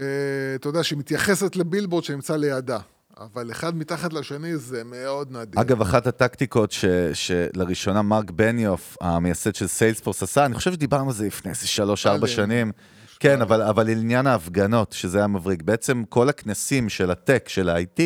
אה, 0.00 0.04
אתה 0.54 0.68
יודע, 0.68 0.82
שמתייחסת 0.82 1.56
לבילבורד 1.56 2.04
שנמצא 2.04 2.36
לידה. 2.36 2.78
אבל 3.20 3.50
אחד 3.50 3.76
מתחת 3.76 4.12
לשני 4.12 4.56
זה 4.56 4.84
מאוד 4.84 5.32
נדיר. 5.32 5.60
אגב, 5.60 5.80
אחת 5.80 6.06
הטקטיקות 6.06 6.72
ש, 6.72 6.84
שלראשונה 7.12 8.02
מרק 8.02 8.30
בניוף, 8.30 8.96
המייסד 9.00 9.54
של 9.54 9.66
סיילספורס 9.66 10.22
עשה, 10.22 10.46
אני 10.46 10.54
חושב 10.54 10.72
שדיברנו 10.72 11.06
על 11.06 11.14
זה 11.14 11.26
לפני 11.26 11.50
איזה 11.50 11.66
שלוש-ארבע. 11.66 12.26
שנים. 12.26 12.72
כן, 13.20 13.42
אבל, 13.42 13.62
אבל 13.62 13.86
לעניין 13.86 14.26
ההפגנות, 14.26 14.92
שזה 14.92 15.18
היה 15.18 15.26
מבריק, 15.26 15.62
בעצם 15.62 16.02
כל 16.08 16.28
הכנסים 16.28 16.88
של 16.88 17.10
הטק, 17.10 17.48
של 17.48 17.68
ה-IT, 17.68 18.02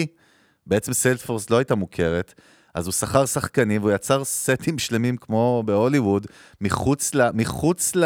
בעצם 0.66 0.92
סיילספורס 0.92 1.50
לא 1.50 1.56
הייתה 1.56 1.74
מוכרת, 1.74 2.34
אז 2.74 2.86
הוא 2.86 2.92
שכר 2.92 3.26
שחקנים 3.26 3.82
והוא 3.82 3.92
יצר 3.92 4.24
סטים 4.24 4.78
שלמים 4.78 5.16
כמו 5.16 5.62
בהוליווד, 5.66 6.26
מחוץ 6.60 7.14
ל... 7.14 7.30
מחוץ 7.34 7.96
ל... 7.96 8.04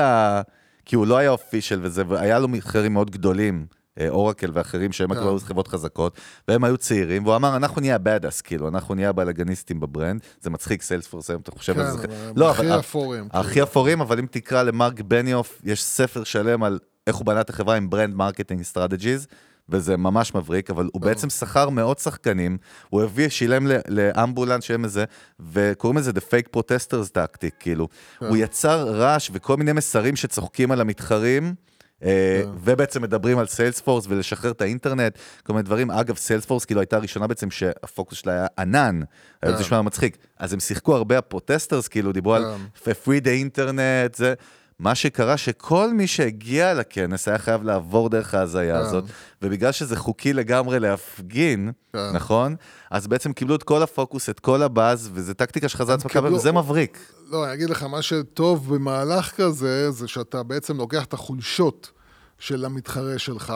כי 0.84 0.96
הוא 0.96 1.06
לא 1.06 1.16
היה 1.16 1.30
official 1.30 1.80
וזה, 1.82 2.02
והיה 2.08 2.38
לו 2.38 2.48
מתחרים 2.48 2.92
מאוד 2.92 3.10
גדולים, 3.10 3.66
אה, 4.00 4.08
אורקל 4.08 4.50
ואחרים, 4.52 4.92
שהם 4.92 5.14
כן. 5.14 5.20
כבר 5.20 5.28
היו 5.28 5.38
חברות 5.38 5.68
חזקות, 5.68 6.18
והם 6.48 6.64
היו 6.64 6.76
צעירים, 6.76 7.24
והוא 7.24 7.36
אמר, 7.36 7.56
אנחנו 7.56 7.80
נהיה 7.80 7.94
ה 7.94 8.00
badass, 8.00 8.40
כאילו, 8.40 8.68
אנחנו 8.68 8.94
נהיה 8.94 9.08
הבלאגניסטים 9.08 9.80
ב 9.80 9.86
brand, 9.86 10.20
זה 10.40 10.50
מצחיק, 10.50 10.82
סיילספורס 10.82 11.30
היום, 11.30 11.42
אתה 11.42 11.50
חושב 11.50 11.74
כן, 11.74 11.80
על 11.80 11.90
זה. 11.90 12.04
אבל 12.04 12.32
לא, 12.36 12.50
הכי 12.50 12.78
אפורים. 12.78 13.28
הכי 13.32 13.62
אפורים, 13.62 14.00
אבל 14.00 14.18
אם 14.18 14.26
תקרא 14.30 14.62
למרק 14.62 15.00
בניוף, 15.00 15.60
יש 15.64 15.84
ספר 15.84 16.24
שלם 16.24 16.62
על 16.62 16.78
איך 17.06 17.16
הוא 17.16 17.26
בנה 17.26 17.40
את 17.40 17.50
החברה 17.50 17.76
עם 17.76 17.90
brand 17.90 18.14
marketing 18.14 18.62
strategies, 18.62 19.26
וזה 19.68 19.96
ממש 19.96 20.34
מבריק, 20.34 20.70
אבל 20.70 20.88
הוא 20.92 21.02
בעצם 21.02 21.30
שכר 21.30 21.70
מאות 21.70 21.98
שחקנים, 21.98 22.58
הוא 22.88 23.02
הביא, 23.02 23.28
שילם 23.28 23.66
לאמבולנס 23.88 24.64
שהם 24.64 24.84
איזה, 24.84 25.04
וקוראים 25.52 25.98
לזה 25.98 26.10
The 26.10 26.20
Fake 26.20 26.56
Protesters 26.56 27.10
Tactic, 27.16 27.50
כאילו. 27.60 27.88
הוא 28.18 28.36
יצר 28.36 28.88
רעש 28.88 29.30
וכל 29.32 29.56
מיני 29.56 29.72
מסרים 29.72 30.16
שצוחקים 30.16 30.70
על 30.70 30.80
המתחרים. 30.80 31.54
אה, 32.02 32.42
ובעצם 32.64 33.02
מדברים 33.02 33.38
על 33.38 33.46
סיילספורס 33.46 34.04
ולשחרר 34.08 34.50
את 34.50 34.60
האינטרנט, 34.60 35.18
כל 35.42 35.52
מיני 35.52 35.62
דברים. 35.62 35.90
אגב, 35.90 36.16
סיילספורס 36.16 36.64
כאילו 36.64 36.80
הייתה 36.80 36.96
הראשונה 36.96 37.26
בעצם 37.26 37.50
שהפוקוס 37.50 38.18
שלה 38.18 38.32
היה 38.32 38.46
ענן, 38.58 39.00
היה 39.42 39.52
זה 39.52 39.60
נשמע 39.60 39.82
מצחיק. 39.82 40.16
אז 40.38 40.52
הם 40.52 40.60
שיחקו 40.60 40.96
הרבה 40.96 41.18
ה 41.18 41.24
protesters, 41.24 41.88
כאילו 41.88 42.12
דיברו 42.12 42.34
על 42.34 42.44
free 42.84 43.24
the 43.24 43.28
internet, 43.28 44.14
זה... 44.14 44.34
מה 44.78 44.94
שקרה 44.94 45.36
שכל 45.36 45.92
מי 45.92 46.06
שהגיע 46.06 46.74
לכנס 46.74 47.28
היה 47.28 47.38
חייב 47.38 47.62
לעבור 47.62 48.08
דרך 48.08 48.34
ההזיה 48.34 48.78
הזאת, 48.78 49.04
ובגלל 49.42 49.72
שזה 49.72 49.96
חוקי 49.96 50.32
לגמרי 50.32 50.80
להפגין, 50.80 51.72
כן. 51.92 52.10
נכון? 52.14 52.56
אז 52.90 53.06
בעצם 53.06 53.32
קיבלו 53.32 53.54
את 53.56 53.62
כל 53.62 53.82
הפוקוס, 53.82 54.28
את 54.28 54.40
כל 54.40 54.62
הבאז, 54.62 55.10
וזו 55.12 55.34
טקטיקה 55.34 55.68
שחזרה 55.68 55.94
עצמך, 55.94 56.12
קיבלו- 56.12 56.34
וזה 56.36 56.52
מבריק. 56.52 57.12
לא, 57.30 57.44
אני 57.44 57.54
אגיד 57.54 57.70
לך, 57.70 57.82
מה 57.82 58.02
שטוב 58.02 58.74
במהלך 58.74 59.30
כזה, 59.36 59.90
זה 59.90 60.08
שאתה 60.08 60.42
בעצם 60.42 60.76
לוקח 60.76 61.04
את 61.04 61.12
החולשות 61.12 61.90
של 62.38 62.64
המתחרה 62.64 63.18
שלך, 63.18 63.54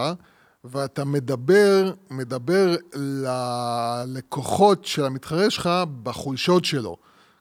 ואתה 0.64 1.04
מדבר, 1.04 1.92
מדבר 2.10 2.76
ללקוחות 2.94 4.84
של 4.84 5.04
המתחרה 5.04 5.50
שלך 5.50 5.70
בחולשות 6.02 6.64
שלו. 6.64 6.96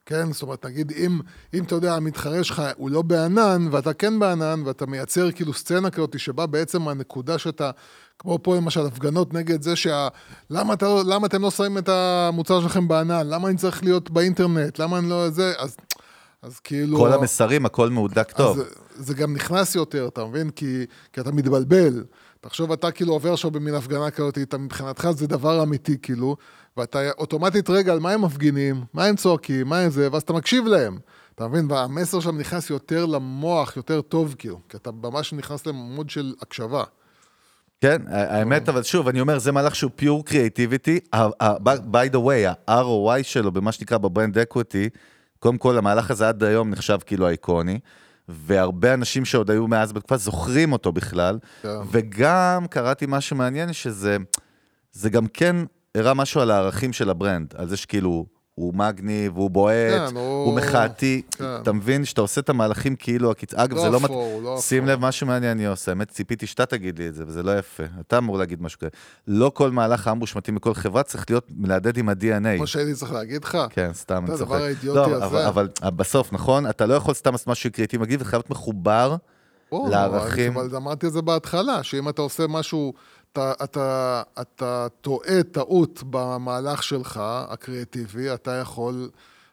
כן? 0.09 0.31
זאת 0.33 0.41
אומרת, 0.41 0.65
נגיד, 0.65 0.91
אם, 0.91 1.19
אם 1.53 1.63
אתה 1.63 1.75
יודע, 1.75 1.95
המתחרה 1.95 2.43
שלך 2.43 2.63
הוא 2.77 2.89
לא 2.89 3.01
בענן, 3.01 3.67
ואתה 3.71 3.93
כן 3.93 4.19
בענן, 4.19 4.61
ואתה 4.65 4.85
מייצר 4.85 5.31
כאילו 5.31 5.53
סצנה 5.53 5.89
כזאת, 5.89 6.19
שבה 6.19 6.45
בעצם 6.45 6.87
הנקודה 6.87 7.37
שאתה, 7.37 7.71
כמו 8.19 8.39
פה 8.43 8.55
למשל, 8.55 8.85
הפגנות 8.85 9.33
נגד 9.33 9.61
זה 9.61 9.75
שה... 9.75 10.07
למה, 10.49 10.73
אתה, 10.73 10.85
לא- 10.85 11.03
למה 11.05 11.27
אתם 11.27 11.41
לא 11.41 11.51
שמים 11.51 11.77
את 11.77 11.89
המוצר 11.89 12.61
שלכם 12.61 12.87
בענן? 12.87 13.27
למה 13.27 13.47
אני 13.47 13.57
צריך 13.57 13.83
להיות 13.83 14.09
באינטרנט? 14.09 14.79
למה 14.79 14.97
אני 14.97 15.09
לא... 15.09 15.29
זה... 15.29 15.53
אז, 15.57 15.77
אז 16.41 16.59
כאילו... 16.59 16.97
כל 16.97 17.13
המסרים, 17.13 17.65
הכל 17.65 17.89
מהודק 17.89 18.31
טוב. 18.31 18.59
אז 18.59 18.65
זה, 18.65 19.03
זה 19.03 19.13
גם 19.13 19.33
נכנס 19.33 19.75
יותר, 19.75 20.07
אתה 20.07 20.25
מבין? 20.25 20.49
כי, 20.49 20.85
כי 21.13 21.21
אתה 21.21 21.31
מתבלבל. 21.31 22.03
תחשוב, 22.41 22.71
אתה 22.71 22.91
כאילו 22.91 23.13
עובר 23.13 23.33
עכשיו 23.33 23.51
במין 23.51 23.73
הפגנה 23.75 24.11
כזאת, 24.11 24.37
אתה 24.37 24.57
מבחינתך 24.57 25.07
זה 25.11 25.27
דבר 25.27 25.63
אמיתי, 25.63 25.97
כאילו, 26.01 26.35
ואתה 26.77 27.11
אוטומטית, 27.17 27.69
רגע, 27.69 27.93
על 27.93 27.99
מה 27.99 28.11
הם 28.11 28.21
מפגינים? 28.21 28.83
מה 28.93 29.05
הם 29.05 29.15
צועקים? 29.15 29.67
מה 29.67 29.79
הם 29.79 29.89
זה? 29.89 30.07
ואז 30.11 30.21
אתה 30.21 30.33
מקשיב 30.33 30.65
להם. 30.65 30.97
אתה 31.35 31.47
מבין? 31.47 31.71
והמסר 31.71 32.19
שם 32.19 32.37
נכנס 32.37 32.69
יותר 32.69 33.05
למוח, 33.05 33.77
יותר 33.77 34.01
טוב, 34.01 34.35
כאילו, 34.37 34.59
כי 34.69 34.77
אתה 34.77 34.91
ממש 34.91 35.33
נכנס 35.33 35.65
למוד 35.65 36.09
של 36.09 36.33
הקשבה. 36.41 36.83
כן, 37.81 38.01
האמת, 38.07 38.69
אבל 38.69 38.83
שוב, 38.83 39.07
אני 39.07 39.21
אומר, 39.21 39.39
זה 39.39 39.51
מהלך 39.51 39.75
שהוא 39.75 39.91
pure 39.95 40.25
creativity. 40.25 40.99
by 41.63 42.09
the 42.11 42.17
way, 42.17 42.67
ה-ROI 42.67 43.23
שלו 43.23 43.51
במה 43.51 43.71
שנקרא 43.71 43.97
ב 43.97 44.04
brand 44.04 44.37
equity, 44.37 44.89
קודם 45.39 45.57
כל, 45.57 45.77
המהלך 45.77 46.11
הזה 46.11 46.27
עד 46.29 46.43
היום 46.43 46.69
נחשב 46.69 46.97
כאילו 47.05 47.29
איקוני, 47.29 47.79
והרבה 48.29 48.93
אנשים 48.93 49.25
שעוד 49.25 49.51
היו 49.51 49.67
מאז 49.67 49.93
בתקופה 49.93 50.17
זוכרים 50.17 50.73
אותו 50.73 50.91
בכלל, 50.91 51.39
כן. 51.61 51.67
וגם 51.91 52.65
קראתי 52.69 53.05
משהו 53.07 53.35
מעניין, 53.35 53.73
שזה 53.73 54.17
זה 54.91 55.09
גם 55.09 55.27
כן 55.27 55.55
הראה 55.95 56.13
משהו 56.13 56.41
על 56.41 56.51
הערכים 56.51 56.93
של 56.93 57.09
ה 57.09 57.16
brand, 57.16 57.53
על 57.57 57.67
זה 57.67 57.77
שכאילו, 57.77 58.25
הוא 58.59 58.73
מגניב, 58.73 59.37
הוא 59.37 59.49
בועט, 59.49 60.09
כן, 60.09 60.15
הוא 60.15 60.45
הוא- 60.45 60.55
מחאתי. 60.55 61.21
כן. 61.37 61.43
אתה 61.61 61.71
מבין 61.71 62.05
שאתה 62.05 62.21
עושה 62.21 62.41
את 62.41 62.49
המהלכים 62.49 62.95
כאילו 62.95 63.31
הקיצ... 63.31 63.53
אגב, 63.53 63.75
לא 63.77 63.81
זה 63.81 63.89
לא... 63.89 63.99
מת- 63.99 64.05
אפור, 64.05 64.31
הוא 64.33 64.43
לא 64.43 64.57
שים 64.61 64.83
אפור. 64.83 64.93
לב, 64.93 64.99
משהו 65.05 65.27
מעניין 65.27 65.51
אני 65.57 65.65
עושה. 65.67 65.91
האמת, 65.91 66.09
ציפיתי 66.11 66.47
שאתה 66.47 66.65
תגיד 66.65 66.99
לי 66.99 67.07
את 67.07 67.15
זה, 67.15 67.23
וזה 67.27 67.43
לא 67.43 67.57
יפה. 67.59 67.83
אתה 68.07 68.17
אמור 68.17 68.37
להגיד 68.37 68.61
משהו 68.61 68.79
כזה. 68.79 68.89
לא 69.27 69.51
כל 69.55 69.71
מהלך 69.71 70.07
אמבוש 70.07 70.35
מתאים 70.35 70.55
לכל 70.55 70.73
חברה 70.73 71.03
צריך 71.03 71.25
להיות 71.29 71.47
מהדהד 71.57 71.97
עם 71.97 72.09
ה-DNA. 72.09 72.57
כמו 72.57 72.67
שהייתי 72.67 72.93
צריך 72.93 73.11
להגיד 73.13 73.43
לך. 73.43 73.57
כן, 73.69 73.89
סתם, 73.93 74.25
אני 74.27 74.37
צוחק. 74.37 74.59
לא, 74.83 75.05
הזה. 75.23 75.47
אבל, 75.47 75.67
אבל 75.83 75.91
בסוף, 75.95 76.33
נכון? 76.33 76.69
אתה 76.69 76.85
לא 76.85 76.93
יכול 76.93 77.13
סתם 77.13 77.31
לעשות 77.31 77.47
משהו 77.47 77.71
קריאיטיבי 77.71 78.03
מגניב, 78.03 78.21
אתה 78.21 78.29
חייב 78.29 78.39
להיות 78.39 78.49
מחובר 78.49 79.15
ברור, 79.71 79.89
לערכים. 79.89 80.57
אבל 80.57 80.75
אמרתי 80.75 81.07
את 81.07 81.11
זה 81.11 81.21
בהתחלה, 81.21 81.83
שאם 81.83 82.09
אתה 82.09 82.21
עושה 82.21 82.47
משהו, 82.47 82.93
אתה, 83.31 83.53
אתה, 83.63 84.21
אתה 84.41 84.87
טועה 85.01 85.43
טעות 85.51 86.03
במהלך 86.09 86.83
שלך, 86.83 87.19
הקריאטיבי, 87.23 88.33
אתה 88.33 88.51
יכול 88.51 89.09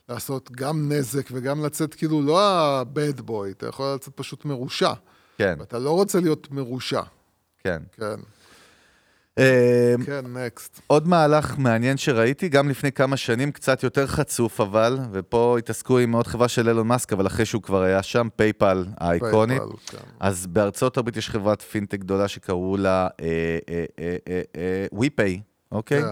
לעשות 0.08 0.50
גם 0.52 0.92
נזק 0.92 1.28
וגם 1.32 1.64
לצאת 1.64 1.94
כאילו 1.94 2.22
לא 2.22 2.40
ה-bad 2.40 3.20
boy, 3.20 3.50
אתה 3.50 3.66
יכול 3.66 3.94
לצאת 3.94 4.12
פשוט 4.16 4.44
מרושע. 4.44 4.92
כן, 5.38 5.56
ואתה 5.58 5.78
לא 5.78 5.90
רוצה 5.90 6.20
להיות 6.20 6.50
מרושע. 6.50 7.02
כן. 7.64 7.82
כן, 7.92 8.20
כן, 10.06 10.24
next. 10.26 10.80
עוד 10.86 11.08
מהלך 11.08 11.58
מעניין 11.58 11.96
שראיתי, 11.96 12.48
גם 12.48 12.68
לפני 12.68 12.92
כמה 12.92 13.16
שנים, 13.16 13.52
קצת 13.52 13.82
יותר 13.82 14.06
חצוף 14.06 14.60
אבל, 14.60 14.98
ופה 15.12 15.56
התעסקו 15.58 15.98
עם 15.98 16.12
עוד 16.12 16.26
חברה 16.26 16.48
של 16.48 16.68
אילון 16.68 16.86
מאסק, 16.86 17.12
אבל 17.12 17.26
אחרי 17.26 17.44
שהוא 17.44 17.62
כבר 17.62 17.82
היה 17.82 18.02
שם, 18.02 18.28
PayPal 18.36 18.86
האיקונית. 18.96 19.62
כן. 19.86 19.98
אז 20.20 20.46
בארצות 20.46 20.98
הברית 20.98 21.16
יש 21.16 21.30
חברת 21.30 21.62
פינטק 21.62 21.98
גדולה 21.98 22.28
שקראו 22.28 22.76
לה 22.76 23.08
אה, 23.20 23.58
WePay, 24.94 25.40
אוקיי? 25.72 26.02
כן. 26.02 26.08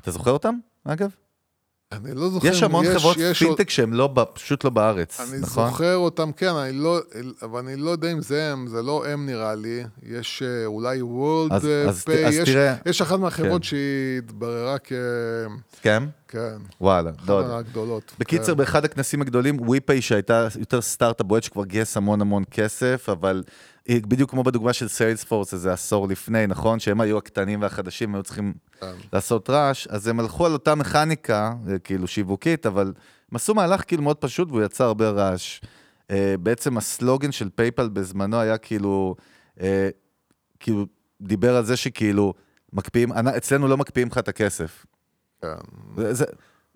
אתה 0.00 0.10
זוכר 0.10 0.30
אותם, 0.30 0.54
אגב? 0.84 1.10
אני 2.04 2.14
לא 2.14 2.28
זוכר, 2.30 2.48
יש 2.48 2.62
המון 2.62 2.84
חברות 2.94 3.16
יש 3.16 3.42
עוד- 3.42 3.56
פינטק 3.56 3.70
שהן 3.70 3.92
לא, 3.92 4.10
פשוט 4.34 4.64
לא 4.64 4.70
בארץ, 4.70 5.20
אני 5.20 5.38
נכון? 5.40 5.68
זוכר 5.70 5.96
אותם, 5.96 6.32
כן, 6.32 6.48
אני 6.54 6.72
לא, 6.72 6.98
אבל 7.42 7.60
אני 7.60 7.76
לא 7.76 7.90
יודע 7.90 8.12
אם 8.12 8.22
זה 8.22 8.52
הם, 8.52 8.66
זה 8.66 8.82
לא 8.82 9.06
הם 9.06 9.26
נראה 9.26 9.54
לי. 9.54 9.84
יש 10.02 10.42
אה, 10.42 10.66
אולי 10.66 11.02
WorldPay 11.02 11.52
אז- 11.52 11.68
אז 11.88 12.02
ת-, 12.02 12.26
אז 12.26 12.34
יש, 12.34 12.48
תראה- 12.48 12.74
יש 12.86 13.02
אחת 13.02 13.18
מהחברות 13.18 13.62
כן. 13.62 13.68
שהיא 13.68 14.18
התבררה 14.18 14.76
כ... 14.78 14.92
כן? 15.82 16.02
כן, 16.28 16.56
וואלה, 16.80 17.10
אחת 17.18 17.28
לא 17.28 17.34
יודע. 17.34 17.56
הגדולות. 17.56 18.12
בקיצר, 18.18 18.52
כן. 18.52 18.58
באחד 18.58 18.84
הכנסים 18.84 19.22
הגדולים, 19.22 19.60
WePay 19.60 20.02
שהייתה 20.02 20.48
יותר 20.58 20.80
סטארט-אפ 20.80 21.26
בועט 21.26 21.42
שכבר 21.42 21.64
גייס 21.64 21.96
המון 21.96 22.20
המון 22.20 22.42
כסף, 22.50 23.08
אבל 23.12 23.42
בדיוק 23.88 24.30
כמו 24.30 24.42
בדוגמה 24.42 24.72
של 24.72 24.88
Salesforce 24.88 25.54
איזה 25.54 25.72
עשור 25.72 26.08
לפני, 26.08 26.46
נכון? 26.46 26.78
שהם 26.78 27.00
היו 27.00 27.18
הקטנים 27.18 27.62
והחדשים, 27.62 28.14
היו 28.14 28.22
צריכים 28.22 28.54
כן. 28.80 28.92
לעשות 29.12 29.50
רעש, 29.50 29.86
אז 29.86 30.08
הם 30.08 30.20
הלכו 30.20 30.46
על 30.46 30.52
אותה 30.52 30.74
מכניקה, 30.74 31.52
אה, 31.68 31.78
כאילו 31.78 32.06
שיווקית, 32.06 32.66
אבל 32.66 32.92
הם 33.30 33.36
עשו 33.36 33.54
מהלך 33.54 33.82
כאילו 33.86 34.02
מאוד 34.02 34.16
פשוט 34.16 34.48
והוא 34.48 34.62
יצר 34.62 34.84
הרבה 34.84 35.10
רעש. 35.10 35.60
אה, 36.10 36.34
בעצם 36.40 36.76
הסלוגן 36.76 37.32
של 37.32 37.48
PayPal 37.54 37.88
בזמנו 37.88 38.40
היה 38.40 38.58
כאילו, 38.58 39.14
אה, 39.60 39.88
כאילו, 40.60 40.86
דיבר 41.20 41.56
על 41.56 41.64
זה 41.64 41.76
שכאילו, 41.76 42.34
מקפיאים, 42.72 43.12
אצלנו 43.12 43.68
לא 43.68 43.76
מקפיאים 43.76 44.08
לך 44.08 44.18
את 44.18 44.28
הכסף. 44.28 44.86
כן. 45.42 45.48
זה, 46.10 46.24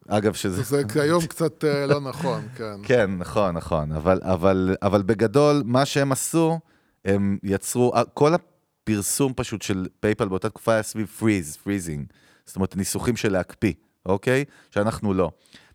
אגב, 0.09 0.35
שזה... 0.35 0.63
זה 0.63 0.83
כיום 0.93 1.27
קצת 1.27 1.65
לא 1.89 2.01
נכון, 2.01 2.49
כן. 2.57 2.75
כן, 2.83 3.11
נכון, 3.19 3.55
נכון. 3.55 3.93
אבל, 3.93 4.21
אבל, 4.23 4.77
אבל 4.83 5.03
בגדול, 5.03 5.63
מה 5.65 5.85
שהם 5.85 6.13
עשו, 6.13 6.59
הם 7.05 7.39
יצרו, 7.43 7.93
כל 8.15 8.33
הפרסום 8.35 9.33
פשוט 9.37 9.63
של 9.63 9.87
PayPal 10.01 10.29
באותה 10.29 10.49
תקופה 10.49 10.73
היה 10.73 10.83
סביב 10.83 11.07
freeze, 11.07 11.57
freezing. 11.57 12.07
זאת 12.47 12.57
אומרת, 12.57 12.77
ניסוחים 12.77 13.17
של 13.17 13.33
להקפיא, 13.33 13.73
אוקיי? 14.07 14.45
שאנחנו 14.71 15.15
לא. 15.15 15.31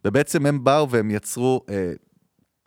ובעצם 0.06 0.46
הם 0.46 0.64
באו 0.64 0.90
והם 0.90 1.12
יצרו 1.12 1.66
אה, 1.70 1.94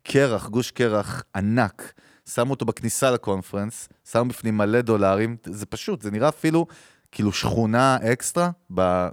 קרח, 0.03 0.49
גוש 0.49 0.71
קרח 0.71 1.23
ענק, 1.35 1.93
שמו 2.31 2.51
אותו 2.51 2.65
בכניסה 2.65 3.11
ל 3.11 3.17
conference, 3.17 3.89
שמו 4.11 4.25
בפנים 4.25 4.57
מלא 4.57 4.81
דולרים, 4.81 5.37
זה 5.47 5.67
פשוט, 5.67 6.03
זה 6.03 6.11
נראה 6.11 6.29
אפילו 6.29 6.67
כאילו 7.13 7.33
שכונה 7.33 7.97
אקסטרה 8.13 8.51
ב... 8.75 9.09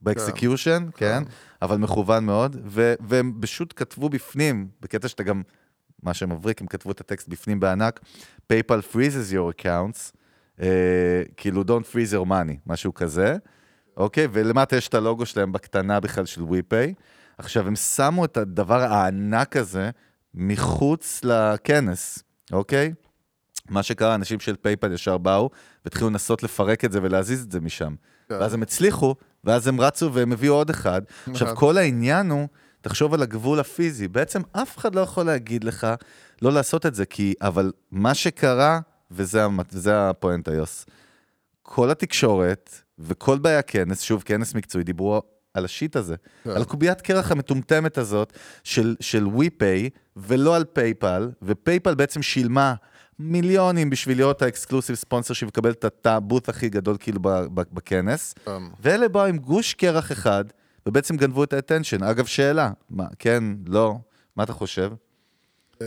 ב 0.00 0.08
execution, 0.08 0.86
כן, 0.96 1.22
אבל 1.62 1.76
מכוון 1.76 2.24
מאוד, 2.24 2.56
ו- 2.64 2.94
והם 3.00 3.38
פשוט 3.40 3.72
כתבו 3.76 4.08
בפנים, 4.08 4.68
בקטע 4.80 5.08
שאתה 5.08 5.22
גם, 5.22 5.42
מה 6.02 6.14
שמבריק, 6.14 6.60
הם 6.60 6.66
כתבו 6.66 6.90
את 6.90 7.00
הטקסט 7.00 7.28
בפנים 7.28 7.60
בענק, 7.60 8.00
PayPal 8.52 8.94
freezes 8.94 9.32
your 9.32 9.60
accounts, 9.60 10.12
אה, 10.60 11.22
כאילו 11.36 11.62
don't 11.62 11.92
freeze 11.92 12.12
your 12.12 12.28
money, 12.28 12.56
משהו 12.66 12.94
כזה, 12.94 13.36
אוקיי? 13.96 14.28
ולמטה 14.32 14.76
יש 14.76 14.88
את 14.88 14.94
הלוגו 14.94 15.26
שלהם 15.26 15.52
בקטנה 15.52 16.00
בכלל 16.00 16.26
של 16.26 16.42
WePay. 16.42 16.94
עכשיו, 17.38 17.66
הם 17.66 17.76
שמו 17.76 18.24
את 18.24 18.36
הדבר 18.36 18.82
הענק 18.82 19.56
הזה 19.56 19.90
מחוץ 20.34 21.20
לכנס, 21.24 22.22
אוקיי? 22.52 22.92
מה 23.70 23.82
שקרה, 23.82 24.14
אנשים 24.14 24.40
של 24.40 24.56
PayPal 24.56 24.92
ישר 24.92 25.18
באו 25.18 25.50
והתחילו 25.84 26.10
לנסות 26.10 26.42
לפרק 26.42 26.84
את 26.84 26.92
זה 26.92 26.98
ולהזיז 27.02 27.42
את 27.42 27.52
זה 27.52 27.60
משם. 27.60 27.94
כן. 28.28 28.34
ואז 28.40 28.54
הם 28.54 28.62
הצליחו, 28.62 29.14
ואז 29.44 29.66
הם 29.66 29.80
רצו 29.80 30.12
והם 30.12 30.32
הביאו 30.32 30.54
עוד 30.54 30.70
אחד. 30.70 31.02
עכשיו. 31.30 31.56
כל 31.56 31.78
העניין 31.78 32.30
הוא, 32.30 32.48
תחשוב 32.86 33.14
על 33.14 33.22
הגבול 33.22 33.60
הפיזי. 33.60 34.08
בעצם 34.08 34.40
אף 34.52 34.78
אחד 34.78 34.94
לא 34.94 35.00
יכול 35.00 35.26
להגיד 35.26 35.64
לך 35.64 35.86
לא 36.42 36.52
לעשות 36.52 36.86
את 36.86 36.94
זה, 36.94 37.06
כי, 37.06 37.34
אבל 37.40 37.72
מה 37.90 38.14
שקרה, 38.14 38.80
וזה, 39.10 39.46
וזה 39.72 40.08
הפואנטה, 40.08 40.54
use, 40.54 40.86
כל 41.62 41.90
התקשורת 41.90 42.70
וכל 42.98 43.38
באי 43.38 43.56
הכנס, 43.56 44.00
שוב, 44.00 44.22
כנס 44.22 44.54
מקצועי, 44.54 44.84
דיברו 44.84 45.22
על 45.54 45.64
ה 45.64 45.70
shit 45.70 45.96
הזה, 45.96 46.14
כן. 46.44 46.50
על 46.50 46.64
קוביית 46.64 47.00
קרח 47.00 47.32
המטומטמת 47.32 47.98
הזאת 47.98 48.32
של, 48.64 48.96
של 49.00 49.26
WePay, 49.26 49.90
ולא 50.16 50.56
על 50.56 50.64
PayPal, 50.64 51.30
ו 51.42 51.49
PayPal 51.49 51.94
בעצם 51.94 52.22
שילמה 52.22 52.74
מיליונים 53.18 53.90
בשביל 53.90 54.16
להיות 54.18 54.42
האקסקלוסיב 54.42 54.96
ספונסר 54.96 55.34
שמקבל 55.34 55.70
את 55.70 56.06
הבוט 56.06 56.48
הכי 56.48 56.68
גדול 56.68 56.96
כאילו 57.00 57.20
בכנס, 57.54 58.34
כן. 58.44 58.62
ואלה 58.80 59.08
באו 59.08 59.24
עם 59.24 59.38
גוש 59.38 59.74
קרח 59.74 60.12
אחד, 60.12 60.44
ובעצם 60.86 61.16
גנבו 61.16 61.44
את 61.44 61.52
האטנשן. 61.52 62.02
אגב, 62.02 62.26
שאלה, 62.26 62.70
מה, 62.90 63.04
כן, 63.18 63.44
לא, 63.66 63.94
מה 64.36 64.42
אתה 64.44 64.52
חושב? 64.52 64.92
אה, 65.82 65.86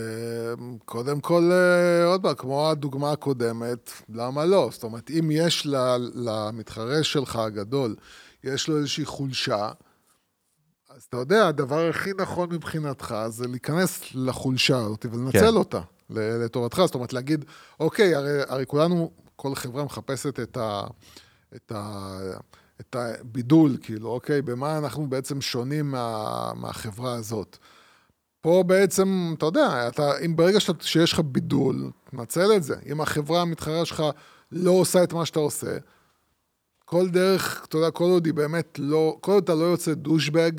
קודם 0.84 1.20
כל, 1.20 1.50
אה, 1.52 2.06
עוד 2.06 2.22
פעם, 2.22 2.34
כמו 2.34 2.70
הדוגמה 2.70 3.12
הקודמת, 3.12 3.90
למה 4.08 4.44
לא? 4.44 4.68
זאת 4.72 4.82
אומרת, 4.82 5.10
אם 5.10 5.30
יש 5.30 5.66
למתחרה 6.14 7.02
שלך 7.02 7.36
הגדול, 7.36 7.96
יש 8.44 8.68
לו 8.68 8.76
איזושהי 8.76 9.04
חולשה, 9.04 9.70
אז 10.96 11.02
אתה 11.08 11.16
יודע, 11.16 11.48
הדבר 11.48 11.88
הכי 11.88 12.10
נכון 12.18 12.52
מבחינתך 12.52 13.14
זה 13.28 13.46
להיכנס 13.48 14.00
לחולשה 14.14 14.78
הזאת 14.78 15.06
ולנצל 15.12 15.38
כן. 15.38 15.46
אותה 15.46 15.80
לטובתך. 16.10 16.82
זאת 16.86 16.94
אומרת, 16.94 17.12
להגיד, 17.12 17.44
אוקיי, 17.80 18.14
הרי, 18.14 18.42
הרי 18.48 18.66
כולנו, 18.66 19.10
כל 19.36 19.54
חברה 19.54 19.84
מחפשת 19.84 20.40
את 20.40 20.56
ה... 20.56 20.82
את 21.56 21.72
ה... 21.74 22.16
את 22.80 22.96
הבידול, 22.96 23.76
כאילו, 23.82 24.08
אוקיי, 24.08 24.42
במה 24.42 24.78
אנחנו 24.78 25.06
בעצם 25.06 25.40
שונים 25.40 25.90
מה, 25.90 26.52
מהחברה 26.56 27.14
הזאת. 27.14 27.56
פה 28.40 28.64
בעצם, 28.66 29.34
אתה 29.38 29.46
יודע, 29.46 29.88
אתה, 29.88 30.18
אם 30.24 30.36
ברגע 30.36 30.60
שאתה, 30.60 30.84
שיש 30.84 31.12
לך 31.12 31.20
בידול, 31.20 31.90
תנצל 32.10 32.56
את 32.56 32.62
זה. 32.62 32.74
אם 32.86 33.00
החברה 33.00 33.42
המתחרה 33.42 33.84
שלך 33.84 34.02
לא 34.52 34.70
עושה 34.70 35.02
את 35.02 35.12
מה 35.12 35.26
שאתה 35.26 35.38
עושה, 35.38 35.76
כל 36.84 37.08
דרך, 37.08 37.64
אתה 37.68 37.76
יודע, 37.76 37.90
כל 37.90 38.04
עוד 38.04 38.26
היא 38.26 38.34
באמת 38.34 38.78
לא, 38.78 39.16
כל 39.20 39.32
עוד 39.32 39.42
אתה 39.42 39.54
לא 39.54 39.64
יוצא 39.64 39.94
דושבג, 39.94 40.52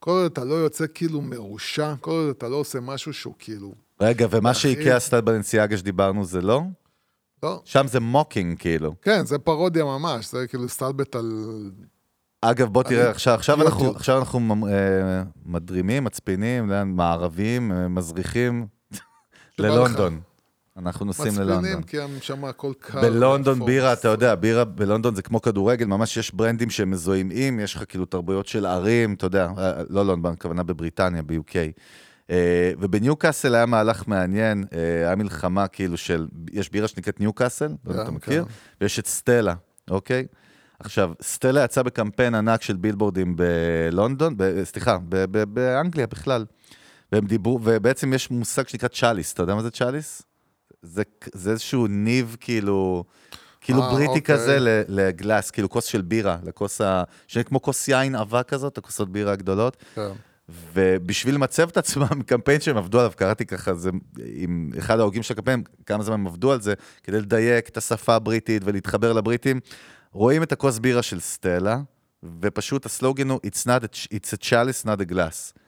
כל 0.00 0.10
עוד 0.10 0.32
אתה 0.32 0.44
לא 0.44 0.54
יוצא 0.54 0.84
כאילו 0.94 1.20
מרושע, 1.20 1.94
כל 2.00 2.10
עוד 2.10 2.28
אתה 2.28 2.48
לא 2.48 2.56
עושה 2.56 2.80
משהו 2.80 3.12
שהוא 3.12 3.34
כאילו, 3.38 3.74
רגע, 4.00 4.26
ומה 4.30 4.54
שאיקאה 4.54 4.96
עשתה 4.96 5.20
בנסיאגה 5.20 5.76
שדיברנו 5.76 6.24
זה 6.24 6.40
לא? 6.40 6.62
לא. 7.42 7.60
שם 7.64 7.86
זה 7.86 8.00
מוקינג, 8.00 8.58
כאילו. 8.58 8.94
כן, 9.02 9.26
זה 9.26 9.38
פרודיה 9.38 9.84
ממש, 9.84 10.30
זה 10.32 10.46
כאילו 10.46 10.68
סטלבט 10.68 11.16
על... 11.16 11.46
אגב, 12.40 12.68
בוא 12.68 12.82
תראה, 12.82 13.10
עכשיו, 13.10 13.34
עכשיו. 13.34 13.62
אנחנו, 13.62 13.90
עכשיו 13.90 14.18
אנחנו 14.18 14.38
אה, 14.68 15.22
מדרימים, 15.46 16.04
מצפינים, 16.04 16.70
לאן- 16.70 16.88
מערבים, 16.92 17.72
אה, 17.72 17.88
מזריחים 17.88 18.66
ללונדון. 19.58 20.20
אנחנו 20.76 21.06
נוסעים 21.06 21.32
ללונדון. 21.34 21.58
מצפינים, 21.58 21.82
כי 21.82 22.00
הם 22.00 22.10
שם 22.20 22.44
הכל 22.44 22.72
קר. 22.78 23.00
בלונדון. 23.00 23.64
בירה, 23.66 23.92
אתה 23.92 24.08
יודע, 24.08 24.34
בירה 24.34 24.64
בלונדון 24.64 25.14
זה 25.14 25.22
כמו 25.22 25.42
כדורגל, 25.42 25.84
ממש 25.86 26.16
יש 26.16 26.34
ברנדים 26.34 26.70
שהם 26.70 26.90
מזוהים 26.90 27.28
עם, 27.32 27.60
יש 27.60 27.74
לך 27.74 27.82
כאילו 27.88 28.04
תרבויות 28.04 28.46
של 28.46 28.66
ערים, 28.66 29.14
אתה 29.14 29.26
יודע, 29.26 29.48
אה, 29.58 29.72
לא 29.90 30.06
לונדון, 30.06 30.32
הכוונה 30.32 30.62
בבריטניה, 30.62 31.22
ב-UK. 31.22 31.54
אה, 32.30 32.72
ובניוקאסל 32.78 33.54
היה 33.54 33.66
מהלך 33.66 34.08
מעניין, 34.08 34.64
אה, 34.72 35.06
היה 35.06 35.16
מלחמה 35.16 35.68
כאילו 35.68 35.96
של, 35.96 36.26
יש 36.52 36.70
בירה 36.70 36.88
שנקראת 36.88 37.20
ניוקאסל, 37.20 37.68
לא 37.84 37.90
יודע 37.90 38.02
אם 38.02 38.02
אתה 38.02 38.10
כן, 38.10 38.16
מכיר, 38.16 38.44
כן. 38.44 38.50
ויש 38.80 38.98
את 38.98 39.06
סטלה, 39.06 39.54
אוקיי? 39.90 40.26
עכשיו, 40.80 41.12
סטלה 41.22 41.64
יצא 41.64 41.82
בקמפיין 41.82 42.34
ענק 42.34 42.62
של 42.62 42.76
בילבורדים 42.76 43.36
בלונדון, 43.36 44.34
ב- 44.36 44.64
סליחה, 44.64 44.98
ב- 45.08 45.24
ב- 45.30 45.54
באנגליה 45.54 46.06
בכלל. 46.06 46.44
והם 47.12 47.26
דיברו, 47.26 47.60
ובעצם 47.62 48.12
יש 48.12 48.30
מושג 48.30 48.68
שנקרא 48.68 48.88
צ'אליס, 48.88 49.32
אתה 49.32 49.42
יודע 49.42 49.54
מה 49.54 49.62
זה 49.62 49.70
צ'אליס? 49.70 50.22
זה, 50.82 51.02
זה 51.32 51.50
איזשהו 51.50 51.86
ניב 51.86 52.36
כאילו, 52.40 53.04
כאילו 53.60 53.82
אה, 53.82 53.90
בריטי 53.90 54.06
אוקיי. 54.06 54.22
כזה 54.22 54.56
לגלאס, 54.88 55.50
כאילו 55.50 55.70
כוס 55.70 55.84
של 55.84 56.02
בירה, 56.02 56.36
לכוס 56.42 56.80
ה... 56.80 57.02
שנראה 57.26 57.44
כמו 57.44 57.62
כוס 57.62 57.88
יין 57.88 58.14
עבה 58.14 58.42
כזאת, 58.42 58.78
הכוסות 58.78 59.12
בירה 59.12 59.32
הגדולות. 59.32 59.76
כן. 59.94 60.08
ובשביל 60.48 61.34
למצב 61.34 61.68
את 61.68 61.76
עצמם, 61.76 62.22
קמפיין 62.26 62.60
שהם 62.60 62.76
עבדו 62.76 62.98
עליו, 62.98 63.12
קראתי 63.16 63.46
ככה, 63.46 63.74
זה 63.74 63.90
עם 64.34 64.70
אחד 64.78 65.00
ההוגים 65.00 65.22
של 65.22 65.34
הקמפיין, 65.34 65.62
כמה 65.86 66.04
זמן 66.04 66.14
הם 66.14 66.26
עבדו 66.26 66.52
על 66.52 66.60
זה, 66.60 66.74
כדי 67.02 67.20
לדייק 67.20 67.68
את 67.68 67.76
השפה 67.76 68.14
הבריטית 68.14 68.62
ולהתחבר 68.64 69.12
לבריטים. 69.12 69.60
רואים 70.12 70.42
את 70.42 70.52
הכוס 70.52 70.78
בירה 70.78 71.02
של 71.02 71.20
סטלה, 71.20 71.80
ופשוט 72.40 72.86
הסלוגן 72.86 73.30
הוא 73.30 73.40
It's, 73.46 73.66
not 73.66 73.84
a, 73.84 74.14
it's 74.14 74.32
a 74.32 74.44
chalice, 74.44 74.86
not 74.86 75.00
a 75.00 75.12
glass. 75.12 75.58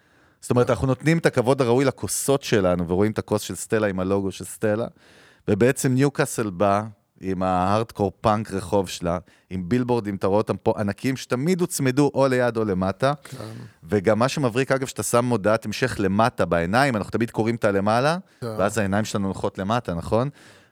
זאת 0.40 0.50
אומרת, 0.50 0.70
אנחנו 0.70 0.86
נותנים 0.86 1.18
את 1.18 1.26
הכבוד 1.26 1.60
הראוי 1.60 1.84
לכוסות 1.84 2.42
שלנו, 2.42 2.88
ורואים 2.88 3.12
את 3.12 3.18
הכוס 3.18 3.42
של 3.42 3.54
סטלה 3.54 3.86
עם 3.86 4.00
הלוגו 4.00 4.30
של 4.30 4.44
סטלה, 4.44 4.86
ובעצם 5.48 5.94
ניוקאסל 5.94 6.50
בא 6.50 6.82
עם 7.20 7.42
ההארדקור 7.42 8.12
פאנק 8.20 8.50
רחוב 8.50 8.88
שלה, 8.88 9.18
עם 9.50 9.68
בילבורדים, 9.68 10.16
אתה 10.16 10.26
רואה 10.26 10.38
אותם 10.38 10.56
פה 10.56 10.74
ענקים, 10.76 11.16
שתמיד 11.16 11.60
הוצמדו 11.60 12.10
או 12.14 12.26
ליד 12.28 12.56
או 12.56 12.64
למטה. 12.64 13.12
כן. 13.24 13.36
וגם 13.84 14.18
מה 14.18 14.28
שמבריק, 14.28 14.72
אגב, 14.72 14.86
שאתה 14.86 15.02
שם 15.02 15.24
מודעת 15.24 15.64
המשך 15.64 15.96
למטה 15.98 16.44
בעיניים, 16.44 16.96
אנחנו 16.96 17.10
תמיד 17.10 17.30
קוראים 17.30 17.54
את 17.54 17.64
הלמעלה, 17.64 18.18
כן. 18.40 18.46
ואז 18.58 18.78
העיניים 18.78 19.04
שלנו 19.04 19.26
הולכות 19.26 19.58
למטה, 19.58 19.94
נכון? 19.94 20.28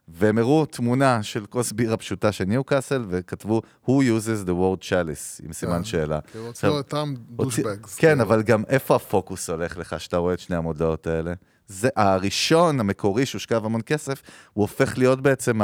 והם 0.09 0.39
הראו 0.39 0.67
תמונה 0.67 1.23
של 1.23 1.47
כוס 1.47 1.73
בירה 1.73 1.97
פשוטה 1.97 2.33
של 2.33 2.45
ניוקאסל, 2.45 3.05
וכתבו, 3.09 3.63
Who 3.87 3.91
uses 3.91 4.47
the 4.47 4.51
word 4.51 4.89
chalice, 4.89 5.45
עם 5.45 5.53
סימן 5.53 5.85
שאלה. 5.85 6.19
כי 6.33 6.39
רוצים 6.39 6.51
עכשיו, 6.51 6.71
אותם 6.71 7.15
דושבגס. 7.31 7.95
כן, 7.95 8.21
אבל 8.21 8.43
גם 8.43 8.63
איפה 8.69 8.97
הפוקוס 8.97 9.51
הולך 9.51 9.79
לך, 9.79 10.01
שאתה 10.01 10.17
רואה 10.17 10.35
את 10.35 10.39
שני 10.39 10.57
המודעות 10.57 11.07
האלה? 11.07 11.33
זה 11.67 11.89
הראשון, 11.97 12.81
המקורי, 12.81 13.27
שהושקע 13.27 13.57
המון 13.57 13.81
כסף, 13.87 14.23
הוא 14.53 14.63
הופך 14.63 14.99
להיות 14.99 15.21
בעצם, 15.21 15.61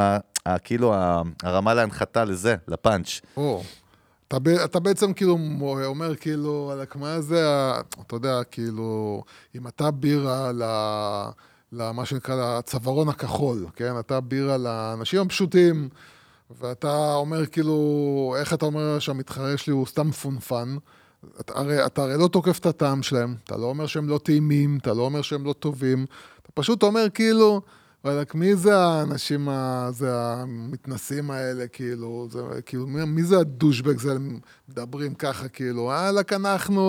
כאילו, 0.63 0.93
הרמה 1.43 1.73
להנחתה 1.73 2.25
לזה, 2.25 2.55
לפאנץ'. 2.67 3.21
אתה, 4.27 4.37
אתה 4.65 4.79
בעצם 4.79 5.13
כאילו 5.13 5.37
אומר 5.61 6.15
כאילו, 6.15 6.71
על 6.71 6.85
מה 6.95 7.21
זה, 7.21 7.71
אתה 8.07 8.15
יודע, 8.15 8.43
כאילו, 8.43 9.23
אם 9.55 9.67
אתה 9.67 9.91
בירה 9.91 10.51
ל... 10.51 10.63
למה 11.71 12.05
שנקרא 12.05 12.57
לצווארון 12.57 13.09
הכחול, 13.09 13.65
כן? 13.75 13.99
אתה 13.99 14.21
בירה 14.21 14.57
לאנשים 14.57 15.21
הפשוטים, 15.21 15.89
ואתה 16.59 17.13
אומר 17.13 17.45
כאילו, 17.45 18.35
איך 18.39 18.53
אתה 18.53 18.65
אומר 18.65 18.99
שהמתחרה 18.99 19.57
שלי 19.57 19.73
הוא 19.73 19.87
סתם 19.87 20.11
פונפן? 20.11 20.77
אתה 21.39 21.53
הרי, 21.55 21.85
אתה 21.85 22.03
הרי 22.03 22.17
לא 22.17 22.27
תוקף 22.27 22.59
את 22.59 22.65
הטעם 22.65 23.03
שלהם, 23.03 23.35
אתה 23.43 23.57
לא 23.57 23.65
אומר 23.65 23.85
שהם 23.85 24.09
לא 24.09 24.19
טעימים, 24.23 24.77
אתה 24.81 24.93
לא 24.93 25.01
אומר 25.01 25.21
שהם 25.21 25.45
לא 25.45 25.53
טובים, 25.53 26.05
אתה 26.41 26.51
פשוט 26.53 26.83
אומר 26.83 27.07
כאילו, 27.13 27.61
וואלכ, 28.05 28.35
מי 28.35 28.55
זה 28.55 28.77
האנשים, 28.77 29.49
ה- 29.49 29.87
זה 29.91 30.09
המתנסים 30.15 31.31
האלה, 31.31 31.67
כאילו, 31.67 32.27
זה, 32.31 32.39
כאילו, 32.65 32.87
מי, 32.87 33.05
מי 33.05 33.23
זה 33.23 33.39
ה 33.39 33.44
douchebag, 33.44 33.99
זה 33.99 34.13
מדברים 34.69 35.13
ככה, 35.13 35.47
כאילו, 35.47 35.81
וואלכ, 35.81 36.33
אנחנו, 36.33 36.81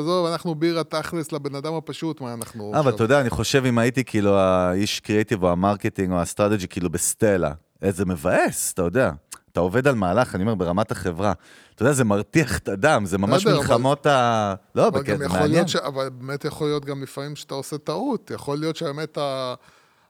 עזוב, 0.00 0.26
אנחנו 0.26 0.54
בירה 0.54 0.84
תכלס 0.84 1.32
לבן 1.32 1.54
אדם 1.54 1.74
הפשוט, 1.74 2.20
מה 2.20 2.32
אנחנו... 2.34 2.72
אבל 2.78 2.94
אתה 2.94 3.04
יודע, 3.04 3.20
אני 3.20 3.30
חושב 3.30 3.64
אם 3.66 3.78
הייתי 3.78 4.04
כאילו 4.04 4.38
האיש 4.38 5.00
קריאיטיב 5.00 5.42
או 5.42 5.50
ה 5.52 5.58
marketing 5.58 6.12
או 6.12 6.18
ה 6.18 6.23
strategy, 6.23 6.68
כאילו 6.68 6.90
בסטלה, 6.90 7.52
איזה 7.82 8.04
מבאס, 8.04 8.72
אתה 8.72 8.82
יודע. 8.82 9.10
אתה 9.52 9.60
עובד 9.60 9.88
על 9.88 9.94
מהלך, 9.94 10.34
אני 10.34 10.42
אומר, 10.42 10.54
ברמת 10.54 10.90
החברה. 10.90 11.32
אתה 11.74 11.82
יודע, 11.82 11.92
זה 11.92 12.04
מרתיח 12.04 12.58
את 12.58 12.68
הדם, 12.68 13.02
זה 13.06 13.18
ממש 13.18 13.42
בסדר, 13.42 13.52
אבל- 13.58 13.60
מלחמות 13.62 14.06
ה... 14.06 14.54
לא, 14.74 14.88
אבל 14.88 15.00
בקטע, 15.00 15.24
יכול 15.24 15.38
מעניין. 15.38 15.68
ש... 15.68 15.76
אבל 15.76 16.08
באמת 16.08 16.44
יכול 16.44 16.66
להיות 16.66 16.84
גם 16.84 17.02
לפעמים 17.02 17.36
שאתה 17.36 17.54
עושה 17.54 17.78
טעות. 17.78 18.30
יכול 18.34 18.58
להיות 18.58 18.76
שבאמת 18.76 19.18
ה- 19.18 19.54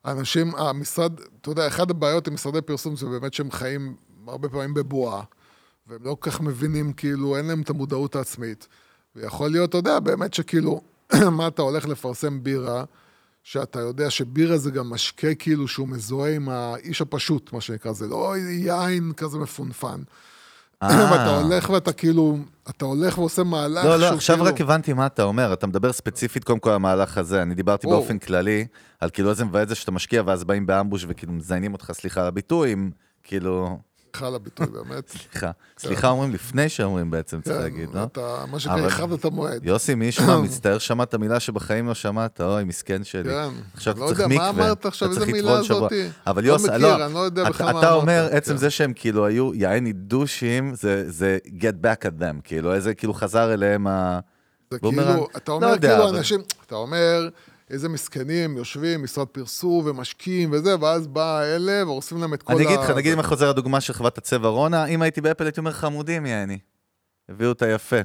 האנשים, 0.06 0.54
המשרד, 0.54 1.12
אתה 1.40 1.50
יודע, 1.50 1.66
אחת 1.66 1.90
הבעיות 1.90 2.28
עם 2.28 2.34
משרדי 2.34 2.60
פרסום 2.60 2.96
זה 2.96 3.06
באמת 3.06 3.34
שהם 3.34 3.50
חיים 3.50 3.96
הרבה 4.26 4.48
פעמים 4.48 4.74
בבועה, 4.74 5.22
והם 5.86 6.02
לא 6.02 6.16
כל 6.20 6.30
כך 6.30 6.40
מבינים, 6.40 6.92
כאילו, 6.92 7.36
אין 7.36 7.46
להם 7.46 7.60
את 7.60 7.70
המודעות 7.70 8.16
העצמית. 8.16 8.68
ויכול 9.16 9.50
להיות, 9.50 9.70
אתה 9.70 9.78
יודע, 9.78 9.98
באמת 10.00 10.34
שכאילו, 10.34 10.80
מה 11.36 11.48
אתה 11.48 11.62
הולך 11.62 11.88
לפרסם 11.88 12.42
בירה, 12.42 12.84
שאתה 13.42 13.80
יודע 13.80 14.10
שבירה 14.10 14.58
זה 14.58 14.70
גם 14.70 14.90
משקה 14.90 15.34
כאילו 15.34 15.68
שהוא 15.68 15.88
מזוהה 15.88 16.34
עם 16.34 16.48
האיש 16.48 17.00
הפשוט, 17.00 17.52
מה 17.52 17.60
שנקרא, 17.60 17.92
זה 17.92 18.06
לא 18.06 18.36
יין 18.36 19.12
כזה 19.16 19.38
מפונפן. 19.38 20.02
אה. 20.82 20.88
ואתה 21.12 21.36
הולך 21.36 21.70
ואתה 21.70 21.92
כאילו, 21.92 22.38
אתה 22.70 22.84
הולך 22.84 23.18
ועושה 23.18 23.42
מהלך 23.44 23.84
לא, 23.84 23.96
לא, 23.96 24.06
שהוא 24.06 24.16
עכשיו 24.16 24.36
כאילו... 24.36 24.50
רק 24.50 24.60
הבנתי 24.60 24.92
מה 24.92 25.06
אתה 25.06 25.22
אומר, 25.22 25.52
אתה 25.52 25.66
מדבר 25.66 25.92
ספציפית 25.92 26.44
קודם 26.44 26.58
כל 26.58 26.70
על 26.70 26.76
המהלך 26.76 27.18
הזה, 27.18 27.42
אני 27.42 27.54
דיברתי 27.54 27.86
או. 27.86 27.92
באופן 27.92 28.18
כללי, 28.18 28.66
על 29.00 29.10
כאילו 29.10 29.30
איזה 29.30 29.44
מבאס 29.44 29.68
זה 29.68 29.74
שאתה 29.74 29.90
משקיע 29.90 30.22
ואז 30.26 30.44
באים 30.44 30.66
באמבוש 30.66 31.04
וכאילו 31.08 31.32
מזיינים 31.32 31.72
אותך, 31.72 31.92
סליחה 31.94 32.20
על 32.20 32.26
הביטוי, 32.26 32.72
עם 32.72 32.90
כאילו, 33.22 33.78
סליחה 34.16 34.26
על 34.26 34.34
הביטוי, 34.34 34.66
באמת. 34.66 35.08
סליחה, 35.08 35.50
סליחה 35.78 36.08
אומרים 36.08 36.32
לפני 36.34 36.68
שאומרים 36.68 37.10
בעצם, 37.10 37.40
צריך 37.40 37.56
להגיד, 37.60 37.88
כן, 37.92 37.98
לא? 37.98 38.04
אתה, 38.04 38.44
מה 38.50 38.58
שנקרא, 38.60 38.78
הרחבת 38.78 39.20
את 39.20 39.24
המועד. 39.24 39.64
יוסי, 39.64 39.94
מי 39.94 40.04
ישמע, 40.04 40.38
מצטער 40.44 40.78
שמעת 40.78 41.14
מילה 41.14 41.40
שבחיים 41.40 41.86
לא 41.86 41.94
שמעת, 41.94 42.40
אוי, 42.40 42.64
מסכן 42.64 43.04
שלי. 43.04 43.24
כן. 43.24 43.48
עכשיו 43.74 43.94
אני 43.94 44.02
אתה 44.04 44.10
לא 44.10 44.14
צריך 44.16 44.28
מקווה. 44.28 44.52
מה 44.52 44.64
אמרת 44.64 44.86
עכשיו? 44.86 45.08
אתה 45.08 45.14
איזה 45.14 45.26
צריך 45.32 45.44
מילה 45.44 45.64
שבוע. 45.64 45.88
אבל 46.26 46.42
לא 46.42 46.48
יוסי, 46.48 46.68
לא 47.12 47.18
יודע 47.18 47.48
אתה-. 47.48 47.92
אומר, 47.92 48.28
עצם 48.30 48.50
כן. 48.52 48.56
זה 48.56 48.70
שהם 48.70 48.92
כאילו 48.96 49.26
היו 49.26 49.54
יעני 49.54 49.92
דושים, 49.92 50.74
זה- 51.06 51.38
get 51.46 51.84
back 51.84 52.06
at 52.06 52.20
them, 52.22 52.40
כאילו, 52.44 52.74
איזה 52.74 52.94
כאילו 52.94 53.14
חזר 53.14 53.54
אליהם 53.54 53.86
ה... 53.86 54.18
זה. 54.70 54.78
כאילו, 54.78 55.28
אתה 55.36 55.52
לא 55.52 55.56
אומר 55.56 55.78
כאילו 55.78 56.08
אנשים, 56.08 56.40
אתה 56.66 56.74
אומר, 56.74 57.28
איזה 57.70 57.88
מסכנים, 57.88 58.56
יושבים, 58.56 59.02
משרד 59.02 59.26
פרסום 59.26 59.86
ומשקיעים 59.86 60.48
וזה, 60.52 60.80
ואז 60.80 61.06
בא 61.06 61.38
האלה 61.38 61.82
והורסים 61.86 62.18
להם 62.20 62.34
את 62.34 62.42
כל 62.42 62.52
ה... 62.52 62.56
אני 62.56 62.64
אגיד 62.66 62.78
לך, 62.80 62.90
נגיד. 62.90 63.12
אם 63.12 63.18
אני 63.20 63.28
חוזר 63.28 63.48
לדוגמה 63.50 63.80
של 63.80 63.92
חוות 63.92 64.18
הצבע 64.18 64.48
רונה, 64.48 64.84
אם 64.86 65.02
הייתי 65.02 65.20
באפל 65.20 65.44
הייתי 65.44 65.60
אומר 65.60 65.72
חמודים 65.72 66.26
יעני. 66.26 66.58
הביאו 67.28 67.48
אותה 67.48 67.68
יפה. 67.68 67.96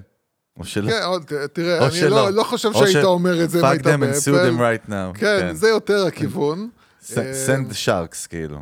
או 0.59 0.63
שלא. 0.65 0.91
כן, 0.91 1.01
עוד, 1.03 1.23
תראה, 1.53 1.87
אני. 1.87 2.09
לא 2.09 2.29
לא 2.29 2.43
חושב 2.43 2.73
שהיית 2.73 2.91
ש- 2.91 2.95
אומר 2.95 3.43
את 3.43 3.49
זה 3.49 3.59
אם 3.59 3.65
Fuck 3.65 3.67
היית 3.67 3.85
them 3.85 3.89
and 3.89 4.23
sue 4.23 4.27
them 4.27 4.31
באפל. 4.31 4.75
right 4.75 4.89
now. 4.89 5.19
כן, 5.19 5.55
זה 5.55 5.67
יותר 5.69 6.05
הכיוון. 6.05 6.69
ס- 7.01 7.17
אה, 7.17 7.31
send 7.47 7.71
sharks, 7.85 8.27
כאילו. 8.29 8.57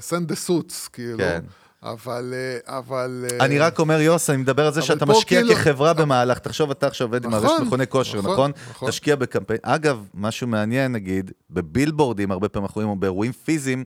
סנד 0.00 0.28
דה 0.28 0.34
סוטס, 0.34 0.88
כאילו. 0.88 1.18
כן. 1.18 1.40
אבל, 1.84 2.34
אה, 2.36 2.78
אבל... 2.78 3.24
אה, 3.30 3.44
אני 3.44 3.58
רק 3.58 3.78
אומר, 3.78 4.00
יוס, 4.00 4.30
אני 4.30 4.38
מדבר 4.38 4.66
על 4.66 4.72
זה 4.72 4.82
שאתה 4.82 5.06
משקיע 5.06 5.40
כאילו- 5.40 5.54
כחברה 5.54 5.94
במהלך, 5.94 6.38
תחשוב 6.38 6.70
אתה 6.70 6.86
עכשיו 6.86 7.06
עובד 7.06 7.24
עם 7.24 7.34
נכון, 7.34 7.46
הרשת 7.46 7.62
מכוני 7.66 7.86
כושר, 7.86 8.18
נכון, 8.18 8.32
נכון? 8.32 8.52
נכון. 8.70 8.88
תשקיע 8.88 9.16
בקמפיין. 9.16 9.58
אגב, 9.62 10.08
משהו 10.14 10.46
מעניין, 10.46 10.92
נגיד, 10.92 11.30
בבילבורדים, 11.50 12.30
הרבה 12.32 12.48
פעמים 12.48 12.64
אנחנו 12.64 12.78
רואים, 12.78 12.88
או 12.88 12.96
באירועים 12.96 13.32
פיזיים, 13.32 13.84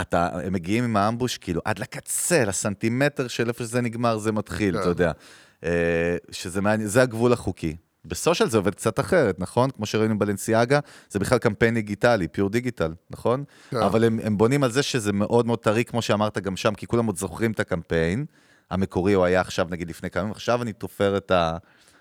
אתה, 0.00 0.28
הם 0.44 0.52
מגיעים 0.52 0.84
עם 0.84 0.96
האמבוש, 0.96 1.38
כאילו, 1.38 1.60
עד 1.64 1.78
לקצה, 1.78 2.44
לסנטימטר 2.44 3.28
של 3.28 3.48
איפה 3.48 3.64
שזה 3.64 3.80
נגמר, 3.80 4.18
זה 4.18 4.32
מתחיל, 4.32 4.74
כן. 4.74 4.80
אתה 4.80 4.88
יודע. 4.88 5.12
אה, 5.64 6.16
שזה 6.30 6.60
מעניין, 6.60 6.88
זה 6.88 7.02
הגבול 7.02 7.32
החוקי. 7.32 7.76
בסושיאל 8.08 8.48
זה 8.48 8.58
עובד 8.58 8.74
קצת 8.74 9.00
אחרת, 9.00 9.38
נכון? 9.38 9.70
כמו 9.70 9.86
שראינו 9.86 10.18
בלנסיאגה, 10.18 10.80
זה 11.10 11.18
בכלל 11.18 11.38
קמפיין 11.38 11.74
דיגיטלי, 11.74 12.28
פיור 12.28 12.50
דיגיטל, 12.50 12.92
נכון? 13.10 13.44
כן. 13.70 13.76
אבל 13.76 14.04
הם, 14.04 14.20
הם 14.22 14.38
בונים 14.38 14.64
על 14.64 14.70
זה 14.70 14.82
שזה 14.82 15.12
מאוד 15.12 15.46
מאוד 15.46 15.58
טרי, 15.58 15.84
כמו 15.84 16.02
שאמרת 16.02 16.38
גם 16.38 16.56
שם, 16.56 16.74
כי 16.74 16.86
כולם 16.86 17.06
עוד 17.06 17.16
זוכרים 17.16 17.52
את 17.52 17.60
הקמפיין. 17.60 18.24
המקורי 18.70 19.12
הוא 19.12 19.24
היה 19.24 19.40
עכשיו, 19.40 19.66
נגיד 19.70 19.90
לפני 19.90 20.10
כמה 20.10 20.22
ימים, 20.22 20.32
עכשיו 20.32 20.62
אני 20.62 20.72
תופר 20.72 21.16
את 21.16 21.30
ה... 21.30 21.56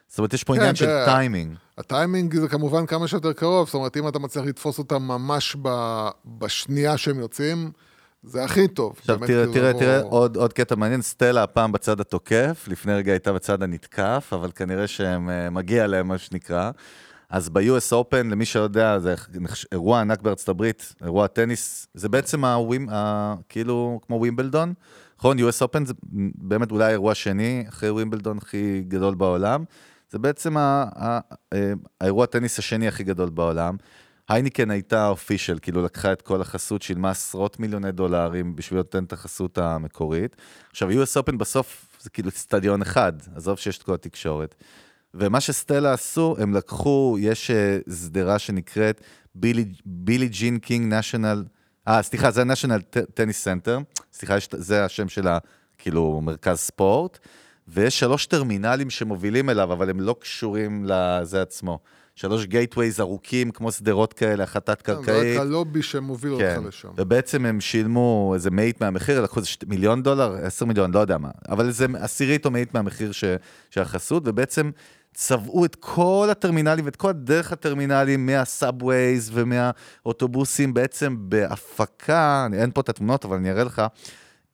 זאת 0.08 0.18
אומרת, 0.18 0.34
יש 0.34 0.44
פה 0.44 0.54
כן, 0.54 0.60
עניין 0.60 0.76
של 0.76 1.06
טיימינג. 1.06 1.56
הטיימינג 1.78 2.36
זה 2.36 2.48
כמובן 2.48 2.86
כמה 2.86 3.08
שיותר 3.08 3.34
קרוב, 3.34 3.68
זאת 3.68 3.74
אומרת, 3.74 3.98
אם 3.98 4.08
אתה 4.08 4.20
מצליח 4.20 4.46
לתפוס 4.46 4.80
אותם 4.80 5.04
ממש 5.04 5.56
ב, 5.62 5.70
בשנייה 6.26 6.98
שהם 6.98 7.20
יוצאים, 7.20 7.72
זה 8.24 8.44
הכי 8.44 8.68
טוב. 8.68 8.94
עכשיו 9.00 9.18
תראה, 9.18 9.28
כאילו, 9.28 9.54
תראה, 9.54 9.70
לבוא- 9.70 9.80
תראה, 9.82 10.02
עוד, 10.02 10.36
עוד 10.38 10.54
קטע 10.54 10.76
מעניין, 10.76 11.02
סטלה 11.02 11.44
הפעם 11.44 11.72
בצד 11.72 12.00
התוקף, 12.00 12.66
לפני 12.68 12.94
רגע 12.94 13.12
הייתה 13.12 13.34
בצד 13.34 13.64
הנתקף, 13.64 14.30
אבל 14.34 14.52
כנראה 14.56 14.88
שהם, 14.88 15.30
אה, 15.30 15.50
מגיע 15.50 15.88
להם 15.88 16.08
מה 16.08 16.18
שנקרא. 16.18 16.72
אז 17.30 17.50
ב-US 17.50 17.92
Open, 17.94 18.24
למי 18.32 18.46
שלא 18.46 18.62
יודע, 18.62 19.00
זה 19.00 19.16
אירוע 19.72 20.02
ענק 20.02 20.22
בארצות 20.22 20.50
הברית, 20.50 20.94
אירוע 21.04 21.28
טניס, 21.28 21.88
זה 21.94 22.10
בעצם 22.10 22.46
הווימ, 22.46 22.90
ה, 22.90 23.36
כאילו 23.50 24.00
כמו 24.08 24.16
ווימבלדון, 24.16 24.74
נכון? 25.20 25.38
US 25.40 25.62
Open 25.64 25.86
זה 25.86 25.94
באמת 26.36 26.72
אולי 26.72 26.86
האירוע 26.86 27.12
השני, 27.12 27.66
אחרי 27.70 27.90
ווימבלדון 27.90 28.38
הכי 28.38 28.84
גדול 28.88 29.16
בעולם. 29.16 29.64
זה 30.10 30.20
בעצם 30.20 30.58
ה, 30.58 30.86
ה, 30.96 31.20
אה, 31.54 31.74
האירוע 32.02 32.24
הטניס 32.24 32.60
השני 32.60 32.88
הכי 32.88 33.04
גדול 33.04 33.30
בעולם. 33.30 33.76
הייניקן 34.30 34.72
הייתה 34.72 35.08
official, 35.08 35.60
כאילו 35.62 35.84
לקחה 35.84 36.12
את 36.12 36.22
כל 36.22 36.42
החסות, 36.42 36.82
שילמה 36.82 37.10
עשרות 37.10 37.60
מיליוני 37.60 37.92
דולרים 37.92 38.56
בשביל 38.56 38.80
לתת 38.80 38.96
את 39.08 39.14
החסות 39.14 39.58
המקורית. 39.58 40.36
עכשיו, 40.72 40.90
US 40.92 41.24
Open 41.24 41.38
בסוף 41.38 41.98
זה 42.02 42.10
כאילו 42.10 42.30
אצטדיון 42.30 42.82
אחד, 42.82 43.14
עזוב 43.36 43.58
שיש 43.58 43.78
את 43.78 43.84
כל 43.84 43.94
התקשורת. 43.94 44.56
ומה 45.14 45.42
שסטלה 45.42 45.94
עשו, 45.94 46.36
הם 46.40 46.54
לקחו, 46.54 47.18
יש 47.20 47.52
אה, 47.52 47.80
שדרה 47.90 48.40
שנקראת 48.40 49.02
בילי, 49.36 49.66
בילי 49.86 50.28
ג'ין 50.28 50.60
קינג 50.60 50.94
National, 50.94 51.44
אה, 51.88 52.04
סליחה, 52.04 52.32
זה 52.32 52.42
ה-National 52.42 53.00
Tennis 53.14 53.44
Center, 53.44 53.80
סליחה, 54.14 54.36
זה 54.52 54.86
השם 54.86 55.10
של 55.10 55.28
ה... 55.28 55.38
כאילו, 55.78 56.22
מרכז 56.24 56.58
ספורט, 56.58 57.20
ויש 57.68 58.00
שלוש 58.00 58.26
טרמינלים 58.26 58.90
שמובילים 58.90 59.50
אליו, 59.50 59.74
אבל 59.74 59.90
הם 59.90 60.00
לא 60.00 60.16
קשורים 60.20 60.86
לזה 60.86 61.42
עצמו. 61.42 61.80
שלוש 62.18 62.46
gateways 62.46 63.00
ארוכים, 63.00 63.52
כמו 63.52 63.72
שדרות 63.72 64.14
כאלה, 64.14 64.44
אחת 64.44 64.82
כן, 64.82 64.94
זה. 65.06 65.32
רק 65.34 65.40
הלובי 65.40 65.82
שמוביל 65.82 66.38
כן, 66.38 66.56
אותך 66.56 66.68
לשם. 66.68 66.90
ובעצם 66.98 67.46
הם 67.46 67.62
שילמו 67.62 68.32
איזה 68.34 68.52
מאית 68.52 68.82
מהמחיר, 68.82 69.22
לקחו 69.22 69.40
איזה 69.40 69.50
מיליון 69.68 70.04
דולר, 70.04 70.36
עשר 70.42 70.66
מיליון, 70.66 70.94
לא 70.94 71.00
יודע 71.00 71.18
מה, 71.18 71.30
אבל 71.50 71.72
זה 71.72 71.86
עשירית 72.00 72.46
או 72.46 72.52
מאית 72.52 72.74
מהמחיר 72.74 73.12
ש, 73.12 73.24
של 73.70 73.82
החסות, 73.82 74.24
ובעצם 74.26 74.72
צבעו 75.14 75.66
את 75.66 75.76
כל 75.76 76.28
הטרמינלים 76.32 76.86
ואת 76.86 76.96
כל 76.96 77.10
הדרך 77.10 77.52
הטרמינלים 77.52 78.26
מה 78.26 78.49
subways 78.49 79.32
ומהאוטובוסים 79.34 80.74
בעצם 80.74 81.16
בהפקה, 81.20 82.48
אין 82.54 82.72
פה 82.72 82.82
את 82.82 82.90
התמונות, 82.90 83.26
אבל 83.26 83.36
אני 83.36 83.52
אראה 83.52 83.64
לך, 83.64 83.82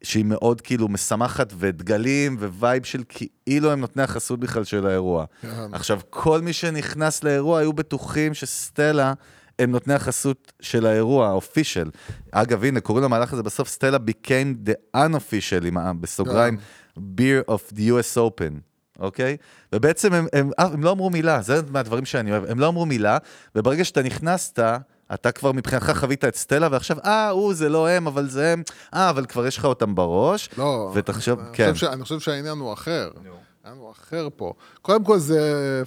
שהיא 0.03 0.25
מאוד 0.25 0.61
כאילו 0.61 0.87
משמחת 0.87 1.53
ודגלים 1.57 2.37
vibe 2.39 2.83
של 2.83 3.03
כאילו 3.45 3.71
הם 3.71 3.79
נותני 3.79 4.03
החסות 4.03 4.39
בכלל 4.39 4.63
של 4.63 4.87
האירוע. 4.87 5.25
כן. 5.41 5.47
עכשיו, 5.71 5.99
כל 6.09 6.41
מי 6.41 6.53
שנכנס 6.53 7.23
לאירוע 7.23 7.59
היו 7.59 7.73
בטוחים 7.73 8.33
שסטלה 8.33 9.13
הם 9.59 9.71
נותני 9.71 9.93
החסות 9.93 10.53
של 10.59 10.85
האירוע, 10.85 11.27
ה 11.27 11.34
official. 11.34 11.89
אגב, 12.31 12.63
הנה, 12.63 12.79
קוראים 12.79 13.03
למהלך 13.05 13.33
הזה 13.33 13.43
בסוף, 13.43 13.67
סטלה 13.67 13.97
became 13.97 14.69
the 14.69 14.97
unofficial, 14.97 15.65
עם 15.67 16.01
בסוגריים, 16.01 16.57
beer 16.97 17.49
of 17.51 17.73
the 17.73 17.79
US 17.79 18.17
Open. 18.17 18.73
אוקיי? 18.99 19.37
ובעצם 19.75 20.13
הם, 20.13 20.27
הם, 20.33 20.49
אה, 20.59 20.65
הם 20.65 20.83
לא 20.83 20.91
אמרו 20.91 21.09
מילה, 21.09 21.41
זה 21.41 21.61
מהדברים 21.69 22.05
שאני 22.05 22.31
אוהב, 22.31 22.45
הם 22.45 22.59
לא 22.59 22.67
אמרו 22.67 22.85
מילה, 22.85 23.17
וברגע 23.55 23.83
שאתה 23.83 24.01
נכנסת, 24.01 24.59
אתה 25.13 25.31
כבר 25.31 25.51
מבחינתך 25.51 25.91
חווית 25.95 26.25
את 26.25 26.35
סטלה, 26.35 26.67
ועכשיו, 26.71 26.97
אה, 27.05 27.29
הוא, 27.29 27.53
זה 27.53 27.69
לא 27.69 27.87
הם, 27.89 28.07
אבל 28.07 28.29
זה 28.29 28.53
הם, 28.53 28.63
אה, 28.93 29.09
אבל 29.09 29.25
כבר 29.25 29.47
יש 29.47 29.57
לך 29.57 29.65
אותם 29.65 29.95
בראש, 29.95 30.49
לא, 30.57 30.91
ותחשוב, 30.95 31.39
אני 31.39 31.47
כן. 31.53 31.73
חושב 31.73 31.85
ש- 31.87 31.89
אני 31.93 32.03
חושב 32.03 32.19
שהעניין 32.19 32.57
הוא 32.57 32.73
אחר. 32.73 33.09
העניין 33.63 33.81
הוא 33.83 33.91
אחר 33.91 34.27
פה. 34.35 34.53
קודם 34.81 35.03
כל 35.03 35.19
זה 35.19 35.39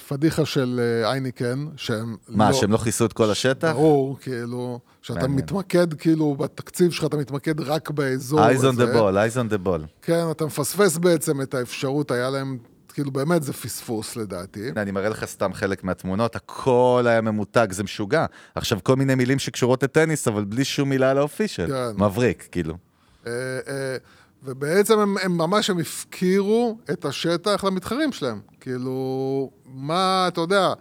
פדיחה 0.08 0.44
של 0.44 0.80
אה, 1.04 1.10
אייניקן, 1.10 1.66
שהם 1.76 2.16
מה, 2.28 2.52
שהם 2.52 2.72
לא 2.72 2.76
כיסו 2.78 3.06
את 3.06 3.12
כל 3.12 3.30
השטח? 3.30 3.72
ברור, 3.72 4.18
כאילו, 4.20 4.78
שאתה 5.02 5.18
מעניין. 5.20 5.36
מתמקד, 5.38 5.94
כאילו, 5.94 6.34
בתקציב 6.34 6.90
שלך 6.92 7.04
אתה 7.04 7.16
מתמקד 7.16 7.60
רק 7.60 7.90
באזור 7.90 8.40
eyes 8.40 8.62
on 8.62 8.66
הזה. 8.66 8.84
the 8.84 8.96
ball, 8.96 8.98
eyes 9.14 9.36
on 9.36 9.64
the 9.64 9.66
ball. 9.66 9.86
כן, 10.02 10.30
אתה 10.30 10.44
מפספס 10.46 10.98
בעצם 10.98 11.40
את 11.40 11.54
האפשרות, 11.54 12.10
היה 12.10 12.30
להם, 12.30 12.58
כאילו, 12.96 13.10
באמת 13.10 13.42
זה 13.42 13.52
פספוס 13.52 14.16
לדעתי. 14.16 14.70
אני 14.76 14.90
מראה 14.90 15.08
לך 15.08 15.24
סתם 15.24 15.52
חלק 15.52 15.84
מהתמונות, 15.84 16.36
הכל 16.36 17.04
היה 17.08 17.20
ממותג, 17.20 17.66
זה 17.70 17.84
משוגע. 17.84 18.26
עכשיו, 18.54 18.78
כל 18.82 18.96
מיני 18.96 19.14
מילים 19.14 19.38
שקשורות 19.38 19.82
לטניס, 19.82 20.28
אבל 20.28 20.44
בלי 20.44 20.64
שום 20.64 20.88
מילה 20.88 21.10
על 21.10 21.18
האופישל. 21.18 21.66
כן. 21.66 22.04
מבריק, 22.04 22.48
כאילו. 22.52 22.74
אה, 23.26 23.32
אה, 23.68 23.96
ובעצם 24.42 24.98
הם, 24.98 25.16
הם 25.22 25.38
ממש, 25.38 25.70
הם 25.70 25.78
הפקירו 25.78 26.78
את 26.90 27.04
השטח 27.04 27.64
למתחרים 27.64 28.12
שלהם. 28.12 28.40
כאילו, 28.60 29.50
מה, 29.66 30.24
אתה 30.28 30.40
יודע, 30.40 30.72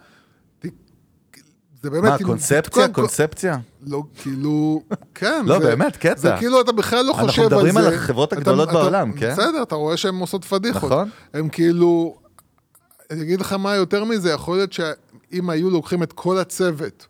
זה 1.86 1.90
באמת... 1.90 2.10
מה, 2.10 2.16
כאילו, 2.16 2.30
קונספציה? 2.30 2.88
קונספציה? 2.88 3.56
לא, 3.86 4.02
כאילו, 4.22 4.82
כן. 5.14 5.42
לא, 5.46 5.58
זה- 5.58 5.64
באמת, 5.66 5.96
קטע. 5.96 6.14
זה 6.20 6.30
כאילו, 6.38 6.60
אתה 6.60 6.72
בכלל 6.72 7.04
לא 7.04 7.12
אנחנו 7.12 7.28
חושב 7.28 7.42
על 7.42 7.48
זה. 7.48 7.54
מדברים 7.56 7.76
על 7.76 7.94
החברות 7.94 8.32
אתה- 8.32 8.40
הגדולות 8.40 8.68
אתה- 8.68 8.78
בעולם, 8.78 9.12
כן? 9.12 9.32
בסדר, 9.32 9.62
אתה 9.62 9.74
רואה 9.74 9.96
שהן 9.96 10.14
עושות 10.14 10.44
פדיחות. 10.44 10.90
נכון. 10.92 11.08
הם 11.34 11.48
כאילו, 11.48 12.16
אני 13.10 13.22
אגיד 13.22 13.40
לך 13.40 13.52
מה 13.52 13.74
יותר 13.74 14.04
מזה, 14.04 14.30
יכול 14.30 14.56
להיות 14.56 14.72
שאם 14.72 15.50
היו 15.50 15.70
לוקחים 15.70 16.02
את 16.02 16.12
כל 16.12 16.38
הצוות, 16.38 17.06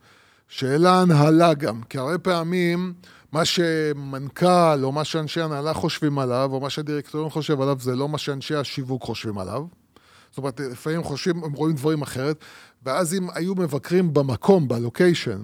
של 0.49 0.87
ההנהלה 0.87 1.55
גם, 1.55 1.81
כי 1.89 1.99
הרבה 1.99 2.19
פעמים 2.19 2.93
מה 3.33 3.45
שמנכ"ל 3.45 4.47
או 4.85 4.93
מה 4.93 5.05
שאנשי 5.05 5.41
הנהלה 5.41 5.75
חושבים 5.75 6.19
עליו, 6.19 6.51
או 6.53 6.61
מה 6.61 6.71
שהדירקטוריון 6.71 7.31
חושב 7.31 7.61
עליו, 7.61 7.77
זה 7.81 7.97
לא 7.97 8.09
מה 8.09 8.19
שאנשי 8.19 8.55
השיווק 8.55 9.03
חושבים 9.03 9.39
עליו. 9.39 9.63
זאת 10.31 10.39
אומרת, 10.39 10.61
לפעמים 10.61 11.03
חושבים, 11.03 11.45
הם 11.45 11.53
רואים 11.53 11.77
דברים 11.77 12.03
אחרת, 12.03 12.37
ואז 12.87 13.15
אם 13.15 13.27
היו 13.35 13.55
מבקרים 13.55 14.15
במקום, 14.15 14.69
בלוקיישן, 14.69 15.41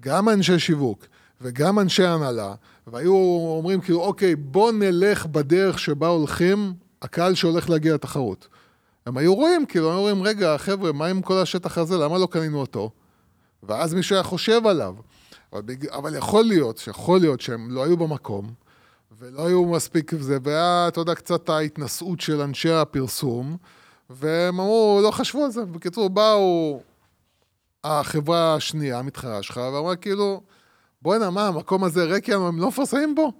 גם 0.00 0.28
אנשי 0.28 0.58
שיווק 0.58 1.06
וגם 1.40 1.78
אנשי 1.78 2.04
הנהלה, 2.04 2.54
והיו 2.86 3.14
אומרים 3.58 3.80
כאילו, 3.80 4.00
אוקיי, 4.00 4.36
בוא 4.36 4.72
נלך 4.72 5.26
בדרך 5.26 5.78
שבה 5.78 6.08
הולכים 6.08 6.72
הקהל 7.02 7.34
שהולך 7.34 7.70
להגיע 7.70 7.94
לתחרות. 7.94 8.48
הם 9.06 9.16
היו 9.16 9.34
רואים, 9.34 9.66
כאילו, 9.66 9.90
היו 9.90 10.00
רואים, 10.00 10.22
רגע, 10.22 10.58
חבר'ה, 10.58 10.92
מה 10.92 11.06
עם 11.06 11.22
כל 11.22 11.38
השטח 11.38 11.78
הזה? 11.78 11.98
למה 11.98 12.18
לא 12.18 12.28
קנינו 12.30 12.60
אותו? 12.60 12.90
ואז 13.62 13.94
מישהו 13.94 14.16
היה 14.16 14.22
חושב 14.22 14.66
עליו. 14.66 14.94
אבל, 15.52 15.62
בג... 15.62 15.88
אבל 15.88 16.14
יכול 16.14 16.44
להיות, 16.44 16.78
שיכול 16.78 17.20
להיות 17.20 17.40
שהם 17.40 17.70
לא 17.70 17.84
היו 17.84 17.96
במקום, 17.96 18.52
ולא 19.18 19.46
היו 19.46 19.64
מספיק 19.64 20.14
זה, 20.14 20.38
והיה, 20.42 20.88
אתה 20.88 21.00
יודע, 21.00 21.14
קצת 21.14 21.48
ההתנשאות 21.48 22.20
של 22.20 22.40
אנשי 22.40 22.70
הפרסום, 22.70 23.56
והם 24.10 24.60
אמרו, 24.60 25.00
לא 25.02 25.10
חשבו 25.10 25.44
על 25.44 25.50
זה. 25.50 25.64
בקיצור, 25.64 26.10
באו 26.10 26.80
החברה 27.84 28.54
השנייה, 28.54 28.98
המתחרה 28.98 29.42
שלך, 29.42 29.56
ואמרה 29.56 29.96
כאילו, 29.96 30.42
בוא'נה, 31.02 31.30
מה, 31.30 31.48
המקום 31.48 31.84
הזה 31.84 32.04
ריק, 32.04 32.28
יענו, 32.28 32.48
הם 32.48 32.60
לא 32.60 32.68
מפרסמים 32.68 33.14
בו? 33.14 33.32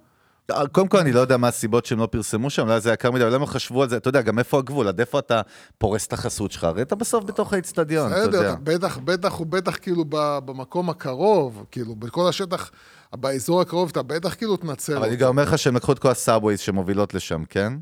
קודם 0.71 0.87
כל, 0.87 0.97
אני 0.97 1.11
לא 1.11 1.19
יודע 1.19 1.37
מה 1.37 1.47
הסיבות 1.47 1.85
שהם 1.85 1.99
לא 1.99 2.05
פרסמו 2.05 2.49
שם, 2.49 2.67
אולי 2.67 2.81
זה 2.81 2.93
יקר 2.93 3.11
מדי, 3.11 3.23
אבל 3.23 3.33
למה 3.33 3.47
חשבו 3.47 3.83
על 3.83 3.89
זה? 3.89 3.97
אתה 3.97 4.09
יודע, 4.09 4.21
גם 4.21 4.39
איפה 4.39 4.57
הגבול, 4.57 4.87
עד 4.87 4.99
איפה 4.99 5.19
אתה 5.19 5.41
פורס 5.77 6.07
את 6.07 6.13
החסות 6.13 6.51
שלך? 6.51 6.63
הרי 6.63 6.81
אתה 6.81 6.95
בסוף 6.95 7.23
בתוך 7.23 7.53
האיצטדיון, 7.53 8.11
אתה 8.11 8.19
יודע. 8.19 8.55
בטח, 8.63 8.97
בטח 8.97 9.39
ובטח 9.39 9.77
כאילו 9.77 10.05
במקום 10.45 10.89
הקרוב, 10.89 11.65
כאילו, 11.71 11.95
בכל 11.95 12.29
השטח, 12.29 12.71
באזור 13.13 13.61
הקרוב, 13.61 13.89
אתה 13.91 14.01
בטח 14.03 14.35
כאילו 14.35 14.57
תנצל 14.57 14.97
אבל 14.97 15.07
אני. 15.07 15.15
גם 15.15 15.27
אומר 15.27 15.43
לך 15.43 15.57
שהם 15.57 15.75
לקחו 15.75 15.91
את 15.91 15.99
כל 15.99 16.09
ה 16.09 16.15
subways 16.15 16.59
שמובילות 16.59 17.13
לשם, 17.13 17.43
כן? 17.49 17.73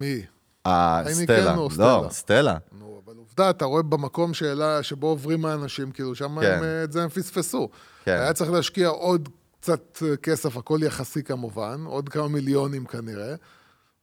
מי? 0.00 0.22
אה, 0.66 1.02
סטלה. 1.12 1.52
כן 1.52 1.58
או 1.58 1.64
לא, 1.64 1.70
סטלה? 1.70 2.10
סטלה. 2.10 2.56
נו, 2.78 3.00
אבל 3.04 3.16
עובדה, 3.16 3.50
אתה 3.50 3.64
רואה 3.64 3.82
במקום 3.82 4.34
שאלה, 4.34 4.82
שבו 4.82 5.06
עוברים 5.06 5.44
האנשים, 5.44 5.90
כאילו, 5.90 6.14
שם 6.14 6.40
כן. 6.40 6.54
הם, 6.56 6.62
אה, 6.62 6.84
את 6.84 6.92
זה 6.92 7.02
הם 7.02 7.08
פספסו. 7.08 7.68
כן. 8.04 8.12
היה 8.12 8.32
צריך 8.32 8.50
להשקיע 8.50 8.88
עוד 8.88 9.28
קצת 9.60 10.02
אה, 10.02 10.16
כסף, 10.16 10.56
הכל 10.56 10.80
יחסי 10.82 11.22
כמובן, 11.22 11.84
עוד 11.86 12.08
כמה 12.08 12.28
מיליונים 12.28 12.84
כנראה, 12.84 13.34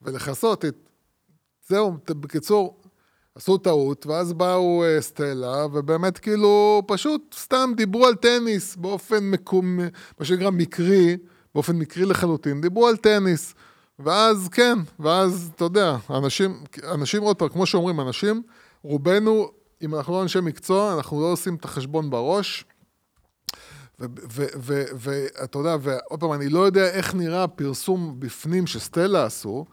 ולכסות 0.02 0.66
את... 0.66 0.76
זהו, 1.68 1.98
בקיצור, 2.08 2.82
עשו 3.36 3.58
טעות, 3.58 4.06
ואז 4.06 4.34
באו 4.34 4.84
אה, 4.84 5.02
סטלה, 5.02 5.66
ובאמת 5.66 6.18
כאילו, 6.18 6.84
פשוט 6.88 7.36
סתם 7.40 7.72
דיברו 7.76 8.06
על 8.06 8.16
טניס 8.16 8.76
באופן 8.76 9.24
מקום, 9.24 9.80
מה 10.20 10.26
שנקרא 10.26 10.50
מקרי, 10.50 11.18
באופן 11.56 11.76
מקרי 11.76 12.06
לחלוטין, 12.06 12.62
דיברו 12.62 12.88
על 12.88 12.98
טניס. 12.98 13.56
ואז 14.00 14.50
כן, 14.52 14.80
ואז 15.00 15.52
אתה 15.56 15.64
יודע, 15.64 15.96
אנשים, 16.10 16.64
אנשים 16.92 17.22
עוד 17.22 17.36
פעם, 17.36 17.50
כמו 17.50 17.66
שאומרים, 17.66 18.00
אנשים, 18.00 18.42
רובנו, 18.84 19.52
אם 19.82 19.96
אנחנו 19.96 20.14
לא 20.14 20.22
אנשי 20.22 20.40
מקצוע, 20.40 20.94
אנחנו 20.94 21.22
לא 21.22 21.26
עושים 21.26 21.56
את 21.56 21.66
החשבון 21.66 22.10
בראש. 22.10 22.66
ואתה 24.00 25.60
יודע, 25.60 25.76
ועוד 25.82 26.20
פעם, 26.20 26.34
אני 26.34 26.50
לא 26.50 26.60
יודע 26.60 26.90
איך 26.90 27.16
נראה 27.16 27.44
הפרסום 27.44 28.16
בפנים 28.20 28.68
שסטלה 28.68 29.26
עשו, 29.26 29.66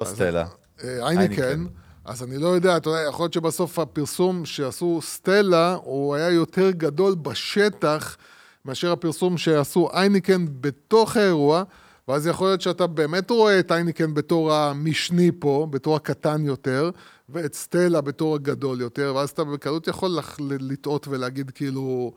לא 0.00 0.04
סטלה. 0.04 0.46
אה, 0.84 1.06
אייניקן, 1.06 1.42
אייניקן. 1.42 1.66
אז 2.04 2.22
אני 2.22 2.38
לא 2.38 2.48
יודע, 2.48 2.76
אתה 2.76 2.90
יודע, 2.90 3.00
יכול 3.08 3.24
להיות 3.24 3.32
שבסוף 3.32 3.78
הפרסום 3.78 4.44
שעשו 4.44 5.00
סטלה, 5.02 5.76
הוא 5.82 6.14
היה 6.14 6.30
יותר 6.30 6.70
גדול 6.70 7.14
בשטח 7.14 8.16
מאשר 8.64 8.92
הפרסום 8.92 9.38
שעשו 9.38 9.88
אייניקן 9.92 10.46
בתוך 10.60 11.16
האירוע, 11.16 11.62
ואז 12.08 12.26
יכול 12.26 12.46
להיות 12.48 12.60
שאתה 12.60 12.86
באמת 12.86 13.30
רואה 13.30 13.58
את 13.58 13.72
אייניקן 13.72 14.14
בתור 14.14 14.52
המשני 14.52 15.30
פה, 15.38 15.66
בתור 15.70 15.96
הקטן 15.96 16.44
יותר, 16.44 16.90
ואת 17.28 17.54
סטלה 17.54 18.00
בתור 18.00 18.34
הגדול 18.34 18.80
יותר, 18.80 19.12
ואז 19.16 19.30
אתה 19.30 19.44
בקלות 19.44 19.88
יכול 19.88 20.10
לח- 20.10 20.36
לטעות 20.40 21.08
ולהגיד 21.08 21.50
כאילו, 21.50 22.12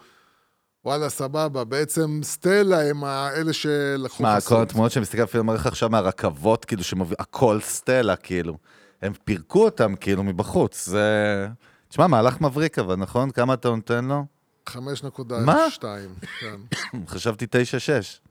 וואלה, 0.86 1.10
סבבה, 1.10 1.64
בעצם 1.64 2.20
סטלה 2.24 2.90
הם 2.90 3.04
האלה 3.04 3.54
שלקחו 3.54 4.24
מה. 4.24 4.42
כל 4.42 4.62
התמונות 4.62 4.92
שאני 4.92 5.02
מסתכל 5.02 5.24
אפילו 5.24 5.44
מראה 5.44 5.58
לך 5.58 5.68
עכשיו 5.68 5.90
מהרכבות, 5.90 6.66
כאילו, 6.66 6.84
שמוביל, 6.84 7.16
הכל 7.20 7.60
סטלה, 7.62 8.16
כאילו. 8.16 8.58
הם 9.02 9.14
פירקו 9.24 9.66
אותם, 9.66 9.96
כאילו, 9.96 10.24
מבחוץ. 10.24 10.86
זה... 10.86 11.48
תשמע, 11.90 12.08
מהלך 12.08 12.42
מבריק, 12.42 12.80
אבל 12.80 12.96
נכון? 12.96 13.32
כמה 13.32 13.54
אתה 13.54 13.70
נותן 13.70 14.06
לו? 14.06 14.26
5.2, 14.76 15.34
מה? 15.46 15.68
כן. 16.40 16.56
חשבתי 17.08 17.46
9-6. 17.46 17.50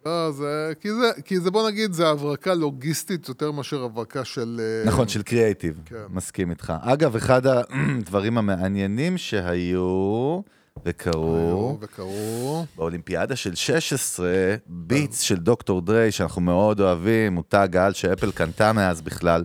לא, 0.06 0.32
זה... 0.32 0.72
כי 0.80 0.88
זה, 0.92 1.22
כי 1.24 1.40
זה, 1.40 1.50
בוא 1.50 1.70
נגיד, 1.70 1.92
זה 1.92 2.08
הברקה 2.08 2.54
לוגיסטית 2.54 3.28
יותר 3.28 3.50
מאשר 3.50 3.84
הברקה 3.84 4.24
של... 4.24 4.60
אה, 4.60 4.88
נכון, 4.90 5.08
של 5.08 5.22
קריאייטיב. 5.22 5.80
כן. 5.84 5.96
מסכים 6.10 6.50
איתך. 6.50 6.72
אגב, 6.82 7.16
אחד 7.16 7.42
הדברים 7.46 8.38
המעניינים 8.38 9.18
שהיו 9.18 10.40
וקרו, 10.86 11.78
וקראו... 11.80 12.64
באולימפיאדה 12.76 13.36
של 13.36 13.54
16, 13.54 14.28
ביטס 14.66 15.20
של 15.20 15.36
דוקטור 15.36 15.80
דריי, 15.80 16.12
שאנחנו 16.12 16.40
מאוד 16.40 16.80
אוהבים, 16.80 17.34
מותג 17.34 17.76
העל 17.76 17.92
שאפל 17.92 18.32
קנתה 18.32 18.72
מאז 18.72 19.00
בכלל, 19.00 19.44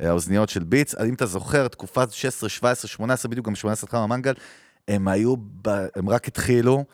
אה, 0.00 0.08
האוזניות 0.08 0.48
של 0.48 0.64
ביטס. 0.64 0.94
אם 0.94 1.14
אתה 1.14 1.26
זוכר, 1.26 1.68
תקופה 1.68 2.02
16, 2.10 2.48
17, 2.48 2.88
18, 2.88 3.30
בדיוק 3.30 3.46
גם 3.46 3.54
18 3.54 3.86
התחלנו 3.86 4.04
המנגל, 4.04 4.32
הם 4.90 5.08
היו, 5.08 5.34
ב... 5.36 5.86
הם 5.96 6.08
רק 6.08 6.28
התחילו, 6.28 6.84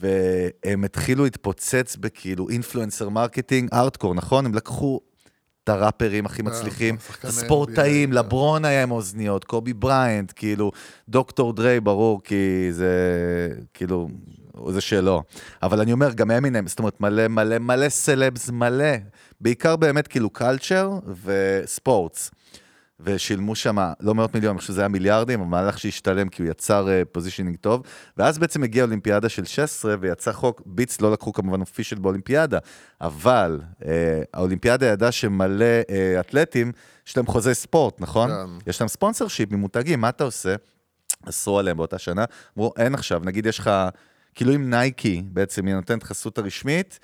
והם 0.00 0.84
התחילו 0.84 1.24
להתפוצץ 1.24 1.96
בכאילו 2.00 2.48
influencer 2.48 3.08
marketing, 3.08 3.68
hardcore, 3.72 4.14
נכון? 4.14 4.46
הם 4.46 4.54
לקחו 4.54 5.00
את 5.64 5.68
הראפרים 5.68 6.26
הכי 6.26 6.42
מצליחים, 6.42 6.96
שחקני 7.06 7.30
הספורטאים, 7.30 8.12
לברון 8.12 8.64
היה 8.64 8.82
עם 8.82 8.90
אוזניות, 8.90 9.44
קובי 9.44 9.72
בריינט, 9.72 10.32
כאילו, 10.36 10.72
דוקטור 11.08 11.52
דריי, 11.52 11.80
ברור, 11.80 12.20
כי 12.24 12.68
זה, 12.70 12.92
כאילו, 13.74 14.08
זה 14.68 14.80
שלו. 14.80 15.22
אבל 15.62 15.80
אני 15.80 15.92
אומר, 15.92 16.12
גם 16.12 16.30
אמינם, 16.30 16.66
זאת 16.66 16.78
אומרת, 16.78 17.00
מלא 17.00 17.28
מלא 17.28 17.58
מלא 17.58 17.88
סלבס, 17.88 18.50
מלא. 18.50 18.94
בעיקר 19.40 19.76
באמת 19.76 20.08
כאילו 20.08 20.30
culture 20.30 20.90
ו 21.24 21.37
sports. 21.37 22.30
ושילמו 23.00 23.54
שם 23.54 23.76
לא 24.00 24.14
מאות 24.14 24.34
מיליון, 24.34 24.50
אני 24.50 24.58
חושב 24.58 24.72
שזה 24.72 24.80
היה 24.80 24.88
מיליארדים, 24.88 25.40
אבל 25.40 25.48
מהלך 25.48 25.78
שהשתלם 25.78 26.28
כי 26.28 26.42
הוא 26.42 26.50
יצר 26.50 26.88
positioning 27.12 27.54
אה, 27.54 27.58
טוב, 27.60 27.82
ואז 28.16 28.38
בעצם 28.38 28.62
הגיעה 28.62 28.84
אולימפיאדה 28.86 29.28
של 29.28 29.44
16 29.44 29.94
ויצא 30.00 30.32
חוק, 30.32 30.62
ביטס 30.66 31.00
לא 31.00 31.12
לקחו 31.12 31.32
כמובן 31.32 31.60
official 31.60 31.98
באולימפיאדה, 31.98 32.58
אבל 33.00 33.60
אה, 33.80 33.84
האולימפיאדה 34.34 34.86
ידעה 34.86 35.12
שמלא 35.12 35.64
אה, 35.82 36.20
אתלטים, 36.20 36.72
יש 37.06 37.16
להם 37.16 37.26
חוזה 37.26 37.54
ספורט, 37.54 38.00
נכון? 38.00 38.30
כן. 38.30 38.70
יש 38.70 38.80
להם 38.80 38.88
sponsorship 38.88 39.52
ממותגים, 39.52 40.00
מה 40.00 40.08
אתה 40.08 40.24
עושה? 40.24 40.54
אסרו 41.28 41.58
עליהם 41.58 41.76
באותה 41.76 41.98
שנה, 41.98 42.24
אמרו, 42.58 42.72
אין 42.78 42.94
עכשיו, 42.94 43.20
נגיד 43.24 43.46
יש 43.46 43.58
לך, 43.58 43.70
כאילו 44.34 44.54
אם 44.54 44.70
נייקי 44.70 45.22
בעצם 45.26 45.66
היא 45.66 45.74
נותנת 45.74 46.02
חסות 46.02 46.38
הרשמית, 46.38 46.98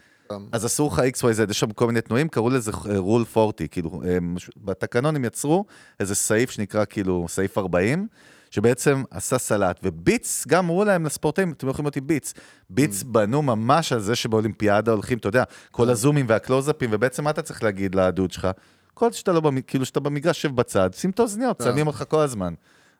אז 0.52 0.66
אסור 0.66 0.92
לך 0.92 0.98
XYZ, 0.98 1.50
יש 1.50 1.60
שם 1.60 1.70
כל 1.70 1.86
מיני 1.86 2.00
תנאים, 2.00 2.28
קראו 2.28 2.50
לזה 2.50 2.72
רול 2.96 3.24
uh, 3.34 3.38
40, 3.38 3.68
כאילו, 3.70 3.90
אה, 3.90 4.50
בתקנון 4.56 5.16
הם 5.16 5.24
יצרו 5.24 5.64
איזה 6.00 6.14
סעיף 6.14 6.50
שנקרא 6.50 6.84
כאילו 6.84 7.26
סעיף 7.28 7.58
40, 7.58 8.06
שבעצם 8.50 9.02
עשה 9.10 9.38
סלט, 9.38 9.80
וביטס, 9.82 10.46
גם 10.46 10.64
אמרו 10.64 10.84
להם 10.84 11.06
לספורטאים, 11.06 11.52
אתם 11.52 11.68
יכולים 11.68 11.86
להיות 11.86 11.96
עם 11.96 12.06
ביטס, 12.06 12.34
ביטס 12.70 13.02
mm. 13.02 13.06
בנו 13.06 13.42
ממש 13.42 13.92
על 13.92 14.00
זה 14.00 14.16
שבאולימפיאדה 14.16 14.92
הולכים, 14.92 15.18
אתה 15.18 15.28
יודע, 15.28 15.44
כל 15.70 15.84
כן. 15.84 15.90
הזומים 15.90 16.26
והקלוזאפים, 16.28 16.90
ובעצם 16.92 17.24
מה 17.24 17.30
אתה 17.30 17.42
צריך 17.42 17.62
להגיד 17.62 17.94
לדוד 17.94 18.30
שלך? 18.32 18.48
כל 18.94 19.12
שאתה 19.12 19.32
לא, 19.32 19.42
כאילו 19.66 19.86
שאתה 19.86 20.00
במגרש, 20.00 20.42
שב 20.42 20.56
בצד, 20.56 20.90
שים 20.94 21.10
את 21.10 21.18
האוזניות. 21.18 21.62
צלמים 21.62 21.86
אותך 21.86 22.04
כל 22.08 22.20
הזמן. 22.20 22.54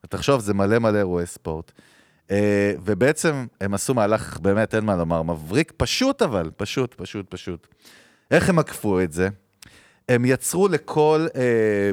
תחשוב, 0.09 0.41
זה 0.41 0.55
מלא 0.55 0.79
מלא 0.79 0.99
אירועי 0.99 1.27
ספורט. 1.27 1.73
Uh, 2.33 2.35
ובעצם 2.85 3.47
הם 3.61 3.75
עשו 3.75 3.95
מהלך, 3.95 4.39
באמת, 4.41 4.75
אין 4.75 4.85
מה 4.85 4.97
לומר, 4.97 5.23
מבריק, 5.23 5.73
פשוט 5.77 6.23
אבל, 6.23 6.51
פשוט, 6.57 6.95
פשוט, 6.95 7.27
פשוט. 7.29 7.67
איך 8.31 8.49
הם 8.49 8.59
עקפו 8.59 9.01
את 9.01 9.13
זה? 9.13 9.29
הם 10.09 10.25
יצרו 10.25 10.69
לכל 10.69 11.27
uh, 11.31 11.37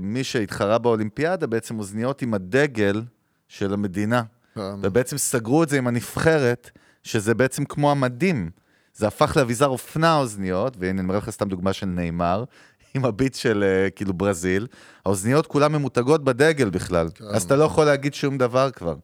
מי 0.02 0.24
שהתחרה 0.24 0.78
באולימפיאדה 0.78 1.48
בעצם 1.48 1.80
אוזניות 1.80 2.22
עם 2.22 2.34
הדגל 2.34 3.02
של 3.48 3.74
המדינה. 3.74 4.24
כן. 4.56 4.62
ובעצם 4.82 5.18
סגרו 5.18 5.64
את 5.64 5.70
זה 5.70 5.78
עם 5.78 5.88
הנבחרת, 5.88 6.70
שזה 7.04 7.34
בעצם 7.34 7.66
כמו 7.66 7.92
המדים. 7.92 8.50
זה 8.96 9.08
הפך 9.08 9.38
לאביזר 9.38 9.68
אופנה 9.68 10.18
אוזניות, 10.18 10.78
והנה 10.80 11.00
אני 11.00 11.08
מראה 11.08 11.18
לך 11.18 11.30
סתם 11.30 11.50
דוגמה 11.50 11.74
של 11.74 11.86
נאמר, 11.86 12.44
עם 12.96 13.06
הביט 13.06 13.36
של 13.36 13.64
uh, 13.64 13.92
כאילו 13.92 14.14
ברזיל, 14.14 14.68
האוזניות 15.06 15.48
כולן 15.48 15.72
ממותגות 15.72 16.24
בדגל 16.24 16.70
בכלל, 16.70 17.10
כן. 17.16 17.26
אז 17.26 17.44
אתה 17.44 17.56
לא 17.56 17.64
יכול 17.64 17.86
להגיד 17.86 18.14
שום 18.14 18.38
דבר 18.38 18.72
כבר. 18.72 18.96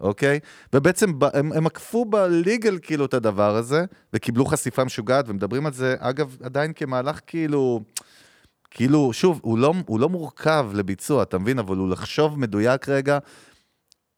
אוקיי? 0.00 0.40
ובעצם 0.72 1.10
הם, 1.34 1.52
הם 1.52 1.66
עקפו 1.66 2.04
בליגל 2.04 2.78
כאילו 2.82 3.04
את 3.04 3.14
הדבר 3.14 3.56
הזה, 3.56 3.84
וקיבלו 4.12 4.44
חשיפה 4.44 4.84
משוגעת, 4.84 5.24
ומדברים 5.28 5.66
על 5.66 5.72
זה, 5.72 5.94
אגב, 5.98 6.36
עדיין 6.42 6.72
כמהלך 6.72 7.20
כאילו, 7.26 7.80
כאילו, 8.70 9.12
שוב, 9.12 9.40
הוא 9.42 9.58
לא, 9.58 9.74
הוא 9.86 10.00
לא 10.00 10.08
מורכב 10.08 10.70
לביצוע, 10.74 11.22
אתה 11.22 11.38
מבין? 11.38 11.58
אבל 11.58 11.76
הוא 11.76 11.88
לחשוב 11.88 12.38
מדויק 12.38 12.88
רגע. 12.88 13.18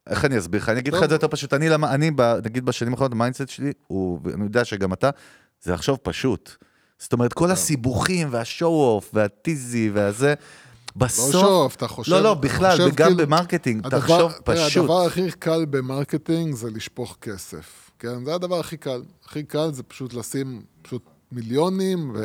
איך 0.07 0.25
אני 0.25 0.39
אסביר 0.39 0.61
לך? 0.61 0.69
אני 0.69 0.81
אגיד 0.81 0.95
לך 0.95 1.03
את 1.03 1.09
זה 1.09 1.15
יותר 1.15 1.29
פשוט. 1.29 1.55
אני, 1.55 1.69
למה, 1.69 1.95
אני, 1.95 2.11
נגיד 2.45 2.65
בשנים 2.65 2.93
האחרונות, 2.93 3.13
ה 3.13 3.17
mindset 3.17 3.49
שלי, 3.49 3.73
הוא, 3.87 4.21
ואני 4.25 4.45
יודע 4.45 4.65
שגם 4.65 4.93
אתה, 4.93 5.11
זה 5.63 5.73
לחשוב 5.73 5.99
פשוט. 6.03 6.57
זאת 6.99 7.13
אומרת, 7.13 7.33
כל 7.33 7.51
הסיבוכים 7.51 8.29
וה 8.31 8.47
show-off 8.47 9.11
והטיזי 9.15 9.91
והזה, 9.95 10.35
בסוף... 10.97 11.35
לא 11.35 11.41
show-off, 11.41 11.77
אתה 11.77 11.89
חושב... 11.89 12.13
לא, 12.13 12.23
לא, 12.23 12.35
בכלל, 12.35 12.79
וגם 12.89 13.09
כאילו, 13.09 13.27
ב 13.27 13.32
marketing, 13.32 13.87
הדבר, 13.87 14.01
תחשוב 14.01 14.33
תראה, 14.33 14.67
פשוט. 14.67 14.83
הדבר 14.83 15.03
הכי 15.03 15.31
קל 15.31 15.65
ב 15.71 15.79
marketing 15.79 16.55
זה 16.55 16.71
לשפוך 16.71 17.17
כסף. 17.21 17.91
כן, 17.99 18.25
זה 18.25 18.35
הדבר 18.35 18.61
הכי 18.61 18.77
קל. 18.77 19.03
הכי 19.25 19.43
קל 19.43 19.73
זה 19.73 19.83
פשוט 19.83 20.15
לשים 20.15 20.63
פשוט 20.83 21.03
מיליונים, 21.33 22.17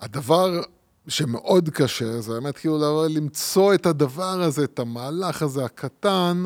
והדבר 0.00 0.60
שמאוד 1.08 1.68
קשה, 1.68 2.20
זה 2.20 2.32
באמת 2.32 2.58
כאילו 2.58 3.06
למצוא 3.08 3.74
את 3.74 3.86
הדבר 3.86 4.42
הזה, 4.42 4.64
את 4.64 4.78
המהלך 4.78 5.42
הזה 5.42 5.64
הקטן, 5.64 6.44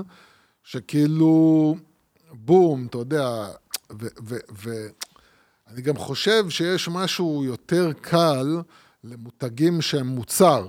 שכאילו, 0.65 1.77
בום, 2.33 2.87
אתה 2.87 2.99
יודע, 2.99 3.49
ואני 4.51 5.83
גם 5.83 5.97
חושב 5.97 6.51
שיש 6.51 6.89
משהו 6.89 7.45
יותר 7.45 7.93
קל 8.01 8.61
למותגים 9.05 9.83
שהם 9.83 10.07
מוצר. 10.07 10.67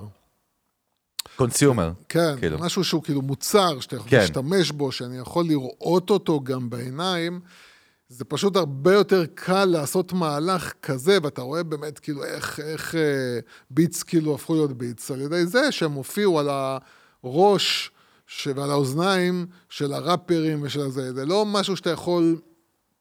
קונסיומר. 1.37 1.91
כן, 2.09 2.35
כאילו. 2.39 2.57
משהו 2.59 2.83
שהוא 2.83 3.03
כאילו 3.03 3.21
מוצר, 3.21 3.79
שאתה 3.79 3.95
יכול 3.95 4.09
כן. 4.09 4.17
להשתמש 4.17 4.71
בו, 4.71 4.91
שאני 4.91 5.17
יכול 5.17 5.45
לראות 5.45 6.09
אותו 6.09 6.41
גם 6.43 6.69
בעיניים. 6.69 7.39
זה 8.09 8.25
פשוט 8.25 8.55
הרבה 8.55 8.93
יותר 8.93 9.25
קל 9.35 9.65
לעשות 9.65 10.13
מהלך 10.13 10.73
כזה, 10.81 11.17
ואתה 11.23 11.41
רואה 11.41 11.63
באמת 11.63 11.99
כאילו 11.99 12.23
איך, 12.23 12.59
איך 12.59 12.95
אה, 12.95 13.39
ביטס 13.71 14.03
כאילו 14.03 14.35
הפכו 14.35 14.53
להיות 14.53 14.77
ביטס, 14.77 15.11
על 15.11 15.21
ידי 15.21 15.45
זה 15.45 15.71
שהם 15.71 15.91
הופיעו 15.91 16.39
על 16.39 16.49
הראש 17.23 17.91
ש... 18.27 18.47
ועל 18.55 18.71
האוזניים 18.71 19.45
של 19.69 19.93
הראפרים 19.93 20.59
ושל 20.63 20.81
הזה. 20.81 21.13
זה 21.13 21.25
לא 21.25 21.45
משהו 21.45 21.75
שאתה 21.77 21.89
יכול, 21.89 22.39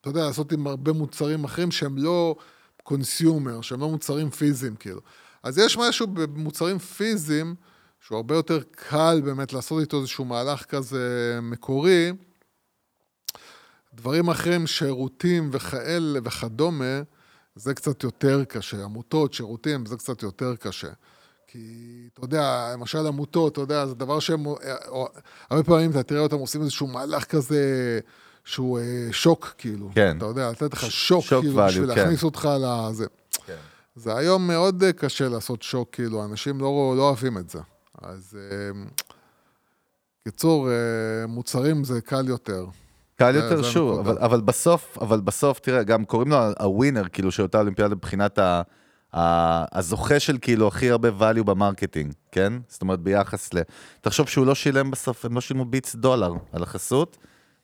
אתה 0.00 0.08
יודע, 0.08 0.24
לעשות 0.24 0.52
עם 0.52 0.66
הרבה 0.66 0.92
מוצרים 0.92 1.44
אחרים 1.44 1.70
שהם 1.70 1.98
לא 1.98 2.36
קונסיומר, 2.82 3.60
שהם 3.60 3.80
לא 3.80 3.88
מוצרים 3.88 4.30
פיזיים 4.30 4.76
כאילו. 4.76 5.00
אז 5.42 5.58
יש 5.58 5.78
משהו 5.78 6.06
במוצרים 6.06 6.78
פיזיים, 6.78 7.54
שהוא 8.06 8.16
הרבה 8.16 8.34
יותר 8.34 8.60
קל 8.70 9.20
באמת 9.24 9.52
לעשות 9.52 9.80
איתו 9.80 9.98
איזשהו 9.98 10.24
מהלך 10.24 10.64
כזה 10.64 11.38
מקורי. 11.42 12.12
דברים 13.94 14.28
אחרים, 14.28 14.66
שירותים 14.66 15.50
וכאלה 15.52 16.18
וכדומה, 16.24 17.00
זה 17.54 17.74
קצת 17.74 18.02
יותר 18.02 18.44
קשה. 18.44 18.84
עמותות, 18.84 19.32
שירותים, 19.34 19.86
זה 19.86 19.96
קצת 19.96 20.22
יותר 20.22 20.56
קשה. 20.56 20.88
כי, 21.46 21.58
אתה 22.12 22.24
יודע, 22.24 22.70
למשל 22.72 23.06
עמותות, 23.06 23.52
אתה 23.52 23.60
יודע, 23.60 23.86
זה 23.86 23.94
דבר 23.94 24.20
שהם... 24.20 24.44
הרבה 25.50 25.62
פעמים 25.64 25.90
אתה 25.90 26.02
תראה 26.02 26.20
אותם 26.20 26.36
עושים 26.36 26.62
איזשהו 26.62 26.86
מהלך 26.86 27.24
כזה, 27.24 28.00
שהוא 28.44 28.78
אה, 28.78 29.08
שוק, 29.12 29.54
כאילו. 29.58 29.90
כן. 29.94 30.16
אתה 30.16 30.26
יודע, 30.26 30.50
לתת 30.50 30.72
לך 30.72 30.90
שוק, 30.90 31.24
שוק 31.24 31.40
כאילו, 31.40 31.64
value, 31.64 31.68
בשביל 31.68 31.94
כן. 31.94 32.00
להכניס 32.00 32.22
אותך 32.22 32.48
לזה. 32.60 33.06
כן. 33.46 33.56
זה 33.96 34.16
היום 34.16 34.46
מאוד 34.46 34.84
קשה 34.96 35.28
לעשות 35.28 35.62
שוק, 35.62 35.88
כאילו, 35.92 36.24
אנשים 36.24 36.60
לא, 36.60 36.94
לא 36.96 37.02
אוהבים 37.02 37.38
את 37.38 37.50
זה. 37.50 37.58
אז 38.02 38.38
אמ, 38.50 38.86
קיצור, 40.24 40.70
אה, 40.70 41.26
מוצרים 41.28 41.84
זה 41.84 42.00
קל 42.00 42.28
יותר. 42.28 42.66
קל 43.16 43.34
יותר, 43.34 43.62
שוב, 43.62 43.98
אבל, 43.98 44.18
אבל 44.18 44.40
בסוף, 44.40 44.98
אבל 45.00 45.20
בסוף, 45.20 45.58
תראה, 45.58 45.82
גם 45.82 46.04
קוראים 46.04 46.30
לו 46.30 46.36
הווינר, 46.60 47.08
כאילו, 47.08 47.32
של 47.32 47.42
אותה 47.42 47.58
אולימפיאדה 47.58 47.94
מבחינת 47.94 48.38
ה... 48.38 48.62
הזוכה 49.72 50.20
של 50.20 50.38
כאילו 50.40 50.68
הכי 50.68 50.90
הרבה 50.90 51.08
value 51.08 51.42
ב 51.42 51.49
marketing, 51.49 52.12
כן? 52.32 52.52
זאת 52.68 52.82
אומרת, 52.82 53.00
ביחס 53.00 53.54
ל... 53.54 53.58
תחשוב 54.00 54.28
שהוא 54.28 54.46
לא 54.46 54.54
שילם 54.54 54.90
בסוף, 54.90 55.24
הם 55.24 55.34
לא 55.34 55.40
שילמו 55.40 55.64
ביטס 55.64 55.94
דולר 55.94 56.32
על 56.52 56.62
החסות, 56.62 57.16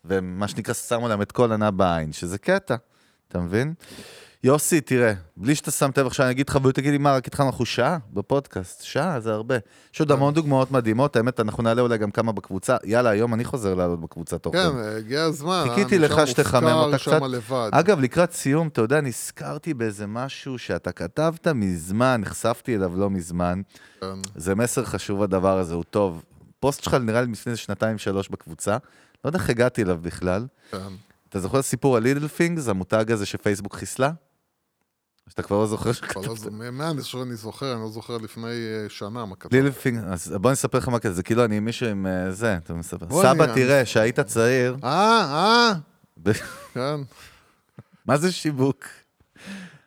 ומה 0.04 0.48
שנקרא, 0.48 0.74
שמו 0.74 1.08
להם 1.08 1.22
את 1.22 1.32
כל 1.32 1.52
ענה 1.52 1.70
בעין, 1.70 2.12
שזה 2.12 2.38
קטע, 2.38 2.76
אתה 3.28 3.40
מבין? 3.40 3.74
יוסי, 4.44 4.80
תראה, 4.80 5.12
בלי 5.36 5.54
שאתה 5.54 5.70
שם 5.70 5.90
טבע 5.90 6.06
עכשיו, 6.06 6.26
אני 6.26 6.32
אגיד 6.32 6.48
לך, 6.48 6.58
והוא 6.62 6.72
תגיד 6.72 6.92
לי, 6.92 6.98
מה, 6.98 7.16
רק 7.16 7.26
התחלנו, 7.26 7.50
אנחנו 7.50 7.64
שעה 7.64 7.98
בפודקאסט, 8.12 8.82
שעה, 8.82 9.20
זה 9.20 9.32
הרבה. 9.32 9.56
יש 9.94 10.00
עוד 10.00 10.12
המון 10.12 10.34
דוגמאות 10.34 10.70
מדהימות, 10.70 11.16
האמת, 11.16 11.40
אנחנו 11.40 11.62
נעלה 11.62 11.82
אולי 11.82 11.98
גם 11.98 12.10
כמה 12.10 12.32
בקבוצה. 12.32 12.76
יאללה, 12.84 13.10
היום 13.10 13.34
אני 13.34 13.44
חוזר 13.44 13.74
לעלות 13.74 14.00
בקבוצה 14.00 14.38
תוכן. 14.38 14.58
כן, 14.58 14.78
הגיע 14.96 15.22
הזמן. 15.22 15.64
חיכיתי 15.68 15.98
לך 15.98 16.26
שתחמם 16.26 16.64
אותה 16.64 16.98
קצת. 16.98 17.20
אגב, 17.70 18.00
לקראת 18.00 18.32
סיום, 18.32 18.68
אתה 18.68 18.80
יודע, 18.80 19.00
נזכרתי 19.00 19.74
באיזה 19.74 20.06
משהו 20.06 20.58
שאתה 20.58 20.92
כתבת 20.92 21.48
מזמן, 21.48 22.20
נחשפתי 22.20 22.76
אליו 22.76 22.96
לא 22.96 23.10
מזמן. 23.10 23.62
כן. 24.00 24.06
זה 24.36 24.54
מסר 24.54 24.84
חשוב 24.84 25.22
הדבר 25.22 25.58
הזה, 25.58 25.74
הוא 25.74 25.84
טוב. 25.90 26.22
פוסט 26.60 26.82
שלך 26.82 26.94
נראה 26.94 27.20
לי 27.20 27.32
לפני 27.32 27.56
שנתיים-שלוש 27.56 28.28
בקבוצה, 28.28 28.76
לא 29.24 29.28
יודע 29.28 29.38
איך 29.38 29.50
הגעתי 29.50 29.82
אליו 29.82 29.98
בכלל. 30.02 30.46
כן. 30.70 30.78
אתה 31.28 31.40
זוכר 31.40 31.58
את 31.58 31.64
הסיפור 31.64 31.96
על 31.96 32.02
לידל 32.02 32.28
פינגס, 32.28 32.68
המותג 32.68 33.12
הזה 33.12 33.26
שפייסבוק 33.26 33.74
חיסלה? 33.74 34.12
שאתה 35.28 35.42
כבר 35.42 35.58
לא 35.58 35.66
זוכר 35.66 35.92
שכתבת. 35.92 36.24
מה 36.72 36.90
אני 36.90 37.02
חושב 37.02 37.18
שאני 37.18 37.36
זוכר, 37.36 37.72
אני 37.72 37.80
לא 37.80 37.88
זוכר 37.88 38.18
לפני 38.18 38.50
אה, 38.50 38.88
שנה 38.88 39.24
מה 39.24 39.36
כתבת. 39.36 39.52
לילי 39.52 39.70
אז 40.06 40.34
בוא 40.40 40.52
נספר 40.52 40.78
לך 40.78 40.88
מה 40.88 40.98
כזה, 40.98 41.14
זה 41.14 41.22
כאילו 41.22 41.44
אני 41.44 41.60
מישהו 41.60 41.86
עם 41.86 42.06
אה, 42.06 42.32
זה, 42.32 42.56
אתה 42.56 42.74
מספר. 42.74 43.06
סבא 43.22 43.54
תראה, 43.54 43.86
שהיית 43.86 44.20
צעיר. 44.20 44.76
אה, 44.84 45.70
אה. 46.24 46.32
כן. 46.74 47.00
מה 48.06 48.16
זה 48.16 48.32
שיווק? 48.32 48.86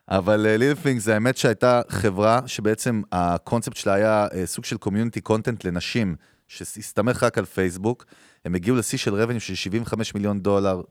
אבל 0.09 0.36
LittleThings 0.36 0.99
זה 0.99 1.13
האמת 1.13 1.38
שהייתה 1.38 1.81
חברה 1.89 2.41
שבעצם 2.45 3.01
הקונספט 3.11 3.75
שלה 3.75 3.93
היה 3.93 4.27
אה, 4.33 4.45
סוג 4.45 4.65
של 4.65 4.77
community 4.78 5.21
content 5.21 5.63
לנשים, 5.63 6.15
שהסתמך 6.47 7.23
רק 7.23 7.38
על 7.38 7.45
פייסבוק. 7.45 8.05
הם 8.45 8.55
הגיעו 8.55 8.77
לשיא 8.77 8.97
של 8.97 9.15
revenue 9.15 9.41
של 9.41 9.55
75 9.55 10.15
מיליון 10.15 10.39
דולר. 10.39 10.81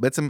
בעצם 0.00 0.28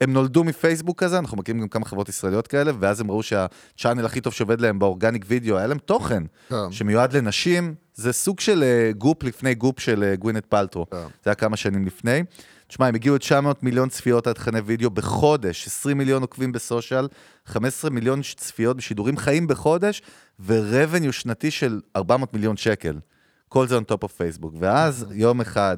הם 0.00 0.12
נולדו 0.12 0.44
מפייסבוק 0.44 1.02
כזה, 1.02 1.18
אנחנו 1.18 1.36
מכירים 1.36 1.60
גם 1.60 1.68
כמה 1.68 1.84
חברות 1.84 2.08
ישראליות 2.08 2.46
כאלה, 2.46 2.72
ואז 2.78 3.00
הם 3.00 3.10
ראו 3.10 3.22
שה 3.22 3.47
channel 3.47 4.06
הכי 4.06 4.20
טוב 4.20 4.32
שעובד 4.32 4.60
להם 4.60 4.78
ב 4.78 4.84
organic 4.84 5.24
video, 5.28 5.58
היה 5.58 5.66
להם 5.66 5.78
תוכן 5.78 6.22
כן. 6.48 6.56
שמיועד 6.70 7.16
לנשים, 7.16 7.74
זה 7.94 8.12
סוג 8.12 8.40
של 8.40 8.64
אה, 8.64 8.96
גופ 8.96 9.22
לפני 9.22 9.54
גופ 9.54 9.80
של 9.80 10.12
אה, 10.14 10.20
גווינת' 10.20 10.46
פלטרו, 10.46 10.90
כן. 10.90 10.96
זה 10.96 11.30
היה 11.30 11.34
כמה 11.34 11.56
שנים 11.56 11.86
לפני. 11.86 12.22
תשמע, 12.66 12.86
הם 12.86 12.94
הגיעו 12.94 13.16
ל-900 13.16 13.54
מיליון 13.62 13.88
צפיות 13.88 14.26
על 14.26 14.32
תכני 14.32 14.60
וידאו 14.60 14.90
בחודש, 14.90 15.66
20 15.66 15.98
מיליון 15.98 16.22
עוקבים 16.22 16.52
בסושיאל, 16.52 17.08
15 17.46 17.90
מיליון 17.90 18.20
צפיות 18.22 18.76
בשידורים 18.76 19.16
חיים 19.16 19.46
בחודש, 19.46 20.02
ו-revenue 20.40 21.12
שנתי 21.12 21.50
של 21.50 21.80
400 21.96 22.34
מיליון 22.34 22.56
שקל. 22.56 22.98
כל 23.48 23.66
זה 23.66 23.78
on 23.78 23.80
top 23.80 24.04
of 24.04 24.08
פייסבוק. 24.08 24.54
ואז 24.58 25.06
יום 25.10 25.40
אחד, 25.40 25.76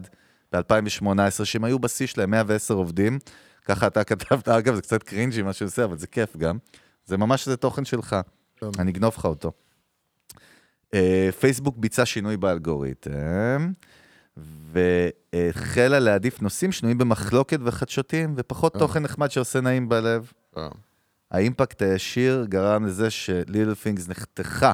ב-2018, 0.53 1.45
שהם 1.45 1.65
היו 1.65 1.79
בשיא 1.79 2.07
שלהם 2.07 2.31
110 2.31 2.75
עובדים, 2.75 3.19
ככה 3.71 3.87
אתה 3.87 4.05
כתבת, 4.05 4.49
אגב, 4.49 4.75
זה 4.75 4.83
קצת 4.83 5.03
קרינג'י 5.03 5.43
מה 5.43 5.53
שהוא 5.53 5.67
עושה, 5.67 5.85
אבל 5.85 5.99
זה 5.99 6.07
כיף 6.07 6.37
גם. 6.37 6.59
זה 7.05 7.17
ממש 7.17 7.47
איזה 7.47 7.57
תוכן 7.57 7.85
שלך. 7.85 8.17
אני 8.79 8.91
אגנוב 8.91 9.15
לך 9.17 9.25
אותו. 9.25 9.53
אה, 10.95 11.29
פייסבוק 11.41 11.77
ביצע 11.79 12.07
שינוי 12.07 12.37
באלגוריתם, 12.37 13.73
והחלה 14.37 15.99
להעדיף 15.99 16.43
נושאים 16.43 16.73
שנויים 16.73 16.99
במחלוקת 16.99 17.59
וחדשותיים, 17.65 18.35
ופחות 18.37 18.75
תוכן 18.75 19.03
נחמד 19.03 19.31
שעושה 19.31 19.61
נעים 19.61 19.89
בלב. 19.89 20.33
כן. 20.55 20.61
האימפקט 21.31 21.83
הישיר 21.83 22.47
גרם 22.49 22.87
לזה 22.87 23.11
שליטל 23.11 23.75
פינגס 23.75 24.09
נחתכה 24.09 24.73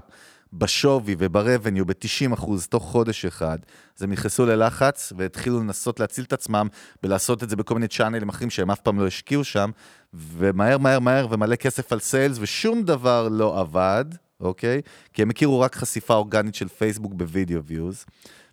בשווי 0.59 1.17
וברבניו 1.19 1.87
ב-90% 1.87 2.47
תוך 2.69 2.83
חודש 2.85 3.25
אחד. 3.25 3.59
אז 3.97 4.03
הם 4.03 4.13
נכנסו 4.13 4.47
ללחץ 4.47 5.13
והתחילו 5.17 5.61
לנסות 5.61 6.01
להציל 6.01 6.25
את 6.25 6.33
עצמם 6.33 6.69
בלעשות 7.03 7.43
את 7.43 7.51
זה 7.51 7.57
בכל 7.57 7.75
מיני 7.75 7.89
צ'אנלים 7.89 8.29
אחרים 8.29 8.51
שהם 8.51 8.71
אף 8.71 8.81
פעם 8.81 9.01
לא 9.01 9.07
השקיעו 9.07 9.45
שם, 9.45 9.71
ומהר 10.15 10.79
מהר 10.79 10.99
מהר 10.99 11.27
ומלא 11.31 11.57
כסף 11.57 11.93
על 11.93 11.99
סיילס, 11.99 12.39
ושום 12.41 12.83
דבר 12.83 13.29
לא 13.29 13.61
עבד, 13.61 14.05
אוקיי? 14.41 14.81
כי 15.13 15.23
הם 15.23 15.31
הכירו 15.31 15.61
רק 15.61 15.75
חשיפה 15.75 16.15
אורגנית 16.15 16.55
של 16.55 16.69
פייסבוק 16.69 17.15
ב 17.15 17.23
video 17.23 17.65
views. 17.65 18.05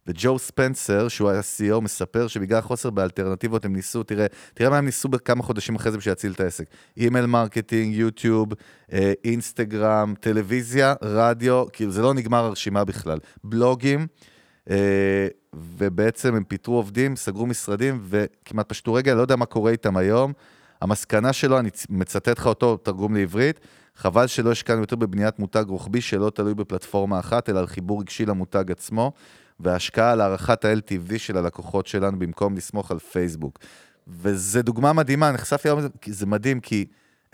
וג'ו 0.07 0.39
ספייזר, 0.39 1.07
שהוא 1.07 1.29
היה 1.29 1.39
CEO, 1.39 1.81
מספר 1.81 2.27
שבגלל 2.27 2.61
חוסר 2.61 2.89
באלטרנטיבות 2.89 3.65
הם 3.65 3.75
ניסו, 3.75 4.03
תראה, 4.03 4.25
תראה 4.53 4.69
מה 4.69 4.77
הם 4.77 4.85
ניסו 4.85 5.09
בכמה 5.09 5.43
חודשים 5.43 5.75
אחרי 5.75 5.91
זה 5.91 5.97
בשביל 5.97 6.11
להציל 6.11 6.31
את 6.31 6.39
העסק. 6.39 6.65
email 6.97 7.25
marketing, 7.25 7.95
יוטיוב, 7.95 8.53
אה, 8.93 9.13
אינסטגרם, 9.23 10.13
טלוויזיה, 10.19 10.93
רדיו, 11.01 11.65
כאילו 11.73 11.91
זה 11.91 12.01
לא 12.01 12.13
נגמר 12.13 12.45
הרשימה 12.45 12.83
בכלל. 12.83 13.19
בלוגים, 13.43 14.07
אה, 14.69 15.27
ובעצם 15.53 16.35
הם 16.35 16.43
פיטרו 16.43 16.75
עובדים, 16.75 17.15
סגרו 17.15 17.45
משרדים, 17.45 17.99
וכמעט 18.03 18.69
פשטו 18.69 18.93
רגל, 18.93 19.15
לא 19.15 19.21
יודע 19.21 19.35
מה 19.35 19.45
קורה 19.45 19.71
איתם 19.71 19.97
היום. 19.97 20.33
המסקנה 20.81 21.33
שלו, 21.33 21.59
אני 21.59 21.69
מצטט 21.89 22.39
לך 22.39 22.47
אותו, 22.47 22.77
תרגום 22.77 23.15
לעברית, 23.15 23.59
חבל 23.95 24.27
שלא 24.27 24.51
השקענו 24.51 24.81
יותר 24.81 24.95
בבניית 24.95 25.39
מותג 25.39 25.63
רוחבי 25.67 26.01
שלא 26.01 26.29
תלוי 26.29 26.53
בפלטפורמה 26.53 27.19
אחת, 27.19 27.49
אלא 27.49 27.59
על 27.59 27.67
חיבור 27.67 28.01
רגשי 28.01 28.25
למותג 28.25 28.71
עצמו, 28.71 29.11
והשקעה 29.59 30.11
על 30.11 30.21
הערכת 30.21 30.65
ה-LTV 30.65 31.17
של 31.17 31.37
הלקוחות 31.37 31.87
שלנו 31.87 32.19
במקום 32.19 32.55
לסמוך 32.55 32.91
על 32.91 32.99
פייסבוק. 32.99 33.59
וזו 34.07 34.61
דוגמה 34.61 34.93
מדהימה, 34.93 35.31
נחשפתי 35.31 35.67
היום, 35.67 35.79
זה 36.05 36.25
מדהים, 36.25 36.59
כי 36.59 36.85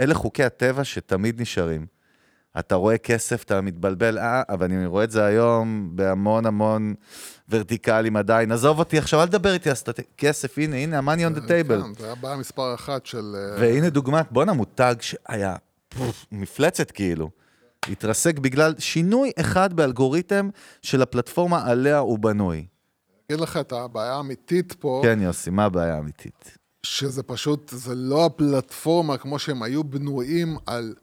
אלה 0.01 0.13
חוקי 0.13 0.43
הטבע 0.43 0.83
שתמיד 0.83 1.41
נשארים. 1.41 1.85
אתה 2.59 2.75
רואה 2.75 2.97
כסף, 2.97 3.43
אתה 3.43 3.61
מתבלבל, 3.61 4.17
אה, 4.17 4.41
אבל 4.49 4.65
אני 4.65 4.85
רואה 4.85 5.03
את 5.03 5.11
זה 5.11 5.25
היום 5.25 5.89
בהמון 5.95 6.45
המון 6.45 6.93
ורטיקלים 7.49 8.15
עדיין. 8.15 8.51
עזוב 8.51 8.79
אותי 8.79 8.97
עכשיו, 8.97 9.21
אל 9.21 9.27
תדבר 9.27 9.53
איתי 9.53 9.69
על 9.69 9.75
סטט... 9.75 9.99
כסף, 10.17 10.57
הנה, 10.57 10.75
הנה, 10.75 10.97
ה-money 10.97 11.33
on 11.33 11.37
the 11.37 11.41
table. 11.41 11.83
כן, 11.83 11.93
זה 11.99 12.11
הבעיה 12.11 12.35
מספר 12.37 12.73
אחת 12.75 13.05
של... 13.05 13.35
אה, 13.35 13.61
והנה 13.61 13.89
דוגמת, 13.89 14.31
בואנה, 14.31 14.53
מותג 14.53 14.95
שהיה 14.99 15.55
פוף, 15.89 16.25
מפלצת 16.31 16.91
כאילו. 16.91 17.29
התרסק 17.87 18.39
בגלל 18.39 18.73
שינוי 18.79 19.31
אחד 19.39 19.73
באלגוריתם 19.73 20.49
של 20.81 21.01
הפלטפורמה 21.01 21.65
עליה 21.65 21.97
הוא 21.97 22.19
בנוי. 22.19 22.65
אגיד 23.31 23.41
לך 23.41 23.57
את 23.57 23.71
הבעיה 23.71 24.13
האמיתית 24.13 24.73
פה, 24.79 25.01
כן, 25.03 25.19
יוסי, 25.21 25.49
מה 25.49 25.65
הבעיה 25.65 25.95
האמיתית? 25.95 26.57
שזה 26.83 27.23
פשוט, 27.23 27.69
זה 27.75 27.95
לא 27.95 28.25
הפלטפורמה 28.25 29.17
כמו 29.17 29.39
שהם 29.39 29.63
היו 29.63 29.83
בנויים 29.83 30.57
על 30.65 30.93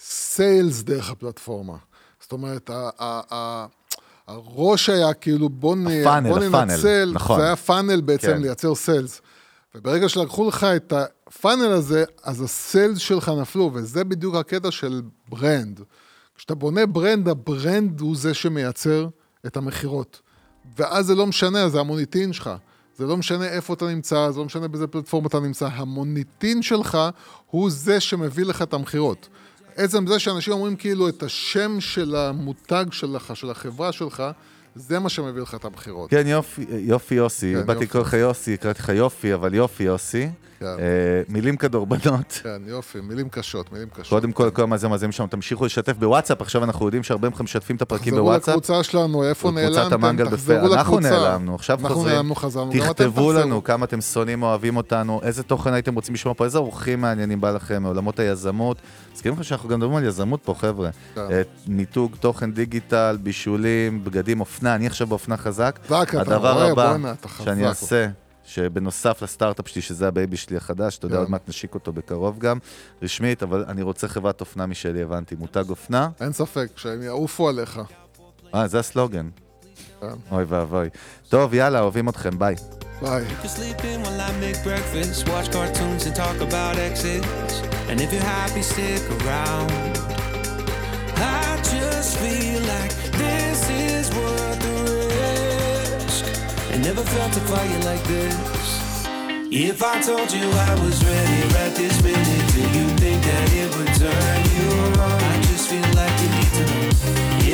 סיילס 0.00 0.82
דרך 0.82 1.10
הפלטפורמה. 1.10 1.76
זאת 2.20 2.32
אומרת, 2.32 2.70
ה- 2.70 2.90
ה- 2.98 3.34
ה- 3.34 3.66
הראש 4.26 4.88
היה 4.88 5.14
כאילו 5.14 5.48
בוא. 5.48 5.76
הפאנל, 6.00 6.28
בוא 6.28 6.38
הפאנל, 6.38 6.74
ננצל, 6.74 7.10
נכון. 7.14 7.40
זה 7.40 7.46
היה 7.46 7.56
פאנל 7.56 8.00
בעצם 8.00 8.26
כן. 8.26 8.42
לייצר 8.42 8.74
סיילס. 8.74 9.20
וברגע 9.74 10.08
שלקחו 10.08 10.48
לך 10.48 10.64
את 10.64 10.92
ה 10.92 11.03
funnel 11.03 11.72
הזה, 11.72 12.04
אז 12.22 12.42
ה 12.42 12.51
sales 12.51 12.98
שלך 12.98 13.32
נפלו, 13.40 13.70
וזה 13.74 14.04
בדיוק 14.04 14.34
הקטע 14.34 14.70
של 14.70 15.02
brand. 15.28 15.80
כשאתה 16.38 16.54
בונה 16.54 16.86
brand, 16.86 17.28
ה 17.28 17.40
brand 17.40 18.00
הוא 18.00 18.16
זה 18.16 18.34
שמייצר 18.34 19.08
את 19.46 19.56
המכירות. 19.56 20.20
ואז 20.76 21.06
זה 21.06 21.14
לא 21.14 21.26
משנה, 21.26 21.68
זה 21.68 21.80
המוניטין 21.80 22.32
שלך. 22.32 22.50
זה 22.96 23.06
לא 23.06 23.16
משנה 23.16 23.48
איפה 23.48 23.74
אתה 23.74 23.86
נמצא, 23.86 24.30
זה 24.30 24.38
לא 24.38 24.44
משנה 24.44 24.68
באיזה 24.68 24.86
פלטפורמה 24.86 25.28
אתה 25.28 25.40
נמצא. 25.40 25.68
המוניטין 25.72 26.62
שלך 26.62 26.98
הוא 27.50 27.70
זה 27.70 28.00
שמביא 28.00 28.44
לך 28.44 28.62
את 28.62 28.74
המכירות. 28.74 29.28
עצם 29.76 30.06
זה 30.06 30.18
שאנשים 30.18 30.52
אומרים 30.52 30.76
כאילו 30.76 31.08
את 31.08 31.22
השם 31.22 31.80
של 31.80 32.16
המותג 32.16 32.84
שלך, 32.90 33.36
של 33.36 33.50
החברה 33.50 33.92
שלך, 33.92 34.22
זה 34.74 34.98
מה 34.98 35.08
שמביא 35.08 35.42
לך 35.42 35.54
את 35.54 35.64
המכירות. 35.64 36.10
כן, 36.10 36.26
יופי, 36.26 36.66
יופי 36.70 37.14
יוסי, 37.14 37.54
כן, 37.54 37.66
באתי. 37.66 37.80
לקרוא 37.84 38.02
לך 38.02 38.12
יוסי, 38.12 38.54
הקראתי 38.54 38.82
לך 38.82 38.88
יופי, 38.88 39.34
אבל 39.34 39.54
יופי 39.54 39.84
יוסי. 39.84 40.28
כן. 40.58 40.66
אה, 40.66 41.22
מילים 41.28 41.56
כדורבנות. 41.56 42.40
כן, 42.42 42.62
יופי, 42.66 43.00
מילים 43.00 43.28
קשות, 43.28 43.72
מילים 43.72 43.88
קשות. 43.88 44.08
קודם 44.08 44.32
כל, 44.32 44.50
כל 44.50 44.62
המאזינים 44.62 45.12
שלנו, 45.12 45.28
תמשיכו 45.28 45.64
לשתף 45.64 45.96
בוואטסאפ, 45.98 46.40
עכשיו 46.42 46.64
אנחנו 46.64 46.86
יודעים 46.86 47.02
שהרבה 47.02 47.28
מכם 47.28 47.44
משתפים 47.44 47.76
את 47.76 47.82
הפרקים 47.82 48.12
תחזרו 48.12 48.24
בוואטסאפ. 48.24 48.48
לקבוצה 48.48 48.82
שלנו, 48.82 49.24
איפה 49.24 49.50
נעלמתם? 49.50 50.04
המנגל 50.04 50.30
תחזרו. 50.30 50.74
אנחנו. 50.74 51.00
נעלמנו, 51.00 51.54
עכשיו 51.54 51.78
אנחנו 51.80 51.94
חוזרים. 51.94 52.14
נעלמנו, 52.14 52.34
חזרנו. 52.34 52.72
גם 52.72 52.78
אתם 52.78 52.88
תכתבו 52.92 53.10
תחזרו. 53.10 53.32
לנו 53.32 53.64
כמה 53.64 53.84
אתם 53.84 54.00
שונאים, 54.00 54.42
אוהבים 54.42 54.76
אותנו, 54.76 55.20
איזה 55.22 55.42
תוכן 55.42 55.72
הייתם 55.72 55.94
רוצים 55.94 56.14
לשמוע 56.14 56.34
פה, 56.34 56.44
איזה 56.44 56.58
אורחים 56.58 57.00
מעניינים 57.00 57.40
בא 57.40 57.50
לכם 57.50 57.82
מעולמות 57.82 58.18
היזמות. 58.18 58.76
מזכירים 59.14 59.38
לך 59.38 59.44
שאנחנו 59.44 59.68
גם 59.68 59.78
מדברים 59.78 59.96
על 59.96 60.04
יזמות 60.04 60.40
פה, 60.44 60.54
חבר'ה. 60.54 60.90
כן. 61.14 61.20
אה, 61.30 61.42
מיתוג, 61.66 62.16
תוכן 62.20 62.52
דיגיטל, 62.52 63.18
בישולים, 63.22 64.04
בגדים, 64.04 64.40
אופנה, 64.40 64.74
אני 64.74 64.86
עכשיו 64.86 65.06
באופנה 65.06 65.36
חזק. 65.36 65.78
הדבר 65.90 66.62
הבא. 66.62 66.96
שאני 67.44 67.66
אעשה, 67.66 68.06
שבנוסף 68.48 69.22
לסטארט-אפ 69.22 69.68
שלי, 69.68 69.82
שזה 69.82 70.08
ה 70.08 70.14
baby 70.14 70.36
שלי 70.36 70.56
החדש, 70.56 70.98
אתה 70.98 71.06
יודע, 71.06 71.16
כן. 71.16 71.20
עוד 71.20 71.30
מעט 71.30 71.48
נשיק 71.48 71.74
אותו 71.74 71.92
בקרוב 71.92 72.38
גם, 72.38 72.58
רשמית, 73.02 73.42
אבל 73.42 73.64
אני 73.68 73.82
רוצה 73.82 74.08
חברת 74.08 74.40
אופנה 74.40 74.66
משלי, 74.66 75.02
הבנתי, 75.02 75.34
מותג 75.34 75.64
אופנה. 75.70 76.08
אין 76.20 76.32
ספק, 76.32 76.68
שהם 76.76 77.02
יעופו 77.02 77.48
עליך. 77.48 77.80
אה, 78.54 78.68
זה 78.68 78.78
הסלוגן. 78.78 79.28
כן. 80.00 80.06
אוי 80.30 80.44
ואבוי. 80.48 80.88
טוב, 81.28 81.54
יאללה, 81.54 81.80
אוהבים 81.80 82.08
אתכם, 82.08 82.38
ביי. 82.38 82.54
ביי. 83.02 83.24
You're 83.42 83.46
sleeping 83.46 84.02
while 84.04 84.20
I 84.20 84.30
make 84.42 84.64
breakfast, 84.64 85.28
watch 85.28 85.52
cartoons 85.52 86.06
and 86.06 86.16
talk 86.16 86.40
about 86.40 86.76
exes. 86.76 87.52
And 87.90 88.00
if 88.00 88.12
you're 88.12 88.30
happy, 88.38 88.62
stick 88.62 89.04
around. 89.20 90.07
Never 96.88 97.04
felt 97.04 97.36
a 97.36 97.40
fire 97.40 97.80
like 97.90 98.02
this. 98.04 99.06
If 99.52 99.82
I 99.82 100.00
told 100.00 100.32
you 100.32 100.46
I 100.68 100.72
was 100.82 100.96
ready 101.04 101.40
right 101.56 101.74
this 101.76 102.02
minute, 102.02 102.46
do 102.56 102.62
you 102.76 102.86
think 102.96 103.20
that 103.28 103.48
it 103.60 103.68
would 103.76 103.92
turn 104.04 104.40
you 104.56 104.68
on? 104.96 105.20
I 105.32 105.36
just 105.48 105.68
feel 105.68 105.88
like 106.00 106.16
you 106.22 106.28
need 106.36 106.52
to 106.58 106.64
know. 106.72 106.88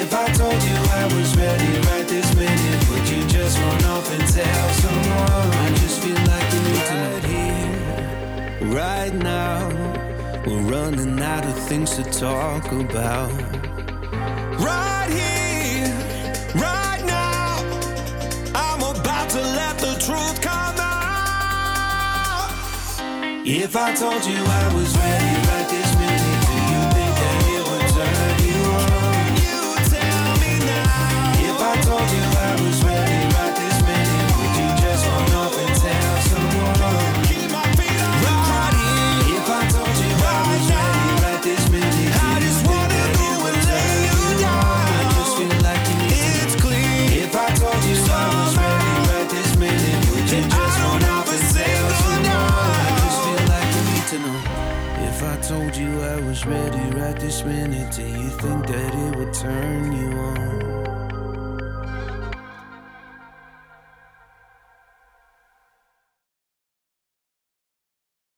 If 0.02 0.10
I 0.14 0.26
told 0.40 0.60
you 0.68 0.76
I 1.02 1.04
was 1.16 1.28
ready 1.36 1.70
right 1.88 2.06
this 2.06 2.30
minute, 2.36 2.80
would 2.90 3.06
you 3.08 3.20
just 3.26 3.58
run 3.58 3.84
off 3.94 4.06
and 4.14 4.24
tell 4.38 4.68
someone? 4.84 5.48
I 5.64 5.68
just 5.82 5.98
feel 6.02 6.20
like 6.32 6.48
you 6.54 6.60
need 6.68 6.84
to 6.90 6.96
know. 7.02 7.14
Right 7.18 7.24
here, 8.62 8.76
right 8.78 9.14
now, 9.14 9.58
we're 10.46 10.66
running 10.74 11.20
out 11.20 11.44
of 11.44 11.58
things 11.68 11.90
to 11.96 12.04
talk 12.04 12.70
about. 12.70 13.32
Right 14.60 15.10
here, 15.10 15.43
If 23.46 23.76
I 23.76 23.94
told 23.94 24.24
you 24.24 24.38
I 24.38 24.74
was 24.74 24.96
ready 24.96 25.33
ready 56.42 56.96
right 56.96 57.16
this 57.20 57.44
minute, 57.44 57.92
do 57.94 58.02
you 58.02 58.28
think 58.30 58.66
that 58.66 58.94
it 58.94 59.16
would 59.16 59.32
turn 59.32 59.92
you 59.92 60.18
on? 60.18 60.63